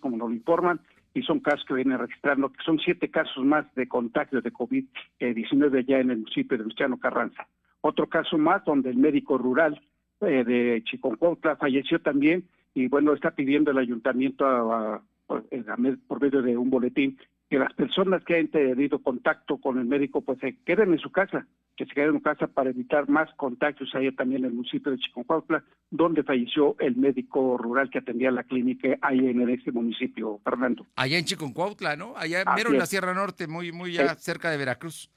como 0.00 0.16
nos 0.16 0.28
lo 0.28 0.34
informan, 0.34 0.80
y 1.14 1.22
son 1.22 1.40
casos 1.40 1.64
que 1.66 1.74
vienen 1.74 1.98
registrando, 1.98 2.52
que 2.52 2.62
son 2.62 2.78
siete 2.78 3.10
casos 3.10 3.44
más 3.44 3.72
de 3.74 3.88
contagios 3.88 4.44
de 4.44 4.52
COVID-19 4.52 5.86
ya 5.86 5.98
en 5.98 6.10
el 6.10 6.18
municipio 6.18 6.56
de 6.56 6.64
Venustiano 6.64 6.98
Carranza. 6.98 7.48
Otro 7.80 8.08
caso 8.08 8.36
más 8.36 8.64
donde 8.64 8.90
el 8.90 8.98
médico 8.98 9.38
rural 9.38 9.80
eh, 10.20 10.44
de 10.44 10.82
Chiconcuautla 10.84 11.56
falleció 11.56 12.00
también 12.00 12.44
y 12.76 12.88
bueno, 12.88 13.14
está 13.14 13.30
pidiendo 13.30 13.70
el 13.70 13.78
ayuntamiento 13.78 14.44
a, 14.46 15.02
por 15.26 16.20
medio 16.20 16.42
de 16.42 16.58
un 16.58 16.68
boletín 16.68 17.18
que 17.48 17.58
las 17.58 17.72
personas 17.72 18.22
que 18.24 18.34
hayan 18.34 18.48
tenido 18.48 18.98
contacto 18.98 19.56
con 19.56 19.78
el 19.78 19.86
médico 19.86 20.20
pues 20.20 20.38
se 20.40 20.58
queden 20.58 20.92
en 20.92 20.98
su 20.98 21.10
casa, 21.10 21.46
que 21.74 21.86
se 21.86 21.94
queden 21.94 22.10
en 22.10 22.14
su 22.16 22.22
casa 22.22 22.48
para 22.48 22.68
evitar 22.68 23.08
más 23.08 23.32
contagios 23.36 23.94
allá 23.94 24.12
también 24.12 24.42
en 24.42 24.50
el 24.50 24.56
municipio 24.56 24.92
de 24.92 24.98
Chiconcuautla, 24.98 25.64
donde 25.90 26.22
falleció 26.22 26.76
el 26.78 26.96
médico 26.96 27.56
rural 27.56 27.88
que 27.88 27.98
atendía 27.98 28.30
la 28.30 28.42
clínica 28.42 28.98
ahí 29.00 29.20
en 29.20 29.48
ese 29.48 29.72
municipio, 29.72 30.38
Fernando. 30.44 30.86
Allá 30.96 31.18
en 31.18 31.24
Chiconcuautla, 31.24 31.96
¿no? 31.96 32.12
Allá 32.14 32.44
mero 32.54 32.72
en 32.72 32.78
la 32.78 32.86
Sierra 32.86 33.14
Norte, 33.14 33.46
muy 33.46 33.72
muy 33.72 33.94
ya 33.94 34.16
cerca 34.16 34.50
de 34.50 34.58
Veracruz. 34.58 35.10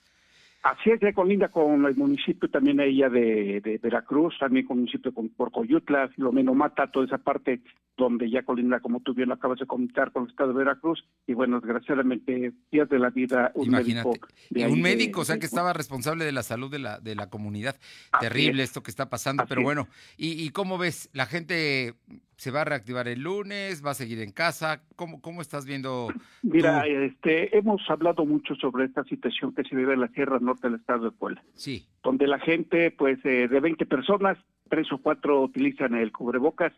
Así 0.61 0.91
es, 0.91 0.99
ya 0.99 1.13
colinda 1.13 1.47
con 1.47 1.85
el 1.85 1.95
municipio 1.95 2.49
también 2.49 2.81
ella 2.81 3.09
de, 3.09 3.61
de, 3.61 3.77
Veracruz, 3.77 4.37
también 4.39 4.65
con 4.65 4.75
el 4.77 4.81
municipio 4.81 5.13
con 5.13 5.29
Porcoyutla, 5.29 6.09
Filomeno 6.09 6.53
Mata, 6.53 6.91
toda 6.91 7.05
esa 7.05 7.17
parte 7.17 7.61
donde 7.99 8.29
ya 8.29 8.43
colinda, 8.43 8.79
como 8.79 9.01
tú 9.01 9.13
bien 9.13 9.29
lo 9.29 9.35
acabas 9.35 9.59
de 9.59 9.67
comentar, 9.67 10.11
con 10.11 10.23
el 10.23 10.29
estado 10.29 10.53
de 10.53 10.59
Veracruz, 10.59 11.05
y 11.27 11.33
bueno, 11.33 11.59
desgraciadamente 11.59 12.53
pierde 12.69 12.97
la 12.97 13.09
vida 13.09 13.51
un 13.53 13.69
médico. 13.69 14.15
un 14.51 14.81
médico, 14.81 15.21
o 15.21 15.25
sea, 15.25 15.37
que 15.37 15.45
estaba 15.45 15.73
responsable 15.73 16.25
de 16.25 16.31
la 16.31 16.41
salud 16.41 16.71
de 16.71 16.79
la, 16.79 16.99
de 16.99 17.15
la 17.15 17.29
comunidad. 17.29 17.75
Terrible 18.19 18.63
esto 18.63 18.81
que 18.81 18.89
está 18.89 19.09
pasando, 19.09 19.45
pero 19.47 19.61
bueno, 19.61 19.87
¿y, 20.17 20.43
¿y 20.43 20.49
cómo 20.49 20.77
ves? 20.77 21.09
¿La 21.13 21.25
gente 21.25 21.93
se 22.39 22.51
va 22.51 22.61
a 22.61 22.65
reactivar 22.65 23.09
el 23.09 23.21
lunes? 23.21 23.85
¿Va 23.85 23.91
a 23.91 23.95
seguir 23.95 24.21
en 24.21 24.31
casa? 24.31 24.81
¿Cómo, 24.95 25.21
cómo 25.21 25.41
estás 25.41 25.65
viendo? 25.65 26.07
Mira, 26.41 26.87
este, 26.87 27.57
hemos 27.57 27.81
hablado 27.89 28.25
mucho 28.25 28.55
sobre 28.55 28.85
esta 28.85 29.03
situación 29.03 29.53
que 29.53 29.65
se 29.65 29.75
vive 29.75 29.93
en 29.93 29.99
la 29.99 30.07
Sierra 30.07 30.39
Norte 30.39 30.69
del 30.69 30.79
estado 30.79 31.03
de 31.05 31.11
Puebla. 31.11 31.43
Sí. 31.55 31.85
Donde 32.01 32.27
la 32.27 32.39
gente, 32.39 32.91
pues, 32.91 33.19
eh, 33.25 33.49
de 33.49 33.59
20 33.59 33.85
personas, 33.85 34.37
tres 34.69 34.89
o 34.93 34.99
cuatro 34.99 35.41
utilizan 35.41 35.95
el 35.95 36.13
cubrebocas. 36.13 36.71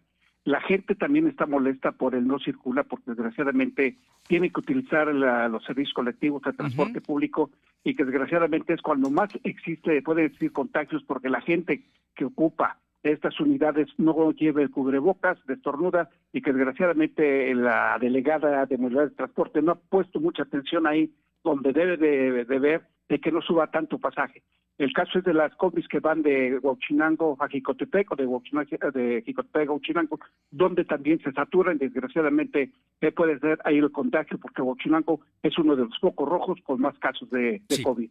La 0.43 0.59
gente 0.61 0.95
también 0.95 1.27
está 1.27 1.45
molesta 1.45 1.91
por 1.91 2.15
el 2.15 2.25
no 2.25 2.39
circula, 2.39 2.83
porque 2.83 3.11
desgraciadamente 3.11 3.97
tiene 4.27 4.49
que 4.49 4.59
utilizar 4.59 5.07
los 5.07 5.63
servicios 5.63 5.93
colectivos 5.93 6.41
de 6.41 6.53
transporte 6.53 6.99
público 6.99 7.51
y 7.83 7.95
que 7.95 8.05
desgraciadamente 8.05 8.73
es 8.73 8.81
cuando 8.81 9.11
más 9.11 9.29
existe, 9.43 10.01
puede 10.01 10.29
decir 10.29 10.51
contagios, 10.51 11.03
porque 11.03 11.29
la 11.29 11.41
gente 11.41 11.83
que 12.15 12.25
ocupa 12.25 12.79
estas 13.03 13.39
unidades 13.39 13.87
no 13.97 14.31
lleve 14.31 14.69
cubrebocas, 14.69 15.37
destornuda 15.45 16.09
y 16.31 16.41
que 16.41 16.53
desgraciadamente 16.53 17.53
la 17.55 17.97
delegada 17.99 18.65
de 18.65 18.77
movilidad 18.77 19.09
de 19.09 19.15
transporte 19.15 19.61
no 19.61 19.73
ha 19.73 19.75
puesto 19.75 20.19
mucha 20.19 20.43
atención 20.43 20.85
ahí 20.85 21.11
donde 21.43 21.73
debe 21.73 21.97
de, 21.97 22.45
de 22.45 22.59
ver 22.59 22.81
de 23.09 23.19
que 23.19 23.31
no 23.31 23.41
suba 23.41 23.71
tanto 23.71 23.97
pasaje. 23.97 24.43
El 24.78 24.93
caso 24.93 25.19
es 25.19 25.26
de 25.26 25.34
las 25.34 25.53
combis 25.55 25.88
que 25.88 25.99
van 25.99 26.24
de 26.24 26.57
Huachinango 26.57 27.38
a 27.39 27.47
Jicotepec 27.47 28.11
o 28.11 28.15
de, 28.15 28.26
de 28.26 29.22
Jicotepec 29.24 29.69
a 29.69 29.74
Huachinango, 29.74 30.19
donde 30.49 30.86
también 30.86 31.19
se 31.19 31.32
saturan. 31.32 31.78
Desgraciadamente 31.78 32.72
eh, 33.01 33.11
puede 33.11 33.38
ser 33.39 33.59
ahí 33.63 33.78
el 33.78 33.91
contagio 33.91 34.39
porque 34.39 34.61
Huachinango 34.61 35.22
es 35.43 35.57
uno 35.59 35.76
de 35.76 35.86
los 35.86 35.99
focos 35.99 36.28
rojos 36.28 36.59
con 36.63 36.82
más 36.82 36.97
casos 36.97 37.30
de, 37.30 37.61
COVID. 37.84 38.09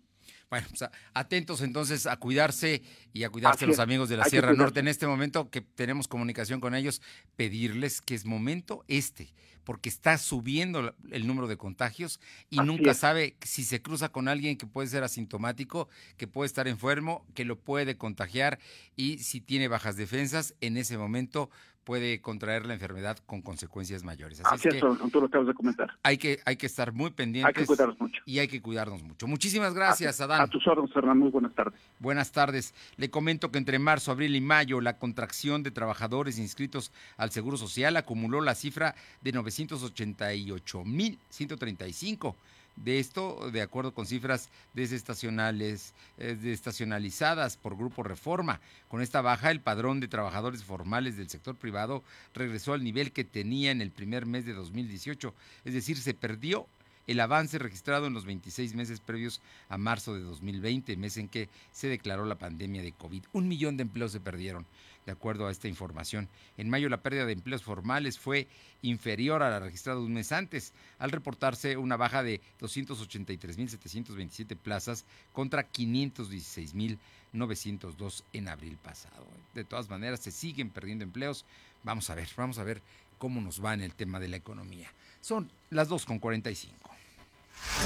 Bueno, 0.49 0.67
pues, 0.69 0.91
atentos 1.15 1.61
entonces 1.63 2.07
a 2.07 2.17
cuidarse 2.17 2.83
y 3.13 3.23
a 3.25 3.31
cuidarse 3.31 3.67
los 3.67 3.79
amigos 3.79 4.09
de 4.09 4.17
la 4.17 4.25
Sierra 4.25 4.53
Norte 4.53 4.81
en 4.81 4.89
este 4.89 5.07
momento 5.07 5.51
que 5.51 5.61
tenemos 5.61 6.09
comunicación 6.09 6.61
con 6.61 6.75
ellos, 6.75 7.01
pedirles 7.37 8.01
que 8.01 8.15
es 8.15 8.25
momento 8.25 8.85
este 8.89 9.33
porque 9.65 9.89
está 9.89 10.19
subiendo 10.19 10.97
el 11.11 11.27
número 11.27 11.47
de 11.47 11.57
contagios 11.57 12.19
y 12.49 12.57
nunca 12.59 12.95
sabe 12.95 13.37
si 13.43 13.63
se 13.63 13.81
cruza 13.83 14.09
con 14.11 14.27
alguien 14.27 14.57
que 14.57 14.67
puede 14.67 14.89
ser 14.89 15.05
asintomático, 15.05 15.89
que 16.17 16.27
puede 16.27 16.47
estar 16.47 16.67
enfermo, 16.67 17.25
que 17.35 17.45
lo 17.45 17.59
puede 17.59 17.97
contagiar 17.97 18.59
y 18.97 19.19
si 19.19 19.41
tiene 19.41 19.69
bajas 19.69 19.97
defensas, 19.97 20.55
en 20.61 20.77
ese 20.77 20.99
momento 20.99 21.51
puede 21.85 22.21
contraer 22.21 22.67
la 22.67 22.75
enfermedad 22.75 23.19
con 23.27 23.43
consecuencias 23.43 24.05
mayores. 24.05 24.41
Así, 24.45 24.69
es, 24.69 24.75
que 24.75 24.81
tú 24.81 25.21
lo 25.21 25.27
acabas 25.27 25.49
de 25.49 25.55
comentar. 25.55 25.91
Hay 26.03 26.19
que, 26.19 26.41
hay 26.45 26.57
que 26.57 26.67
estar 26.67 26.93
muy 26.93 27.11
pendientes. 27.11 27.57
Hay 27.57 27.63
que 27.63 27.67
cuidarnos 27.67 28.01
mucho. 28.01 28.23
Y 28.27 28.39
hay 28.39 28.49
que 28.49 28.63
cuidarnos 28.63 29.03
mucho. 29.03 29.27
Muchísimas 29.27 29.75
gracias, 29.75 30.21
Adán. 30.21 30.43
A 30.43 30.47
tus 30.47 30.67
órdenes, 30.67 30.93
Fernando. 30.93 31.25
Muy 31.25 31.33
buenas 31.33 31.55
tardes. 31.55 31.81
Buenas 31.99 32.33
tardes. 32.33 32.75
Le 32.97 33.11
comento 33.11 33.51
que 33.51 33.59
entre 33.59 33.79
marzo, 33.79 34.13
abril 34.13 34.37
y 34.37 34.41
mayo, 34.41 34.81
la 34.81 34.99
contracción 34.99 35.63
de 35.63 35.71
trabajadores 35.71 36.39
inscritos 36.39 36.93
al 37.17 37.31
Seguro 37.31 37.57
Social 37.57 37.97
acumuló 37.97 38.41
la 38.41 38.55
cifra 38.55 38.95
de 39.23 39.33
988.135 39.35 42.35
de 42.77 42.99
esto, 42.99 43.51
de 43.51 43.63
acuerdo 43.63 43.93
con 43.93 44.07
cifras 44.07 44.51
desestacionales, 44.75 45.95
eh, 46.19 46.37
desestacionalizadas 46.41 47.57
por 47.57 47.77
Grupo 47.77 48.03
Reforma. 48.03 48.61
Con 48.89 49.03
esta 49.03 49.21
baja, 49.21 49.51
el 49.51 49.61
padrón 49.61 50.01
de 50.01 50.09
trabajadores 50.09 50.65
formales 50.65 51.17
del 51.17 51.29
sector 51.29 51.57
privado 51.57 52.03
regresó 52.35 52.73
al 52.73 52.85
nivel 52.85 53.13
que 53.13 53.25
tenía 53.25 53.71
en 53.71 53.83
el 53.83 53.91
primer 53.91 54.27
mes 54.27 54.47
de 54.47 54.55
2018, 54.55 55.35
es 55.65 55.75
decir, 55.75 55.99
se 55.99 56.15
perdió 56.15 56.67
el 57.07 57.19
avance 57.19 57.59
registrado 57.59 58.07
en 58.07 58.15
los 58.15 58.25
26 58.25 58.75
meses 58.75 59.01
previos 59.01 59.41
a 59.69 59.77
marzo 59.79 60.15
de 60.15 60.21
2020, 60.21 60.97
mes 60.97 61.17
en 61.17 61.29
que 61.29 61.49
se 61.73 61.89
declaró 61.89 62.25
la 62.25 62.39
pandemia 62.39 62.83
de 62.83 62.93
COVID. 62.93 63.25
Un 63.33 63.49
millón 63.49 63.77
de 63.77 63.83
empleos 63.83 64.13
se 64.13 64.21
perdieron 64.21 64.65
de 65.07 65.13
acuerdo 65.13 65.47
a 65.47 65.51
esta 65.51 65.69
información. 65.69 66.29
En 66.57 66.71
mayo 66.71 66.89
la 66.89 67.03
pérdida 67.03 67.27
de 67.27 67.33
empleos 67.33 67.63
formales 67.63 68.19
fue 68.19 68.49
inferior 68.83 69.43
a 69.43 69.51
la 69.51 69.61
registrada 69.61 70.01
un 70.01 70.13
mes 70.13 70.33
antes, 70.33 70.73
al 70.99 71.11
reportarse 71.11 71.77
una 71.77 71.97
baja 71.97 72.23
de 72.23 72.41
283.727 72.61 74.57
plazas 74.57 75.05
contra 75.33 75.71
516.902 75.71 78.23
en 78.33 78.49
abril 78.49 78.79
pasado. 78.83 79.27
De 79.55 79.65
todas 79.65 79.89
maneras, 79.89 80.21
se 80.21 80.31
siguen 80.31 80.69
perdiendo 80.71 81.05
empleos. 81.05 81.45
Vamos 81.83 82.11
a 82.11 82.15
ver, 82.15 82.29
vamos 82.37 82.59
a 82.59 82.65
ver 82.65 82.83
cómo 83.19 83.41
nos 83.41 83.65
va 83.65 83.73
en 83.75 83.81
el 83.83 83.95
tema 83.95 84.21
de 84.21 84.29
la 84.29 84.37
economía. 84.37 84.93
Son 85.21 85.51
las 85.71 85.91
2.45. 85.91 86.69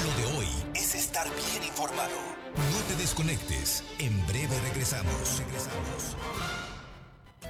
Lo 0.03 0.11
de 0.17 0.25
hoy 0.37 0.47
es 0.73 0.95
estar 0.95 1.27
bien 1.35 1.63
informado. 1.63 2.15
No 2.55 2.77
te 2.87 2.95
desconectes. 2.95 3.83
En 3.99 4.25
breve 4.27 4.57
regresamos. 4.61 5.39
Regresamos. 5.39 6.15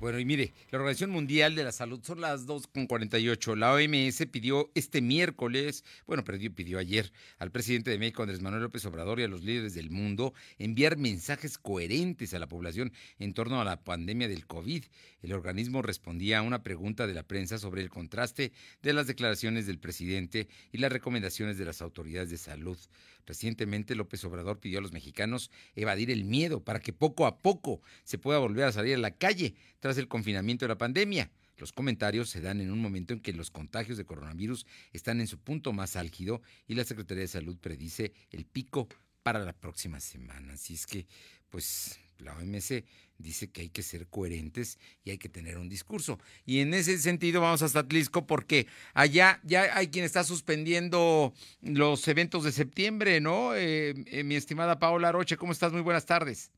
Bueno, 0.00 0.18
y 0.18 0.24
mire, 0.24 0.54
la 0.70 0.78
Organización 0.78 1.10
Mundial 1.10 1.54
de 1.54 1.62
la 1.62 1.72
Salud 1.72 2.00
son 2.02 2.22
las 2.22 2.46
2.48. 2.46 3.54
La 3.54 3.74
OMS 3.74 4.26
pidió 4.32 4.70
este 4.74 5.02
miércoles, 5.02 5.84
bueno, 6.06 6.24
pidió, 6.24 6.54
pidió 6.54 6.78
ayer 6.78 7.12
al 7.38 7.50
presidente 7.50 7.90
de 7.90 7.98
México, 7.98 8.22
Andrés 8.22 8.40
Manuel 8.40 8.62
López 8.62 8.82
Obrador, 8.86 9.20
y 9.20 9.24
a 9.24 9.28
los 9.28 9.44
líderes 9.44 9.74
del 9.74 9.90
mundo 9.90 10.32
enviar 10.58 10.96
mensajes 10.96 11.58
coherentes 11.58 12.32
a 12.32 12.38
la 12.38 12.46
población 12.46 12.94
en 13.18 13.34
torno 13.34 13.60
a 13.60 13.64
la 13.66 13.84
pandemia 13.84 14.26
del 14.26 14.46
COVID. 14.46 14.84
El 15.22 15.32
organismo 15.32 15.82
respondía 15.82 16.38
a 16.38 16.42
una 16.42 16.62
pregunta 16.62 17.06
de 17.06 17.14
la 17.14 17.22
prensa 17.22 17.58
sobre 17.58 17.82
el 17.82 17.90
contraste 17.90 18.52
de 18.82 18.92
las 18.92 19.06
declaraciones 19.06 19.66
del 19.66 19.78
presidente 19.78 20.48
y 20.72 20.78
las 20.78 20.92
recomendaciones 20.92 21.58
de 21.58 21.64
las 21.64 21.82
autoridades 21.82 22.30
de 22.30 22.38
salud. 22.38 22.78
Recientemente 23.26 23.94
López 23.94 24.24
Obrador 24.24 24.60
pidió 24.60 24.78
a 24.78 24.82
los 24.82 24.92
mexicanos 24.92 25.50
evadir 25.74 26.10
el 26.10 26.24
miedo 26.24 26.64
para 26.64 26.80
que 26.80 26.92
poco 26.92 27.26
a 27.26 27.38
poco 27.38 27.82
se 28.04 28.18
pueda 28.18 28.38
volver 28.38 28.64
a 28.64 28.72
salir 28.72 28.94
a 28.94 28.98
la 28.98 29.10
calle 29.10 29.54
tras 29.78 29.98
el 29.98 30.08
confinamiento 30.08 30.64
de 30.64 30.70
la 30.70 30.78
pandemia. 30.78 31.30
Los 31.58 31.72
comentarios 31.72 32.30
se 32.30 32.40
dan 32.40 32.62
en 32.62 32.70
un 32.70 32.80
momento 32.80 33.12
en 33.12 33.20
que 33.20 33.34
los 33.34 33.50
contagios 33.50 33.98
de 33.98 34.06
coronavirus 34.06 34.66
están 34.94 35.20
en 35.20 35.26
su 35.26 35.38
punto 35.38 35.74
más 35.74 35.94
álgido 35.96 36.40
y 36.66 36.74
la 36.74 36.84
Secretaría 36.84 37.22
de 37.22 37.28
Salud 37.28 37.58
predice 37.58 38.14
el 38.30 38.46
pico 38.46 38.88
para 39.22 39.40
la 39.40 39.52
próxima 39.52 40.00
semana. 40.00 40.54
Así 40.54 40.72
es 40.72 40.86
que, 40.86 41.06
pues, 41.50 42.00
la 42.20 42.36
OMS 42.36 42.82
dice 43.18 43.50
que 43.50 43.62
hay 43.62 43.68
que 43.68 43.82
ser 43.82 44.06
coherentes 44.08 44.78
y 45.04 45.10
hay 45.10 45.18
que 45.18 45.28
tener 45.28 45.58
un 45.58 45.68
discurso. 45.68 46.18
Y 46.44 46.60
en 46.60 46.74
ese 46.74 46.98
sentido 46.98 47.40
vamos 47.40 47.62
hasta 47.62 47.80
Atlisco 47.80 48.26
porque 48.26 48.66
allá 48.94 49.40
ya 49.44 49.76
hay 49.76 49.88
quien 49.88 50.04
está 50.04 50.24
suspendiendo 50.24 51.32
los 51.60 52.06
eventos 52.08 52.44
de 52.44 52.52
septiembre, 52.52 53.20
¿no? 53.20 53.54
Eh, 53.54 53.94
eh, 54.06 54.24
mi 54.24 54.36
estimada 54.36 54.78
Paola 54.78 55.12
Roche, 55.12 55.36
¿cómo 55.36 55.52
estás? 55.52 55.72
Muy 55.72 55.82
buenas 55.82 56.06
tardes. 56.06 56.50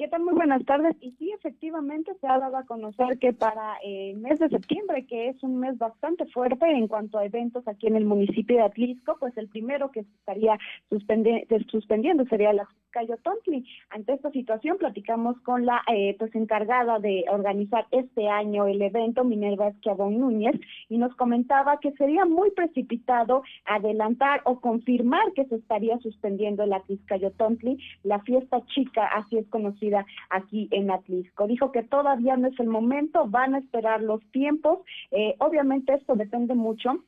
¿Qué 0.00 0.08
tal? 0.08 0.22
Muy 0.22 0.32
buenas 0.32 0.64
tardes. 0.64 0.96
Y 1.02 1.10
sí, 1.18 1.30
efectivamente 1.30 2.12
se 2.22 2.26
ha 2.26 2.38
dado 2.38 2.56
a 2.56 2.64
conocer 2.64 3.18
que 3.18 3.34
para 3.34 3.76
el 3.84 4.16
mes 4.16 4.38
de 4.38 4.48
septiembre, 4.48 5.04
que 5.04 5.28
es 5.28 5.42
un 5.42 5.60
mes 5.60 5.76
bastante 5.76 6.24
fuerte 6.28 6.64
en 6.70 6.88
cuanto 6.88 7.18
a 7.18 7.26
eventos 7.26 7.68
aquí 7.68 7.86
en 7.86 7.96
el 7.96 8.06
municipio 8.06 8.56
de 8.56 8.62
Atlisco, 8.62 9.18
pues 9.20 9.36
el 9.36 9.50
primero 9.50 9.90
que 9.90 10.04
se 10.04 10.10
estaría 10.20 10.58
suspendiendo 10.88 12.24
sería 12.30 12.54
la 12.54 12.66
Cayo 12.92 13.18
Tontli. 13.22 13.64
Ante 13.90 14.14
esta 14.14 14.30
situación 14.30 14.78
platicamos 14.78 15.38
con 15.42 15.66
la 15.66 15.82
eh, 15.92 16.16
pues 16.18 16.34
encargada 16.34 16.98
de 16.98 17.24
organizar 17.30 17.86
este 17.90 18.28
año 18.28 18.66
el 18.66 18.82
evento, 18.82 19.22
Minerva 19.22 19.68
Esquiabón 19.68 20.18
Núñez, 20.18 20.58
y 20.88 20.98
nos 20.98 21.14
comentaba 21.14 21.78
que 21.78 21.92
sería 21.92 22.24
muy 22.24 22.50
precipitado 22.50 23.42
adelantar 23.66 24.40
o 24.44 24.60
confirmar 24.60 25.32
que 25.34 25.44
se 25.44 25.56
estaría 25.56 25.98
suspendiendo 25.98 26.64
la 26.66 26.82
Cayo 27.06 27.30
Tontli, 27.32 27.78
la 28.02 28.20
fiesta 28.20 28.64
chica, 28.66 29.06
así 29.06 29.36
es 29.36 29.46
conocida 29.48 29.89
aquí 30.30 30.68
en 30.70 30.90
Atlisco. 30.90 31.46
Dijo 31.46 31.72
que 31.72 31.82
todavía 31.82 32.36
no 32.36 32.48
es 32.48 32.58
el 32.60 32.68
momento, 32.68 33.26
van 33.28 33.54
a 33.54 33.58
esperar 33.58 34.02
los 34.02 34.20
tiempos. 34.30 34.80
Eh, 35.10 35.34
obviamente 35.38 35.94
esto 35.94 36.14
depende 36.14 36.54
mucho 36.54 37.04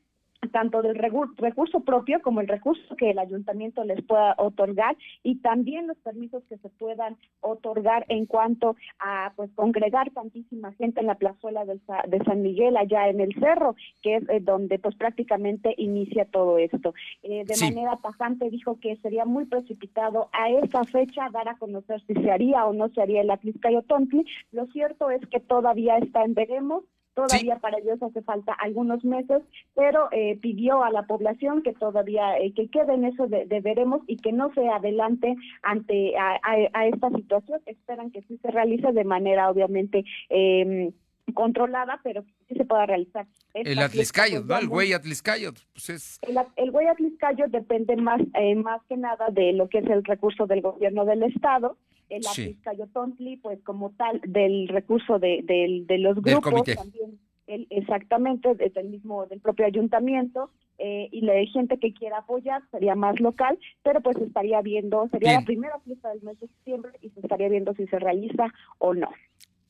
tanto 0.50 0.82
del 0.82 0.96
recurso 0.96 1.80
propio 1.80 2.20
como 2.20 2.40
el 2.40 2.48
recurso 2.48 2.96
que 2.96 3.10
el 3.10 3.18
ayuntamiento 3.18 3.84
les 3.84 4.02
pueda 4.04 4.34
otorgar 4.38 4.96
y 5.22 5.36
también 5.36 5.86
los 5.86 5.96
permisos 5.98 6.42
que 6.48 6.58
se 6.58 6.68
puedan 6.68 7.16
otorgar 7.40 8.04
en 8.08 8.26
cuanto 8.26 8.76
a 8.98 9.32
pues 9.36 9.50
congregar 9.54 10.10
tantísima 10.10 10.72
gente 10.72 11.00
en 11.00 11.06
la 11.06 11.14
plazuela 11.14 11.64
de, 11.64 11.78
San 12.24 12.42
Miguel 12.42 12.76
allá 12.76 13.08
en 13.08 13.20
el 13.20 13.34
cerro 13.34 13.76
que 14.02 14.16
es 14.16 14.28
eh, 14.28 14.40
donde 14.40 14.78
pues 14.78 14.94
prácticamente 14.96 15.74
inicia 15.76 16.24
todo 16.24 16.58
esto. 16.58 16.94
Eh, 17.22 17.44
de 17.44 17.56
manera 17.64 17.98
tajante 18.02 18.50
dijo 18.50 18.78
que 18.80 18.96
sería 18.96 19.24
muy 19.24 19.44
precipitado 19.46 20.28
a 20.32 20.50
esa 20.50 20.84
fecha 20.84 21.28
dar 21.30 21.48
a 21.48 21.56
conocer 21.56 22.02
si 22.06 22.14
se 22.14 22.30
haría 22.30 22.64
o 22.66 22.72
no 22.72 22.88
se 22.90 23.02
haría 23.02 23.22
el 23.22 23.30
Atliscayo 23.30 23.82
Tontli 23.82 24.24
lo 24.52 24.66
cierto 24.66 25.10
es 25.10 25.20
que 25.28 25.40
todavía 25.40 25.98
está 25.98 26.24
en 26.24 26.34
veremos 26.34 26.84
Todavía 27.14 27.56
para 27.56 27.78
ellos 27.78 28.02
hace 28.02 28.22
falta 28.22 28.52
algunos 28.54 29.04
meses, 29.04 29.42
pero 29.74 30.08
eh, 30.12 30.38
pidió 30.40 30.82
a 30.82 30.90
la 30.90 31.02
población 31.02 31.62
que 31.62 31.74
todavía 31.74 32.38
eh, 32.38 32.54
que 32.54 32.68
quede 32.68 32.94
en 32.94 33.04
eso 33.04 33.26
de, 33.26 33.44
veremos 33.60 34.00
y 34.06 34.16
que 34.16 34.32
no 34.32 34.52
se 34.54 34.66
adelante 34.68 35.36
ante 35.62 36.14
a, 36.16 36.86
esta 36.86 37.10
situación. 37.10 37.60
Esperan 37.66 38.10
que 38.12 38.22
sí 38.22 38.38
se 38.38 38.50
realice 38.50 38.92
de 38.92 39.04
manera 39.04 39.50
obviamente 39.50 40.04
eh, 40.30 40.92
controlada, 41.34 42.00
pero 42.02 42.24
que 42.52 42.58
se 42.58 42.64
pueda 42.64 42.86
realizar. 42.86 43.26
el 43.54 43.78
Atliscayo, 43.78 44.44
¿no? 44.44 44.58
El 44.58 44.68
güey 44.68 44.92
Atliscayo. 44.92 45.52
Pues 45.72 45.90
es... 45.90 46.18
El, 46.22 46.36
el 46.56 46.70
güey 46.70 46.86
Atliscayo 46.86 47.46
depende 47.48 47.96
más, 47.96 48.20
eh, 48.34 48.54
más 48.54 48.80
que 48.88 48.96
nada 48.96 49.28
de 49.30 49.52
lo 49.52 49.68
que 49.68 49.78
es 49.78 49.86
el 49.86 50.04
recurso 50.04 50.46
del 50.46 50.60
gobierno 50.60 51.04
del 51.04 51.22
Estado 51.24 51.76
el 52.12 52.22
sí. 52.24 52.58
Tontli, 52.92 53.38
pues 53.38 53.58
como 53.64 53.90
tal, 53.92 54.20
del 54.26 54.68
recurso 54.68 55.18
de, 55.18 55.42
de, 55.42 55.98
los 55.98 56.20
grupos, 56.20 56.64
también 56.64 57.18
el, 57.46 57.66
exactamente 57.70 58.54
desde 58.54 58.80
el 58.80 58.90
mismo 58.90 59.26
del 59.26 59.40
propio 59.40 59.66
ayuntamiento 59.66 60.50
eh, 60.78 61.08
y 61.10 61.22
la 61.22 61.34
gente 61.52 61.78
que 61.78 61.92
quiera 61.92 62.18
apoyar 62.18 62.62
sería 62.70 62.94
más 62.94 63.18
local, 63.20 63.58
pero 63.82 64.00
pues 64.00 64.16
estaría 64.18 64.60
viendo, 64.60 65.08
sería 65.10 65.40
la 65.40 65.44
primera 65.44 65.78
fiesta 65.80 66.10
del 66.10 66.22
mes 66.22 66.38
de 66.40 66.48
septiembre 66.48 66.92
y 67.00 67.10
se 67.10 67.20
estaría 67.20 67.48
viendo 67.48 67.74
si 67.74 67.86
se 67.86 67.98
realiza 67.98 68.52
o 68.78 68.94
no. 68.94 69.08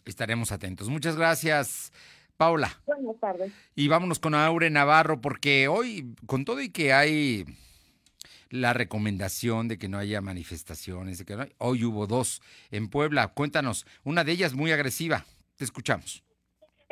Estaremos 0.04 0.50
atentos. 0.50 0.88
Muchas 0.88 1.16
gracias. 1.16 1.92
Paula. 2.42 2.80
Buenas 2.86 3.20
tardes. 3.20 3.52
Y 3.76 3.86
vámonos 3.86 4.18
con 4.18 4.34
Aure 4.34 4.68
Navarro, 4.68 5.20
porque 5.20 5.68
hoy, 5.68 6.16
con 6.26 6.44
todo 6.44 6.60
y 6.60 6.70
que 6.70 6.92
hay 6.92 7.46
la 8.50 8.72
recomendación 8.72 9.68
de 9.68 9.78
que 9.78 9.88
no 9.88 9.96
haya 9.96 10.20
manifestaciones, 10.20 11.18
de 11.18 11.24
que 11.24 11.36
no 11.36 11.46
hoy 11.58 11.84
hubo 11.84 12.08
dos 12.08 12.42
en 12.72 12.88
Puebla. 12.88 13.28
Cuéntanos, 13.28 13.86
una 14.02 14.24
de 14.24 14.32
ellas 14.32 14.54
muy 14.54 14.72
agresiva. 14.72 15.24
Te 15.54 15.62
escuchamos. 15.62 16.24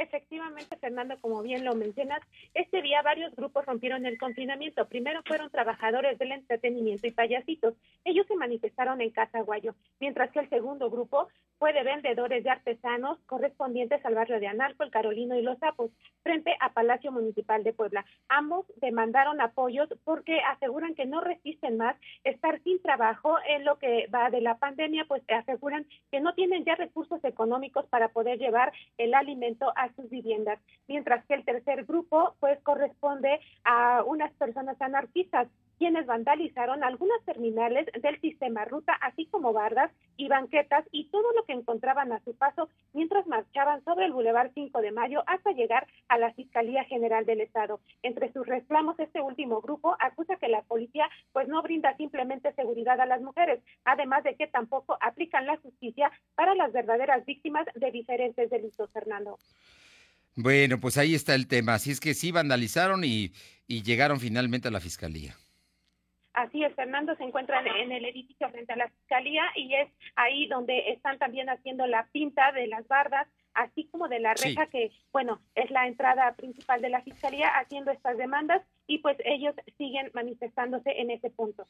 Efectivamente, 0.01 0.79
Fernando, 0.79 1.15
como 1.21 1.43
bien 1.43 1.63
lo 1.63 1.75
mencionas, 1.75 2.23
este 2.55 2.81
día 2.81 3.03
varios 3.03 3.37
grupos 3.37 3.67
rompieron 3.67 4.07
el 4.07 4.17
confinamiento. 4.17 4.89
Primero 4.89 5.21
fueron 5.27 5.51
trabajadores 5.51 6.19
del 6.19 6.33
entretenimiento 6.33 7.07
y 7.07 7.11
payasitos. 7.11 7.75
Ellos 8.07 8.27
se 8.27 8.35
manifestaron 8.35 9.03
en 9.03 9.11
Casa 9.11 9.43
Guayo, 9.43 9.75
mientras 10.01 10.31
que 10.31 10.39
el 10.39 10.49
segundo 10.49 10.89
grupo 10.89 11.29
fue 11.59 11.75
de 11.75 11.83
vendedores 11.83 12.43
de 12.43 12.49
artesanos 12.49 13.19
correspondientes 13.27 14.03
al 14.07 14.15
barrio 14.15 14.41
de 14.41 14.47
Anarco, 14.47 14.83
el 14.83 14.91
Carolino 14.91 15.37
y 15.37 15.43
los 15.43 15.59
Sapos, 15.59 15.91
frente 16.23 16.57
a 16.59 16.73
Palacio 16.73 17.13
Municipal 17.13 17.63
de 17.63 17.75
Puebla. 17.75 18.07
Ambos 18.31 18.65
demandaron 18.77 19.43
apoyos 19.43 19.91
porque 20.05 20.41
aseguran 20.41 20.95
que 20.95 21.05
no 21.05 21.21
resisten 21.21 21.77
más 21.77 21.97
estar 22.25 22.63
sin 22.63 22.81
trabajo 22.81 23.37
en 23.47 23.67
lo 23.67 23.77
que 23.79 24.07
va 24.07 24.31
de 24.31 24.41
la 24.41 24.57
pandemia, 24.57 25.05
pues 25.07 25.23
aseguran 25.29 25.85
que 26.11 26.21
no 26.21 26.33
tienen 26.33 26.65
ya 26.65 26.77
recursos 26.77 27.23
económicos 27.23 27.85
para 27.89 28.09
poder 28.09 28.39
llevar 28.39 28.73
el 28.97 29.13
alimento 29.13 29.71
a 29.77 29.90
sus 29.95 30.09
viviendas, 30.11 30.59
mientras 30.89 31.25
que 31.27 31.35
el 31.35 31.45
tercer 31.45 31.85
grupo 31.85 32.35
pues 32.41 32.61
corresponde 32.63 33.41
a 33.65 34.03
unas 34.05 34.33
personas 34.33 34.81
anarquistas 34.81 35.49
quienes 35.81 36.05
vandalizaron 36.05 36.85
algunas 36.85 37.25
terminales 37.25 37.87
del 38.03 38.21
sistema 38.21 38.67
ruta, 38.67 38.93
así 39.01 39.25
como 39.25 39.55
bardas 39.55 39.91
y 40.19 40.29
banquetas 40.29 40.85
y 40.93 41.09
todo 41.09 41.33
lo 41.33 41.47
que 41.47 41.55
encontraban 41.55 42.13
a 42.13 42.23
su 42.23 42.37
paso 42.37 42.69
mientras 42.93 43.27
marchaban 43.27 43.83
sobre 43.83 44.05
el 44.05 44.13
Boulevard 44.13 44.51
5 44.53 44.79
de 44.83 44.93
Mayo 44.93 45.23
hasta 45.27 45.53
llegar 45.53 45.87
a 46.09 46.19
la 46.19 46.35
Fiscalía 46.35 46.85
General 46.85 47.25
del 47.25 47.41
Estado. 47.41 47.81
Entre 48.03 48.31
sus 48.31 48.47
reclamos, 48.47 49.01
este 49.01 49.23
último 49.23 49.63
grupo 49.63 49.97
acusa 50.01 50.37
que 50.37 50.49
la 50.49 50.61
policía 50.61 51.09
pues 51.33 51.49
no 51.49 51.63
brinda 51.63 51.97
simplemente 51.97 52.53
seguridad 52.53 53.01
a 53.01 53.07
las 53.07 53.23
mujeres, 53.23 53.63
además 53.85 54.23
de 54.23 54.37
que 54.37 54.49
tampoco 54.49 54.99
aplican 55.01 55.47
la 55.47 55.57
justicia 55.57 56.13
para 56.35 56.55
las 56.55 56.75
verdaderas 56.75 57.25
víctimas 57.25 57.65
de 57.75 57.91
diferentes 57.91 58.51
delitos, 58.51 58.91
Fernando. 58.93 59.39
Bueno, 60.37 60.79
pues 60.79 60.99
ahí 60.99 61.15
está 61.15 61.35
el 61.35 61.47
tema. 61.47 61.73
Así 61.73 61.91
es 61.91 62.01
que 62.01 62.13
sí 62.13 62.33
vandalizaron 62.33 63.03
y, 63.03 63.33
y 63.67 63.83
llegaron 63.83 64.21
finalmente 64.21 64.69
a 64.69 64.71
la 64.71 64.81
fiscalía. 64.81 65.35
Así 66.33 66.63
es, 66.63 66.73
Fernando 66.77 67.17
se 67.17 67.25
encuentra 67.25 67.61
en 67.61 67.91
el 67.91 68.05
edificio 68.05 68.49
frente 68.51 68.73
a 68.73 68.77
la 68.77 68.89
fiscalía 68.89 69.43
y 69.57 69.75
es 69.75 69.89
ahí 70.15 70.47
donde 70.47 70.91
están 70.93 71.19
también 71.19 71.49
haciendo 71.49 71.87
la 71.89 72.07
pinta 72.13 72.53
de 72.53 72.69
las 72.69 72.87
bardas, 72.87 73.27
así 73.53 73.89
como 73.91 74.09
de 74.09 74.21
la 74.21 74.35
reja 74.35 74.67
que, 74.69 74.93
bueno, 75.13 75.41
es 75.57 75.71
la 75.71 75.89
entrada 75.89 76.33
principal 76.37 76.81
de 76.83 76.91
la 76.91 77.03
fiscalía 77.03 77.49
haciendo 77.59 77.91
estas 77.91 78.17
demandas 78.17 78.63
y 78.87 78.99
pues 78.99 79.17
ellos 79.25 79.55
siguen 79.77 80.11
manifestándose 80.15 81.01
en 81.01 81.11
ese 81.11 81.31
punto. 81.31 81.67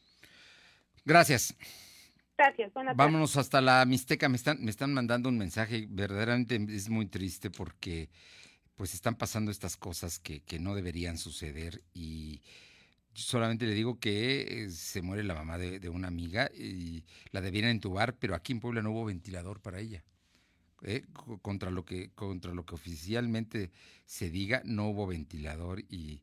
Gracias. 1.07 1.57
Gracias. 2.37 2.73
Vámonos 2.97 3.37
hasta 3.37 3.61
la 3.63 3.85
Mixteca. 3.87 4.29
Me 4.29 4.37
están, 4.37 4.63
me 4.63 4.71
están 4.71 4.93
mandando 4.93 5.31
un 5.31 5.39
mensaje, 5.39 5.87
verdaderamente 5.89 6.59
es 6.69 6.89
muy 6.91 7.07
triste 7.07 7.51
porque 7.51 8.11
pues 8.77 8.95
están 8.95 9.15
pasando 9.17 9.51
estas 9.51 9.77
cosas 9.77 10.19
que, 10.19 10.43
que 10.43 10.59
no 10.59 10.75
deberían 10.75 11.19
suceder 11.19 11.83
y 11.93 12.43
solamente 13.15 13.67
le 13.67 13.75
digo 13.75 13.99
que 13.99 14.65
eh, 14.65 14.71
se 14.71 15.03
muere 15.03 15.23
la 15.23 15.35
mamá 15.35 15.59
de, 15.59 15.89
una 15.89 16.09
amiga 16.09 16.51
y 16.55 17.05
la 17.33 17.41
debieran 17.41 17.71
entubar, 17.71 18.17
pero 18.17 18.35
aquí 18.35 18.53
en 18.53 18.61
Puebla 18.61 18.83
no 18.83 18.91
hubo 18.91 19.07
ventilador 19.07 19.61
para 19.61 19.81
ella. 19.81 20.05
Eh, 20.83 21.05
contra, 21.43 21.71
lo 21.71 21.85
que, 21.85 22.11
contra 22.15 22.55
lo 22.55 22.65
que 22.65 22.75
oficialmente 22.75 23.71
se 24.07 24.31
diga, 24.31 24.63
no 24.65 24.89
hubo 24.89 25.07
ventilador 25.07 25.81
y, 25.81 26.23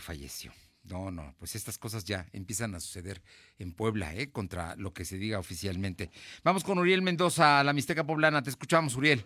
falleció. 0.00 0.52
No, 0.84 1.10
no, 1.10 1.34
pues 1.38 1.56
estas 1.56 1.76
cosas 1.78 2.04
ya 2.04 2.26
empiezan 2.32 2.74
a 2.74 2.80
suceder 2.80 3.22
en 3.58 3.72
Puebla, 3.72 4.14
¿eh? 4.14 4.30
contra 4.30 4.76
lo 4.76 4.92
que 4.92 5.04
se 5.04 5.18
diga 5.18 5.38
oficialmente. 5.38 6.10
Vamos 6.42 6.64
con 6.64 6.78
Uriel 6.78 7.02
Mendoza, 7.02 7.62
la 7.64 7.72
Mixteca 7.72 8.04
Poblana. 8.04 8.42
Te 8.42 8.50
escuchamos, 8.50 8.96
Uriel. 8.96 9.24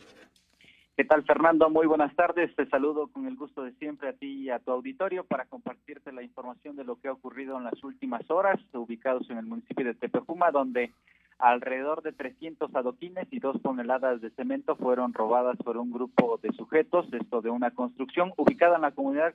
¿Qué 0.97 1.03
tal, 1.03 1.25
Fernando? 1.25 1.69
Muy 1.71 1.89
buenas 1.89 2.15
tardes. 2.15 2.55
Te 2.55 2.67
saludo 2.67 3.09
con 3.09 3.27
el 3.27 3.35
gusto 3.35 3.65
de 3.65 3.73
siempre 3.73 4.11
a 4.11 4.13
ti 4.13 4.45
y 4.45 4.51
a 4.51 4.61
tu 4.61 4.71
auditorio 4.71 5.25
para 5.25 5.45
compartirte 5.45 6.13
la 6.13 6.23
información 6.23 6.77
de 6.77 6.85
lo 6.85 7.01
que 7.01 7.09
ha 7.09 7.13
ocurrido 7.13 7.59
en 7.59 7.65
las 7.65 7.83
últimas 7.83 8.31
horas, 8.31 8.61
ubicados 8.73 9.29
en 9.29 9.39
el 9.39 9.45
municipio 9.45 9.85
de 9.85 9.95
Tepejuma, 9.95 10.53
donde 10.53 10.93
alrededor 11.39 12.03
de 12.03 12.13
300 12.13 12.73
adoquines 12.77 13.27
y 13.33 13.41
dos 13.41 13.61
toneladas 13.61 14.21
de 14.21 14.31
cemento 14.31 14.77
fueron 14.77 15.13
robadas 15.15 15.57
por 15.57 15.79
un 15.79 15.91
grupo 15.91 16.39
de 16.41 16.53
sujetos, 16.53 17.13
esto 17.13 17.43
de 17.43 17.51
una 17.51 17.73
construcción 17.73 18.33
ubicada 18.37 18.77
en 18.77 18.83
la 18.83 18.93
comunidad 18.93 19.35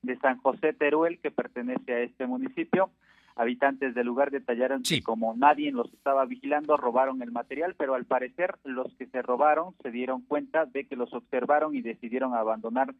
de 0.00 0.16
San 0.20 0.38
José 0.38 0.72
Teruel, 0.72 1.20
que 1.20 1.30
pertenece 1.30 1.92
a 1.92 2.00
este 2.00 2.26
municipio. 2.26 2.88
Habitantes 3.36 3.94
del 3.94 4.06
lugar 4.06 4.30
detallaron 4.30 4.82
que 4.82 5.02
como 5.02 5.34
nadie 5.36 5.70
los 5.70 5.92
estaba 5.92 6.24
vigilando, 6.24 6.78
robaron 6.78 7.20
el 7.20 7.30
material, 7.30 7.74
pero 7.76 7.94
al 7.94 8.06
parecer 8.06 8.56
los 8.64 8.94
que 8.94 9.06
se 9.06 9.20
robaron 9.20 9.74
se 9.82 9.90
dieron 9.90 10.22
cuenta 10.22 10.64
de 10.64 10.86
que 10.86 10.96
los 10.96 11.12
observaron 11.12 11.76
y 11.76 11.82
decidieron 11.82 12.34
abandonar 12.34 12.94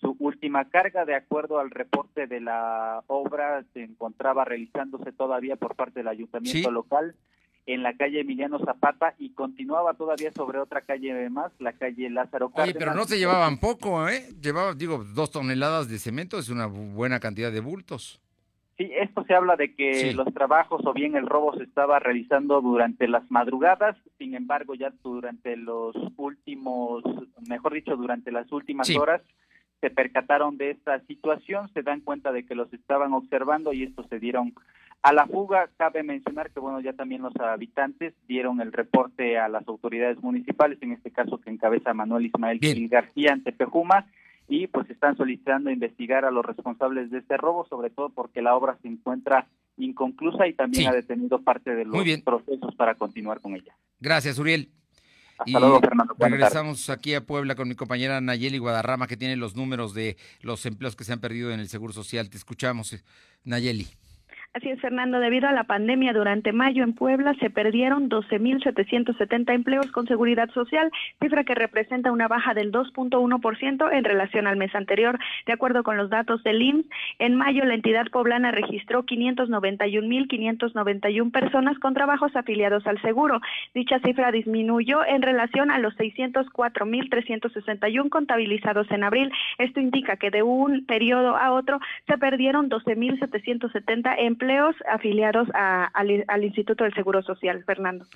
su 0.00 0.16
última 0.18 0.64
carga. 0.70 1.04
De 1.04 1.14
acuerdo 1.14 1.58
al 1.58 1.70
reporte 1.70 2.26
de 2.26 2.40
la 2.40 3.04
obra, 3.06 3.64
se 3.74 3.82
encontraba 3.82 4.46
realizándose 4.46 5.12
todavía 5.12 5.56
por 5.56 5.76
parte 5.76 6.00
del 6.00 6.08
ayuntamiento 6.08 6.70
local 6.70 7.14
en 7.66 7.82
la 7.82 7.94
calle 7.94 8.20
Emiliano 8.20 8.58
Zapata 8.64 9.14
y 9.18 9.34
continuaba 9.34 9.92
todavía 9.94 10.32
sobre 10.32 10.58
otra 10.58 10.80
calle 10.80 11.28
más, 11.28 11.52
la 11.58 11.74
calle 11.74 12.08
Lázaro 12.08 12.48
Cárdenas. 12.48 12.76
Oye, 12.76 12.78
pero 12.78 12.94
no 12.94 13.04
se 13.04 13.18
llevaban 13.18 13.58
poco, 13.58 14.08
¿eh? 14.08 14.30
Llevaban, 14.40 14.76
digo, 14.76 15.04
dos 15.14 15.30
toneladas 15.30 15.88
de 15.88 15.98
cemento, 15.98 16.38
es 16.38 16.48
una 16.48 16.66
buena 16.66 17.20
cantidad 17.20 17.52
de 17.52 17.60
bultos. 17.60 18.20
Sí, 18.78 18.90
esto 18.94 19.22
se 19.24 19.34
habla 19.34 19.56
de 19.56 19.74
que 19.74 20.14
los 20.14 20.32
trabajos 20.32 20.80
o 20.86 20.92
bien 20.94 21.14
el 21.14 21.26
robo 21.26 21.54
se 21.56 21.64
estaba 21.64 21.98
realizando 21.98 22.60
durante 22.62 23.06
las 23.06 23.30
madrugadas, 23.30 23.96
sin 24.18 24.34
embargo 24.34 24.74
ya 24.74 24.92
durante 25.02 25.56
los 25.56 25.94
últimos, 26.16 27.04
mejor 27.46 27.74
dicho, 27.74 27.96
durante 27.96 28.32
las 28.32 28.50
últimas 28.50 28.88
horas 28.96 29.20
se 29.82 29.90
percataron 29.90 30.56
de 30.56 30.70
esta 30.70 31.00
situación, 31.00 31.68
se 31.74 31.82
dan 31.82 32.00
cuenta 32.00 32.32
de 32.32 32.46
que 32.46 32.54
los 32.54 32.72
estaban 32.72 33.12
observando 33.12 33.72
y 33.72 33.82
estos 33.82 34.06
se 34.08 34.20
dieron 34.20 34.54
a 35.02 35.12
la 35.12 35.26
fuga. 35.26 35.68
Cabe 35.76 36.04
mencionar 36.04 36.50
que 36.50 36.60
bueno, 36.60 36.80
ya 36.80 36.92
también 36.92 37.20
los 37.20 37.34
habitantes 37.36 38.14
dieron 38.28 38.60
el 38.60 38.72
reporte 38.72 39.38
a 39.38 39.48
las 39.48 39.66
autoridades 39.66 40.22
municipales, 40.22 40.78
en 40.80 40.92
este 40.92 41.10
caso 41.10 41.38
que 41.38 41.50
encabeza 41.50 41.92
Manuel 41.92 42.26
Ismael 42.26 42.60
Gil 42.60 42.88
García 42.88 43.32
ante 43.32 43.52
Pejuma 43.52 44.06
y 44.48 44.66
pues 44.66 44.88
están 44.90 45.16
solicitando 45.16 45.70
investigar 45.70 46.24
a 46.24 46.30
los 46.30 46.44
responsables 46.44 47.10
de 47.10 47.18
este 47.18 47.36
robo, 47.36 47.66
sobre 47.68 47.90
todo 47.90 48.10
porque 48.10 48.42
la 48.42 48.54
obra 48.54 48.78
se 48.82 48.88
encuentra 48.88 49.46
inconclusa 49.76 50.46
y 50.46 50.54
también 50.54 50.88
ha 50.88 50.92
detenido 50.92 51.40
parte 51.42 51.74
de 51.74 51.84
los 51.84 52.04
procesos 52.22 52.74
para 52.76 52.94
continuar 52.94 53.40
con 53.40 53.54
ella. 53.54 53.74
Gracias, 54.00 54.38
Uriel. 54.38 54.70
Hasta 55.38 55.58
luego, 55.58 55.80
Fernando. 55.80 56.14
Regresamos 56.18 56.90
aquí 56.90 57.14
a 57.14 57.24
Puebla 57.24 57.54
con 57.54 57.68
mi 57.68 57.74
compañera 57.74 58.20
Nayeli 58.20 58.58
Guadarrama, 58.58 59.06
que 59.06 59.16
tiene 59.16 59.36
los 59.36 59.56
números 59.56 59.94
de 59.94 60.16
los 60.40 60.64
empleos 60.66 60.94
que 60.94 61.04
se 61.04 61.12
han 61.12 61.20
perdido 61.20 61.50
en 61.52 61.60
el 61.60 61.68
Seguro 61.68 61.92
Social. 61.92 62.30
Te 62.30 62.36
escuchamos, 62.36 63.02
Nayeli. 63.44 63.88
Así 64.54 64.68
es, 64.68 64.78
Fernando. 64.82 65.18
Debido 65.18 65.48
a 65.48 65.52
la 65.52 65.64
pandemia 65.64 66.12
durante 66.12 66.52
mayo 66.52 66.84
en 66.84 66.92
Puebla 66.92 67.32
se 67.40 67.48
perdieron 67.48 68.10
12.770 68.10 69.54
empleos 69.54 69.90
con 69.92 70.06
seguridad 70.06 70.50
social, 70.50 70.90
cifra 71.22 71.44
que 71.44 71.54
representa 71.54 72.12
una 72.12 72.28
baja 72.28 72.52
del 72.52 72.70
2.1% 72.70 73.88
en 73.90 74.04
relación 74.04 74.46
al 74.46 74.58
mes 74.58 74.74
anterior. 74.74 75.18
De 75.46 75.54
acuerdo 75.54 75.82
con 75.82 75.96
los 75.96 76.10
datos 76.10 76.44
del 76.44 76.60
IMSS, 76.60 76.84
en 77.18 77.34
mayo 77.34 77.64
la 77.64 77.72
entidad 77.72 78.08
poblana 78.12 78.50
registró 78.50 79.06
591.591 79.06 81.32
personas 81.32 81.78
con 81.78 81.94
trabajos 81.94 82.36
afiliados 82.36 82.86
al 82.86 83.00
seguro. 83.00 83.40
Dicha 83.72 84.00
cifra 84.00 84.32
disminuyó 84.32 85.02
en 85.02 85.22
relación 85.22 85.70
a 85.70 85.78
los 85.78 85.96
604.361 85.96 88.10
contabilizados 88.10 88.90
en 88.90 89.04
abril. 89.04 89.32
Esto 89.56 89.80
indica 89.80 90.18
que 90.18 90.30
de 90.30 90.42
un 90.42 90.84
periodo 90.84 91.38
a 91.38 91.52
otro 91.52 91.80
se 92.06 92.18
perdieron 92.18 92.68
12.770 92.68 94.16
empleos 94.18 94.41
empleos 94.42 94.74
afiliados 94.88 95.48
al, 95.54 96.44
Instituto 96.44 96.84
del 96.84 96.94
Seguro 96.94 97.22
Social, 97.22 97.62
Fernando. 97.64 98.06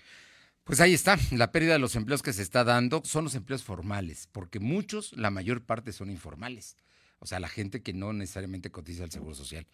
Pues 0.65 0.81
ahí 0.81 0.93
está, 0.93 1.17
la 1.31 1.53
pérdida 1.53 1.75
de 1.75 1.79
los 1.79 1.95
empleos 1.95 2.23
que 2.23 2.33
se 2.33 2.43
está 2.43 2.65
dando 2.65 3.03
son 3.05 3.25
los 3.25 3.37
empleos 3.37 3.63
formales, 3.63 4.29
porque 4.33 4.59
muchos, 4.59 5.17
la 5.17 5.31
mayor 5.31 5.65
parte 5.65 5.93
son 5.93 6.11
informales. 6.11 6.77
O 7.21 7.27
sea, 7.27 7.39
la 7.39 7.49
gente 7.49 7.83
que 7.83 7.93
no 7.93 8.13
necesariamente 8.13 8.71
cotiza 8.71 9.05
al 9.05 9.13
Seguro 9.13 9.35
Social. 9.35 9.67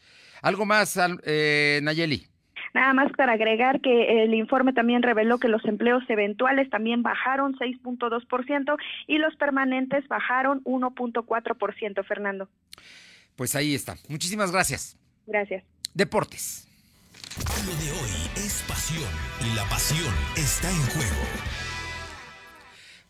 ¿Algo 0.43 0.67
más, 0.67 0.99
eh, 1.25 1.81
Nayeli? 1.83 2.27
Nada 2.75 2.93
más 2.93 3.11
para 3.17 3.33
agregar 3.33 3.81
que 3.81 4.23
el 4.23 4.35
informe 4.35 4.75
también 4.75 5.03
reveló 5.03 5.39
que 5.39 5.49
los 5.49 5.65
empleos 5.65 6.05
eventuales 6.09 6.69
también 6.69 7.03
bajaron 7.03 7.55
6.2% 7.55 8.77
y 9.07 9.19
los 9.19 9.35
permanentes 9.37 10.07
bajaron 10.07 10.63
1.4%, 10.65 12.05
Fernando. 12.05 12.49
Pues 13.37 13.57
ahí 13.57 13.75
está. 13.75 13.97
Muchísimas 14.09 14.53
gracias. 14.53 14.99
Gracias. 15.27 15.65
Deportes. 15.95 16.67
Lo 17.67 17.73
de 17.77 17.91
hoy 17.93 18.31
es 18.37 18.65
pasión 18.67 19.11
y 19.41 19.55
la 19.55 19.65
pasión 19.69 20.13
está 20.37 20.71
en 20.71 20.81
juego. 20.97 21.23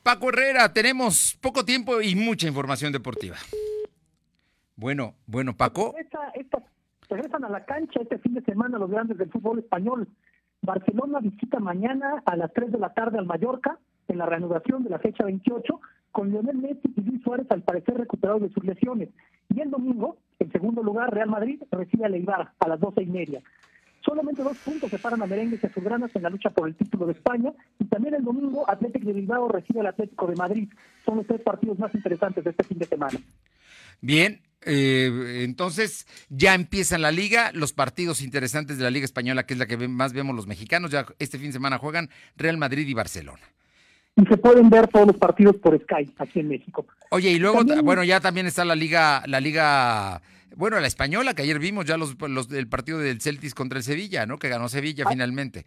Paco 0.03 0.31
Herrera, 0.31 0.73
tenemos 0.73 1.39
poco 1.41 1.65
tiempo 1.65 2.01
y 2.01 2.17
mucha 2.17 2.49
información 2.49 2.93
deportiva. 2.93 3.37
Bueno, 4.75 5.15
bueno, 5.27 5.57
Paco. 5.57 5.95
regresan 7.09 7.45
a 7.45 7.49
la 7.51 7.65
cancha 7.65 8.01
este 8.01 8.19
fin 8.19 8.35
de 8.35 8.43
semana 8.43 8.79
los 8.79 8.91
grandes 8.91 9.17
del 9.17 9.31
fútbol 9.31 9.61
español. 9.61 10.09
Barcelona 10.61 11.21
visita 11.21 11.61
mañana 11.61 12.21
a 12.27 12.37
las 12.37 12.53
3 12.53 12.73
de 12.73 12.79
la 12.79 12.93
tarde 12.95 13.19
al 13.19 13.27
Mallorca 13.27 13.79
en 14.09 14.19
la 14.19 14.27
reanudación 14.27 14.83
de 14.83 14.91
la 14.91 14.99
fecha 14.99 15.25
28 15.25 15.81
con 16.13 16.31
Lionel 16.31 16.59
Messi 16.59 16.93
y 16.97 17.01
Luis 17.01 17.23
Suárez 17.23 17.47
al 17.51 17.63
parecer 17.63 17.95
recuperados 17.95 18.43
de 18.43 18.51
sus 18.51 18.65
lesiones. 18.65 19.09
Y 19.49 19.61
el 19.61 19.71
domingo, 19.71 20.19
en 20.39 20.53
segundo 20.53 20.83
lugar, 20.83 21.13
Real 21.13 21.29
Madrid 21.29 21.61
recibe 21.71 22.05
a 22.05 22.09
Leibar 22.09 22.53
a 22.59 22.69
las 22.69 22.79
doce 22.79 23.03
y 23.03 23.07
media. 23.07 23.43
Solamente 24.05 24.43
dos 24.43 24.59
puntos 24.59 24.91
separan 24.91 25.23
a 25.23 25.27
Merengues 25.27 25.63
y 25.63 25.67
a 25.67 25.73
Subgranas 25.73 26.15
en 26.15 26.23
la 26.23 26.31
lucha 26.31 26.51
por 26.51 26.69
el 26.69 26.75
título 26.75 27.07
de 27.07 27.13
España. 27.13 27.53
Y 27.79 27.85
también 27.85 28.15
el 28.15 28.25
domingo, 28.25 28.69
Atlético 28.69 29.07
de 29.07 29.13
Bilbao 29.13 29.49
recibe 29.49 29.81
al 29.81 29.87
Atlético 29.87 30.27
de 30.27 30.37
Madrid. 30.37 30.69
Son 31.05 31.17
los 31.17 31.27
tres 31.27 31.41
partidos 31.41 31.79
más 31.79 31.95
interesantes 31.95 32.45
de 32.45 32.51
este 32.51 32.65
fin 32.65 32.79
de 32.79 32.87
semana. 32.87 33.19
Bien, 34.01 34.41
eh, 34.63 35.45
entonces 35.45 36.07
ya 36.29 36.55
empieza 36.55 36.99
la 36.99 37.13
liga, 37.13 37.53
los 37.55 37.73
partidos 37.73 38.23
interesantes 38.23 38.77
de 38.77 38.85
la 38.85 38.91
Liga 38.91 39.05
Española, 39.05 39.47
que 39.47 39.55
es 39.55 39.59
la 39.59 39.67
que 39.67 39.77
más 39.77 40.13
vemos 40.13 40.35
los 40.35 40.49
mexicanos. 40.49 40.91
Ya 40.91 41.07
este 41.21 41.39
fin 41.39 41.49
de 41.49 41.53
semana 41.53 41.79
juegan 41.79 42.11
Real 42.37 42.57
Madrid 42.57 42.89
y 42.89 42.95
Barcelona 42.95 43.43
y 44.17 44.25
se 44.27 44.37
pueden 44.37 44.69
ver 44.69 44.89
todos 44.89 45.07
los 45.07 45.17
partidos 45.17 45.57
por 45.57 45.79
Sky 45.81 46.13
aquí 46.19 46.41
en 46.41 46.49
México. 46.49 46.87
Oye, 47.11 47.31
y 47.31 47.39
luego, 47.39 47.61
bueno, 47.83 48.05
ya 48.05 48.21
también 48.21 48.47
está 48.47 48.65
la 48.65 48.75
liga, 48.75 49.23
la 49.27 49.41
liga, 49.41 50.21
bueno, 50.57 50.79
la 50.81 50.87
española, 50.87 51.35
que 51.35 51.43
ayer 51.43 51.59
vimos 51.59 51.87
ya 51.87 51.97
los, 51.97 52.17
los 52.29 52.49
del 52.49 52.69
partido 52.69 52.99
del 52.99 53.21
Celtis 53.21 53.55
contra 53.55 53.79
el 53.79 53.85
Sevilla, 53.85 54.27
¿no? 54.27 54.39
Que 54.39 54.49
ganó 54.49 54.69
Sevilla 54.69 55.05
ah, 55.07 55.11
finalmente. 55.11 55.65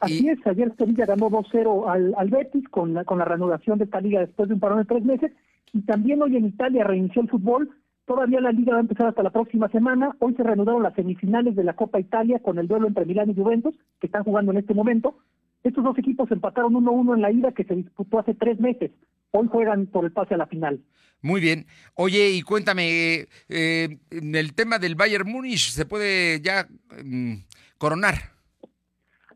Así 0.00 0.28
es, 0.28 0.44
ayer 0.46 0.72
Sevilla 0.76 1.06
ganó 1.06 1.30
2-0 1.30 1.90
al, 1.90 2.14
al, 2.16 2.28
Betis 2.28 2.68
con 2.68 2.94
la, 2.94 3.04
con 3.04 3.18
la 3.18 3.24
reanudación 3.24 3.78
de 3.78 3.84
esta 3.84 4.00
liga 4.00 4.20
después 4.20 4.48
de 4.48 4.54
un 4.54 4.60
parón 4.60 4.78
de 4.78 4.84
tres 4.84 5.04
meses. 5.04 5.32
Y 5.72 5.82
también 5.82 6.20
hoy 6.22 6.36
en 6.36 6.46
Italia 6.46 6.84
reinició 6.84 7.22
el 7.22 7.30
fútbol. 7.30 7.70
Todavía 8.06 8.40
la 8.40 8.52
liga 8.52 8.72
va 8.72 8.78
a 8.78 8.82
empezar 8.82 9.06
hasta 9.06 9.22
la 9.22 9.30
próxima 9.30 9.68
semana. 9.68 10.14
Hoy 10.18 10.34
se 10.34 10.42
reanudaron 10.42 10.82
las 10.82 10.94
semifinales 10.94 11.56
de 11.56 11.64
la 11.64 11.74
Copa 11.74 12.00
Italia 12.00 12.38
con 12.40 12.58
el 12.58 12.68
duelo 12.68 12.86
entre 12.86 13.06
Milán 13.06 13.30
y 13.30 13.34
Juventus, 13.34 13.74
que 14.00 14.08
están 14.08 14.24
jugando 14.24 14.52
en 14.52 14.58
este 14.58 14.74
momento. 14.74 15.16
Estos 15.64 15.82
dos 15.82 15.98
equipos 15.98 16.30
empataron 16.30 16.74
1-1 16.74 17.14
en 17.14 17.22
la 17.22 17.32
ida 17.32 17.52
que 17.52 17.64
se 17.64 17.74
disputó 17.74 18.18
hace 18.18 18.34
tres 18.34 18.60
meses. 18.60 18.90
Hoy 19.30 19.48
juegan 19.50 19.86
por 19.86 20.04
el 20.04 20.12
pase 20.12 20.34
a 20.34 20.36
la 20.36 20.46
final. 20.46 20.80
Muy 21.22 21.40
bien. 21.40 21.64
Oye, 21.94 22.32
y 22.32 22.42
cuéntame, 22.42 23.26
eh, 23.48 23.98
en 24.10 24.34
el 24.34 24.54
tema 24.54 24.78
del 24.78 24.94
Bayern 24.94 25.26
Múnich, 25.26 25.70
¿se 25.70 25.86
puede 25.86 26.42
ya 26.42 26.68
mm, 27.02 27.36
coronar? 27.78 28.14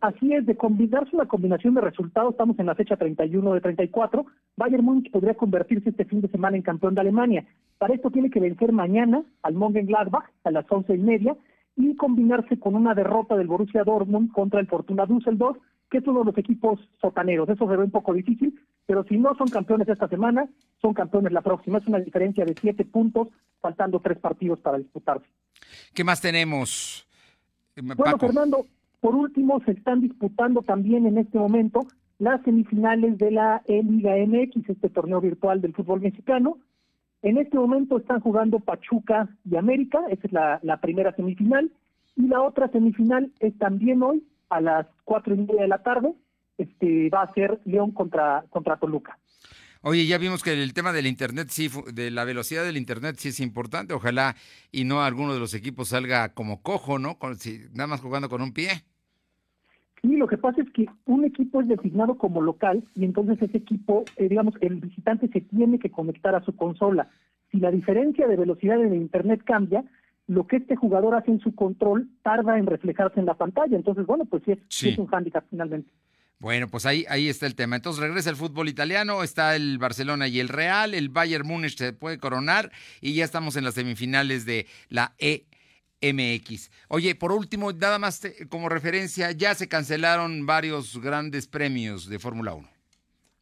Así 0.03 0.35
es, 0.35 0.45
de 0.45 0.55
combinarse 0.55 1.17
una 1.17 1.27
combinación 1.27 1.75
de 1.75 1.81
resultados, 1.81 2.33
estamos 2.33 2.59
en 2.59 2.67
la 2.67 2.75
fecha 2.75 2.97
31 2.97 3.55
de 3.55 3.61
34, 3.63 4.27
Bayern 4.57 4.85
Múnich 4.85 5.11
podría 5.11 5.35
convertirse 5.35 5.89
este 5.89 6.05
fin 6.05 6.21
de 6.21 6.29
semana 6.29 6.57
en 6.57 6.63
campeón 6.63 6.95
de 6.95 7.01
Alemania. 7.01 7.47
Para 7.79 7.95
esto 7.95 8.11
tiene 8.11 8.31
que 8.31 8.39
vencer 8.39 8.71
mañana 8.71 9.25
al 9.43 9.55
Mönchengladbach 9.55 10.31
a 10.45 10.51
las 10.51 10.71
once 10.71 10.95
y 10.95 10.99
media 10.99 11.37
y 11.75 11.97
combinarse 11.97 12.61
con 12.61 12.75
una 12.75 12.95
derrota 12.95 13.35
del 13.37 13.47
Borussia 13.47 13.83
Dortmund 13.83 14.31
contra 14.33 14.61
el 14.61 14.67
Fortuna 14.67 15.07
Düsseldorf 15.07 15.59
que 15.91 15.99
es 15.99 16.07
uno 16.07 16.21
de 16.21 16.27
los 16.27 16.39
equipos 16.39 16.81
sotaneros. 17.01 17.49
Eso 17.49 17.69
se 17.69 17.77
ve 17.77 17.85
un 17.85 17.91
poco 17.91 18.13
difícil, 18.13 18.61
pero 18.87 19.05
si 19.05 19.17
no 19.17 19.35
son 19.37 19.49
campeones 19.49 19.89
esta 19.89 20.09
semana, 20.09 20.49
son 20.81 20.95
campeones 20.95 21.33
la 21.33 21.43
próxima. 21.43 21.79
Es 21.79 21.87
una 21.87 21.99
diferencia 21.99 22.45
de 22.45 22.55
siete 22.61 22.85
puntos, 22.85 23.29
faltando 23.61 24.01
tres 24.01 24.19
partidos 24.19 24.61
para 24.61 24.79
disputarse. 24.79 25.27
¿Qué 25.95 26.05
más 26.05 26.21
tenemos? 26.21 27.07
Eh, 27.77 27.83
bueno, 27.83 28.19
Fernando, 28.19 28.67
por 29.01 29.15
último, 29.15 29.61
se 29.65 29.73
están 29.73 30.01
disputando 30.01 30.63
también 30.63 31.07
en 31.07 31.19
este 31.19 31.39
momento 31.39 31.87
las 32.19 32.43
semifinales 32.43 33.17
de 33.19 33.31
la 33.31 33.63
Liga 33.69 34.15
MX, 34.17 34.69
este 34.69 34.89
torneo 34.91 35.21
virtual 35.21 35.61
del 35.61 35.75
fútbol 35.75 36.01
mexicano. 36.01 36.59
En 37.23 37.39
este 37.39 37.57
momento 37.57 37.99
están 37.99 38.21
jugando 38.21 38.61
Pachuca 38.61 39.29
y 39.45 39.57
América, 39.57 40.01
esa 40.11 40.27
es 40.27 40.33
la, 40.33 40.61
la 40.63 40.81
primera 40.81 41.15
semifinal, 41.15 41.71
y 42.17 42.23
la 42.27 42.43
otra 42.43 42.69
semifinal 42.69 43.33
es 43.39 43.57
también 43.59 44.03
hoy, 44.03 44.25
a 44.51 44.61
las 44.61 44.87
cuatro 45.05 45.35
y 45.35 45.39
media 45.39 45.63
de 45.63 45.69
la 45.69 45.83
tarde, 45.83 46.15
este, 46.57 47.09
va 47.11 47.23
a 47.23 47.35
ser 47.35 47.61
León 47.65 47.93
contra, 47.93 48.45
contra 48.51 48.77
Toluca. 48.77 49.19
Oye, 49.83 50.07
ya 50.07 50.19
vimos 50.19 50.43
que 50.43 50.53
el 50.53 50.75
tema 50.75 50.93
del 50.93 51.07
internet, 51.07 51.49
sí, 51.51 51.71
de 51.93 52.11
la 52.11 52.25
velocidad 52.25 52.65
del 52.65 52.77
internet 52.77 53.17
sí 53.19 53.29
es 53.29 53.39
importante. 53.39 53.95
Ojalá 53.95 54.35
y 54.73 54.85
no 54.85 55.03
alguno 55.03 55.33
de 55.33 55.41
los 55.41 55.55
equipos 55.55 55.91
salga 55.91 56.35
como 56.35 56.63
cojo, 56.63 56.99
¿no? 56.99 57.19
Con, 57.19 57.37
si, 57.37 57.61
nada 57.75 57.87
más 57.87 58.01
jugando 58.01 58.29
con 58.29 58.43
un 58.43 58.53
pie. 58.53 58.83
Sí, 60.03 60.17
lo 60.17 60.27
que 60.27 60.37
pasa 60.37 60.63
es 60.63 60.71
que 60.73 60.87
un 61.07 61.25
equipo 61.25 61.61
es 61.61 61.69
designado 61.69 62.19
como 62.19 62.41
local 62.41 62.85
y 62.95 63.05
entonces 63.05 63.41
ese 63.41 63.59
equipo, 63.59 64.05
eh, 64.17 64.29
digamos, 64.29 64.55
el 64.61 64.77
visitante 64.77 65.29
se 65.29 65.41
tiene 65.43 65.79
que 65.79 65.91
conectar 65.91 66.35
a 66.35 66.45
su 66.45 66.55
consola. 66.57 67.09
Si 67.51 67.59
la 67.59 67.71
diferencia 67.71 68.27
de 68.27 68.37
velocidad 68.37 68.81
en 68.81 68.93
el 68.93 69.01
internet 69.01 69.43
cambia, 69.45 69.85
lo 70.29 70.47
que 70.47 70.57
este 70.57 70.77
jugador 70.77 71.15
hace 71.15 71.31
en 71.31 71.41
su 71.41 71.55
control 71.55 72.09
tarda 72.23 72.59
en 72.59 72.67
reflejarse 72.67 73.19
en 73.19 73.27
la 73.27 73.35
pantalla. 73.35 73.75
Entonces, 73.75 74.07
bueno, 74.07 74.27
pues 74.27 74.43
sí 74.45 74.89
es, 74.93 74.99
un 74.99 75.07
hándicap 75.07 75.45
finalmente. 75.51 75.91
Bueno, 76.39 76.69
pues 76.69 76.87
ahí, 76.87 77.05
ahí 77.09 77.29
está 77.29 77.47
el 77.47 77.57
tema. 77.57 77.77
Entonces 77.77 78.01
regresa 78.01 78.31
el 78.31 78.37
fútbol 78.37 78.69
italiano, 78.69 79.23
está 79.23 79.57
el 79.57 79.79
Barcelona 79.79 80.29
y 80.29 80.39
el 80.39 80.49
Real, 80.49 80.95
el 80.95 81.09
Bayern 81.09 81.47
Múnich 81.47 81.77
se 81.77 81.95
puede 81.95 82.19
coronar 82.19 82.71
y 83.01 83.15
ya 83.15 83.25
estamos 83.25 83.57
en 83.57 83.65
las 83.65 83.75
semifinales 83.75 84.45
de 84.45 84.67
la 84.91 85.15
EMX. 85.19 86.71
Oye, 86.89 87.15
por 87.15 87.33
último, 87.33 87.73
nada 87.73 87.99
más 87.99 88.21
como 88.51 88.69
referencia, 88.69 89.33
ya 89.33 89.55
se 89.55 89.67
cancelaron 89.67 90.45
varios 90.45 91.01
grandes 91.01 91.49
premios 91.49 92.09
de 92.09 92.19
Fórmula 92.19 92.53
1. 92.53 92.78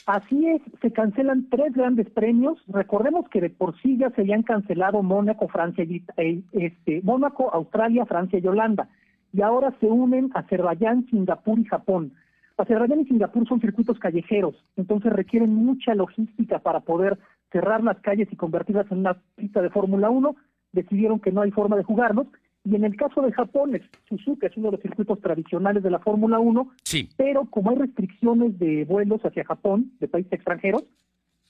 Así 0.06 0.46
es, 0.46 0.62
se 0.80 0.92
cancelan 0.92 1.48
tres 1.50 1.72
grandes 1.74 2.08
premios. 2.10 2.62
Recordemos 2.68 3.28
que 3.28 3.40
de 3.40 3.50
por 3.50 3.76
sí 3.82 3.98
ya 3.98 4.10
se 4.10 4.20
habían 4.20 4.44
cancelado 4.44 5.02
Mónaco, 5.02 5.48
Francia 5.48 5.82
y 5.82 6.00
eh, 6.16 6.42
este, 6.52 7.00
Mónaco, 7.02 7.52
Australia, 7.52 8.06
Francia 8.06 8.38
y 8.38 8.46
Holanda. 8.46 8.88
Y 9.32 9.42
ahora 9.42 9.74
se 9.80 9.86
unen 9.86 10.30
Azerbaiyán, 10.32 11.06
Singapur 11.10 11.58
y 11.58 11.64
Japón. 11.64 12.12
Azerbaiyán 12.56 13.00
y 13.00 13.06
Singapur 13.06 13.48
son 13.48 13.60
circuitos 13.60 13.98
callejeros, 13.98 14.54
entonces 14.76 15.12
requieren 15.12 15.52
mucha 15.52 15.94
logística 15.94 16.60
para 16.60 16.80
poder 16.80 17.18
cerrar 17.50 17.82
las 17.82 17.98
calles 17.98 18.28
y 18.30 18.36
convertirlas 18.36 18.90
en 18.92 18.98
una 18.98 19.18
pista 19.34 19.60
de 19.60 19.70
Fórmula 19.70 20.08
1. 20.08 20.36
Decidieron 20.72 21.18
que 21.18 21.32
no 21.32 21.40
hay 21.40 21.50
forma 21.50 21.76
de 21.76 21.82
jugarlos 21.82 22.28
y 22.66 22.74
en 22.74 22.84
el 22.84 22.96
caso 22.96 23.22
de 23.22 23.32
Japón, 23.32 23.80
Suzuka 24.08 24.48
es 24.48 24.56
uno 24.56 24.70
de 24.70 24.76
los 24.76 24.82
circuitos 24.82 25.20
tradicionales 25.20 25.84
de 25.84 25.90
la 25.90 26.00
Fórmula 26.00 26.40
1, 26.40 26.72
sí. 26.82 27.08
pero 27.16 27.48
como 27.48 27.70
hay 27.70 27.76
restricciones 27.76 28.58
de 28.58 28.84
vuelos 28.84 29.20
hacia 29.24 29.44
Japón, 29.44 29.92
de 30.00 30.08
países 30.08 30.32
extranjeros, 30.32 30.82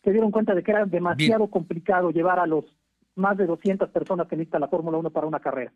se 0.04 0.12
dieron 0.12 0.30
cuenta 0.30 0.54
de 0.54 0.62
que 0.62 0.72
era 0.72 0.84
demasiado 0.84 1.48
complicado 1.48 2.10
llevar 2.10 2.38
a 2.38 2.46
los 2.46 2.66
más 3.14 3.38
de 3.38 3.46
200 3.46 3.88
personas 3.88 4.28
que 4.28 4.36
necesita 4.36 4.58
la 4.58 4.68
Fórmula 4.68 4.98
1 4.98 5.10
para 5.10 5.26
una 5.26 5.40
carrera. 5.40 5.72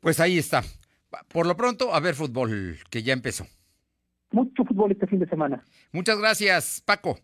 Pues 0.00 0.20
ahí 0.20 0.36
está. 0.36 0.62
Por 1.32 1.46
lo 1.46 1.56
pronto, 1.56 1.94
a 1.94 2.00
ver 2.00 2.14
fútbol, 2.14 2.76
que 2.90 3.02
ya 3.02 3.14
empezó. 3.14 3.46
Mucho 4.30 4.62
fútbol 4.64 4.92
este 4.92 5.06
fin 5.06 5.20
de 5.20 5.26
semana. 5.26 5.64
Muchas 5.90 6.18
gracias, 6.18 6.82
Paco. 6.84 7.18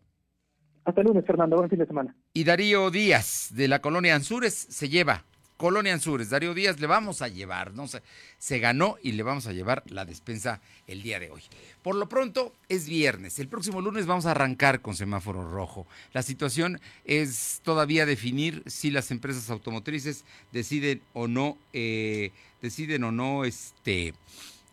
Hasta 0.86 1.02
el 1.02 1.08
lunes, 1.08 1.26
Fernando. 1.26 1.56
Buen 1.56 1.68
fin 1.68 1.80
de 1.80 1.86
semana. 1.86 2.16
Y 2.32 2.44
Darío 2.44 2.90
Díaz, 2.90 3.50
de 3.54 3.68
la 3.68 3.80
colonia 3.80 4.14
Anzures, 4.14 4.54
se 4.54 4.88
lleva 4.88 5.26
Colonia 5.60 5.92
Anzures, 5.92 6.30
Darío 6.30 6.54
Díaz, 6.54 6.80
le 6.80 6.86
vamos 6.86 7.20
a 7.20 7.28
llevar, 7.28 7.74
no 7.74 7.86
sé, 7.86 8.02
se 8.38 8.60
ganó 8.60 8.96
y 9.02 9.12
le 9.12 9.22
vamos 9.22 9.46
a 9.46 9.52
llevar 9.52 9.82
la 9.88 10.06
despensa 10.06 10.62
el 10.86 11.02
día 11.02 11.20
de 11.20 11.30
hoy. 11.30 11.42
Por 11.82 11.96
lo 11.96 12.08
pronto 12.08 12.54
es 12.70 12.88
viernes, 12.88 13.38
el 13.38 13.48
próximo 13.48 13.82
lunes 13.82 14.06
vamos 14.06 14.24
a 14.24 14.30
arrancar 14.30 14.80
con 14.80 14.96
semáforo 14.96 15.52
rojo. 15.52 15.86
La 16.14 16.22
situación 16.22 16.80
es 17.04 17.60
todavía 17.62 18.06
definir 18.06 18.62
si 18.64 18.90
las 18.90 19.10
empresas 19.10 19.50
automotrices 19.50 20.24
deciden 20.50 21.02
o 21.12 21.28
no, 21.28 21.58
eh, 21.74 22.32
deciden 22.62 23.04
o 23.04 23.12
no, 23.12 23.44
este, 23.44 24.14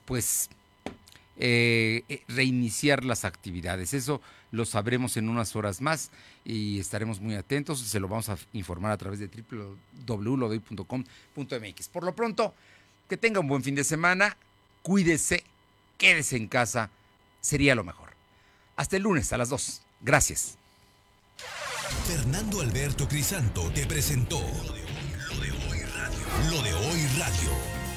pues 0.06 0.50
eh, 1.40 2.04
eh, 2.10 2.24
reiniciar 2.28 3.06
las 3.06 3.24
actividades. 3.24 3.94
Eso 3.94 4.20
lo 4.52 4.66
sabremos 4.66 5.18
en 5.18 5.30
unas 5.30 5.56
horas 5.56 5.82
más 5.82 6.10
y 6.44 6.80
estaremos 6.80 7.20
muy 7.20 7.36
atentos. 7.36 7.80
Se 7.80 8.00
lo 8.00 8.08
vamos 8.08 8.30
a 8.30 8.40
informar 8.54 8.92
a 8.92 8.98
través 8.98 9.20
de 9.20 9.28
www.lodoy.com.mx. 9.28 11.90
Por 11.90 12.04
lo 12.04 12.16
pronto, 12.16 12.56
que 13.08 13.18
tenga 13.18 13.40
un 13.40 13.48
buen 13.48 13.62
fin 13.62 13.76
de 13.76 13.84
semana, 13.84 14.36
cuídese, 14.82 15.44
quédese 15.98 16.38
en 16.38 16.48
casa, 16.48 16.90
sería 17.40 17.76
lo 17.76 17.84
mejor. 17.84 18.10
Hasta 18.76 18.98
el 18.98 19.04
lunes 19.04 19.32
a 19.32 19.38
las 19.38 19.50
2. 19.50 19.84
Gracias. 20.02 20.58
Fernando 22.08 22.62
Alberto 22.62 23.08
Crisanto 23.08 23.70
te 23.74 23.86
presentó 23.86 24.40
Lo 24.40 24.74
de 25.40 25.52
Hoy 25.52 25.82
Radio. 25.82 26.18
Lo 26.50 26.64
de 26.64 26.74
Hoy 26.74 27.06
Radio. 27.18 27.77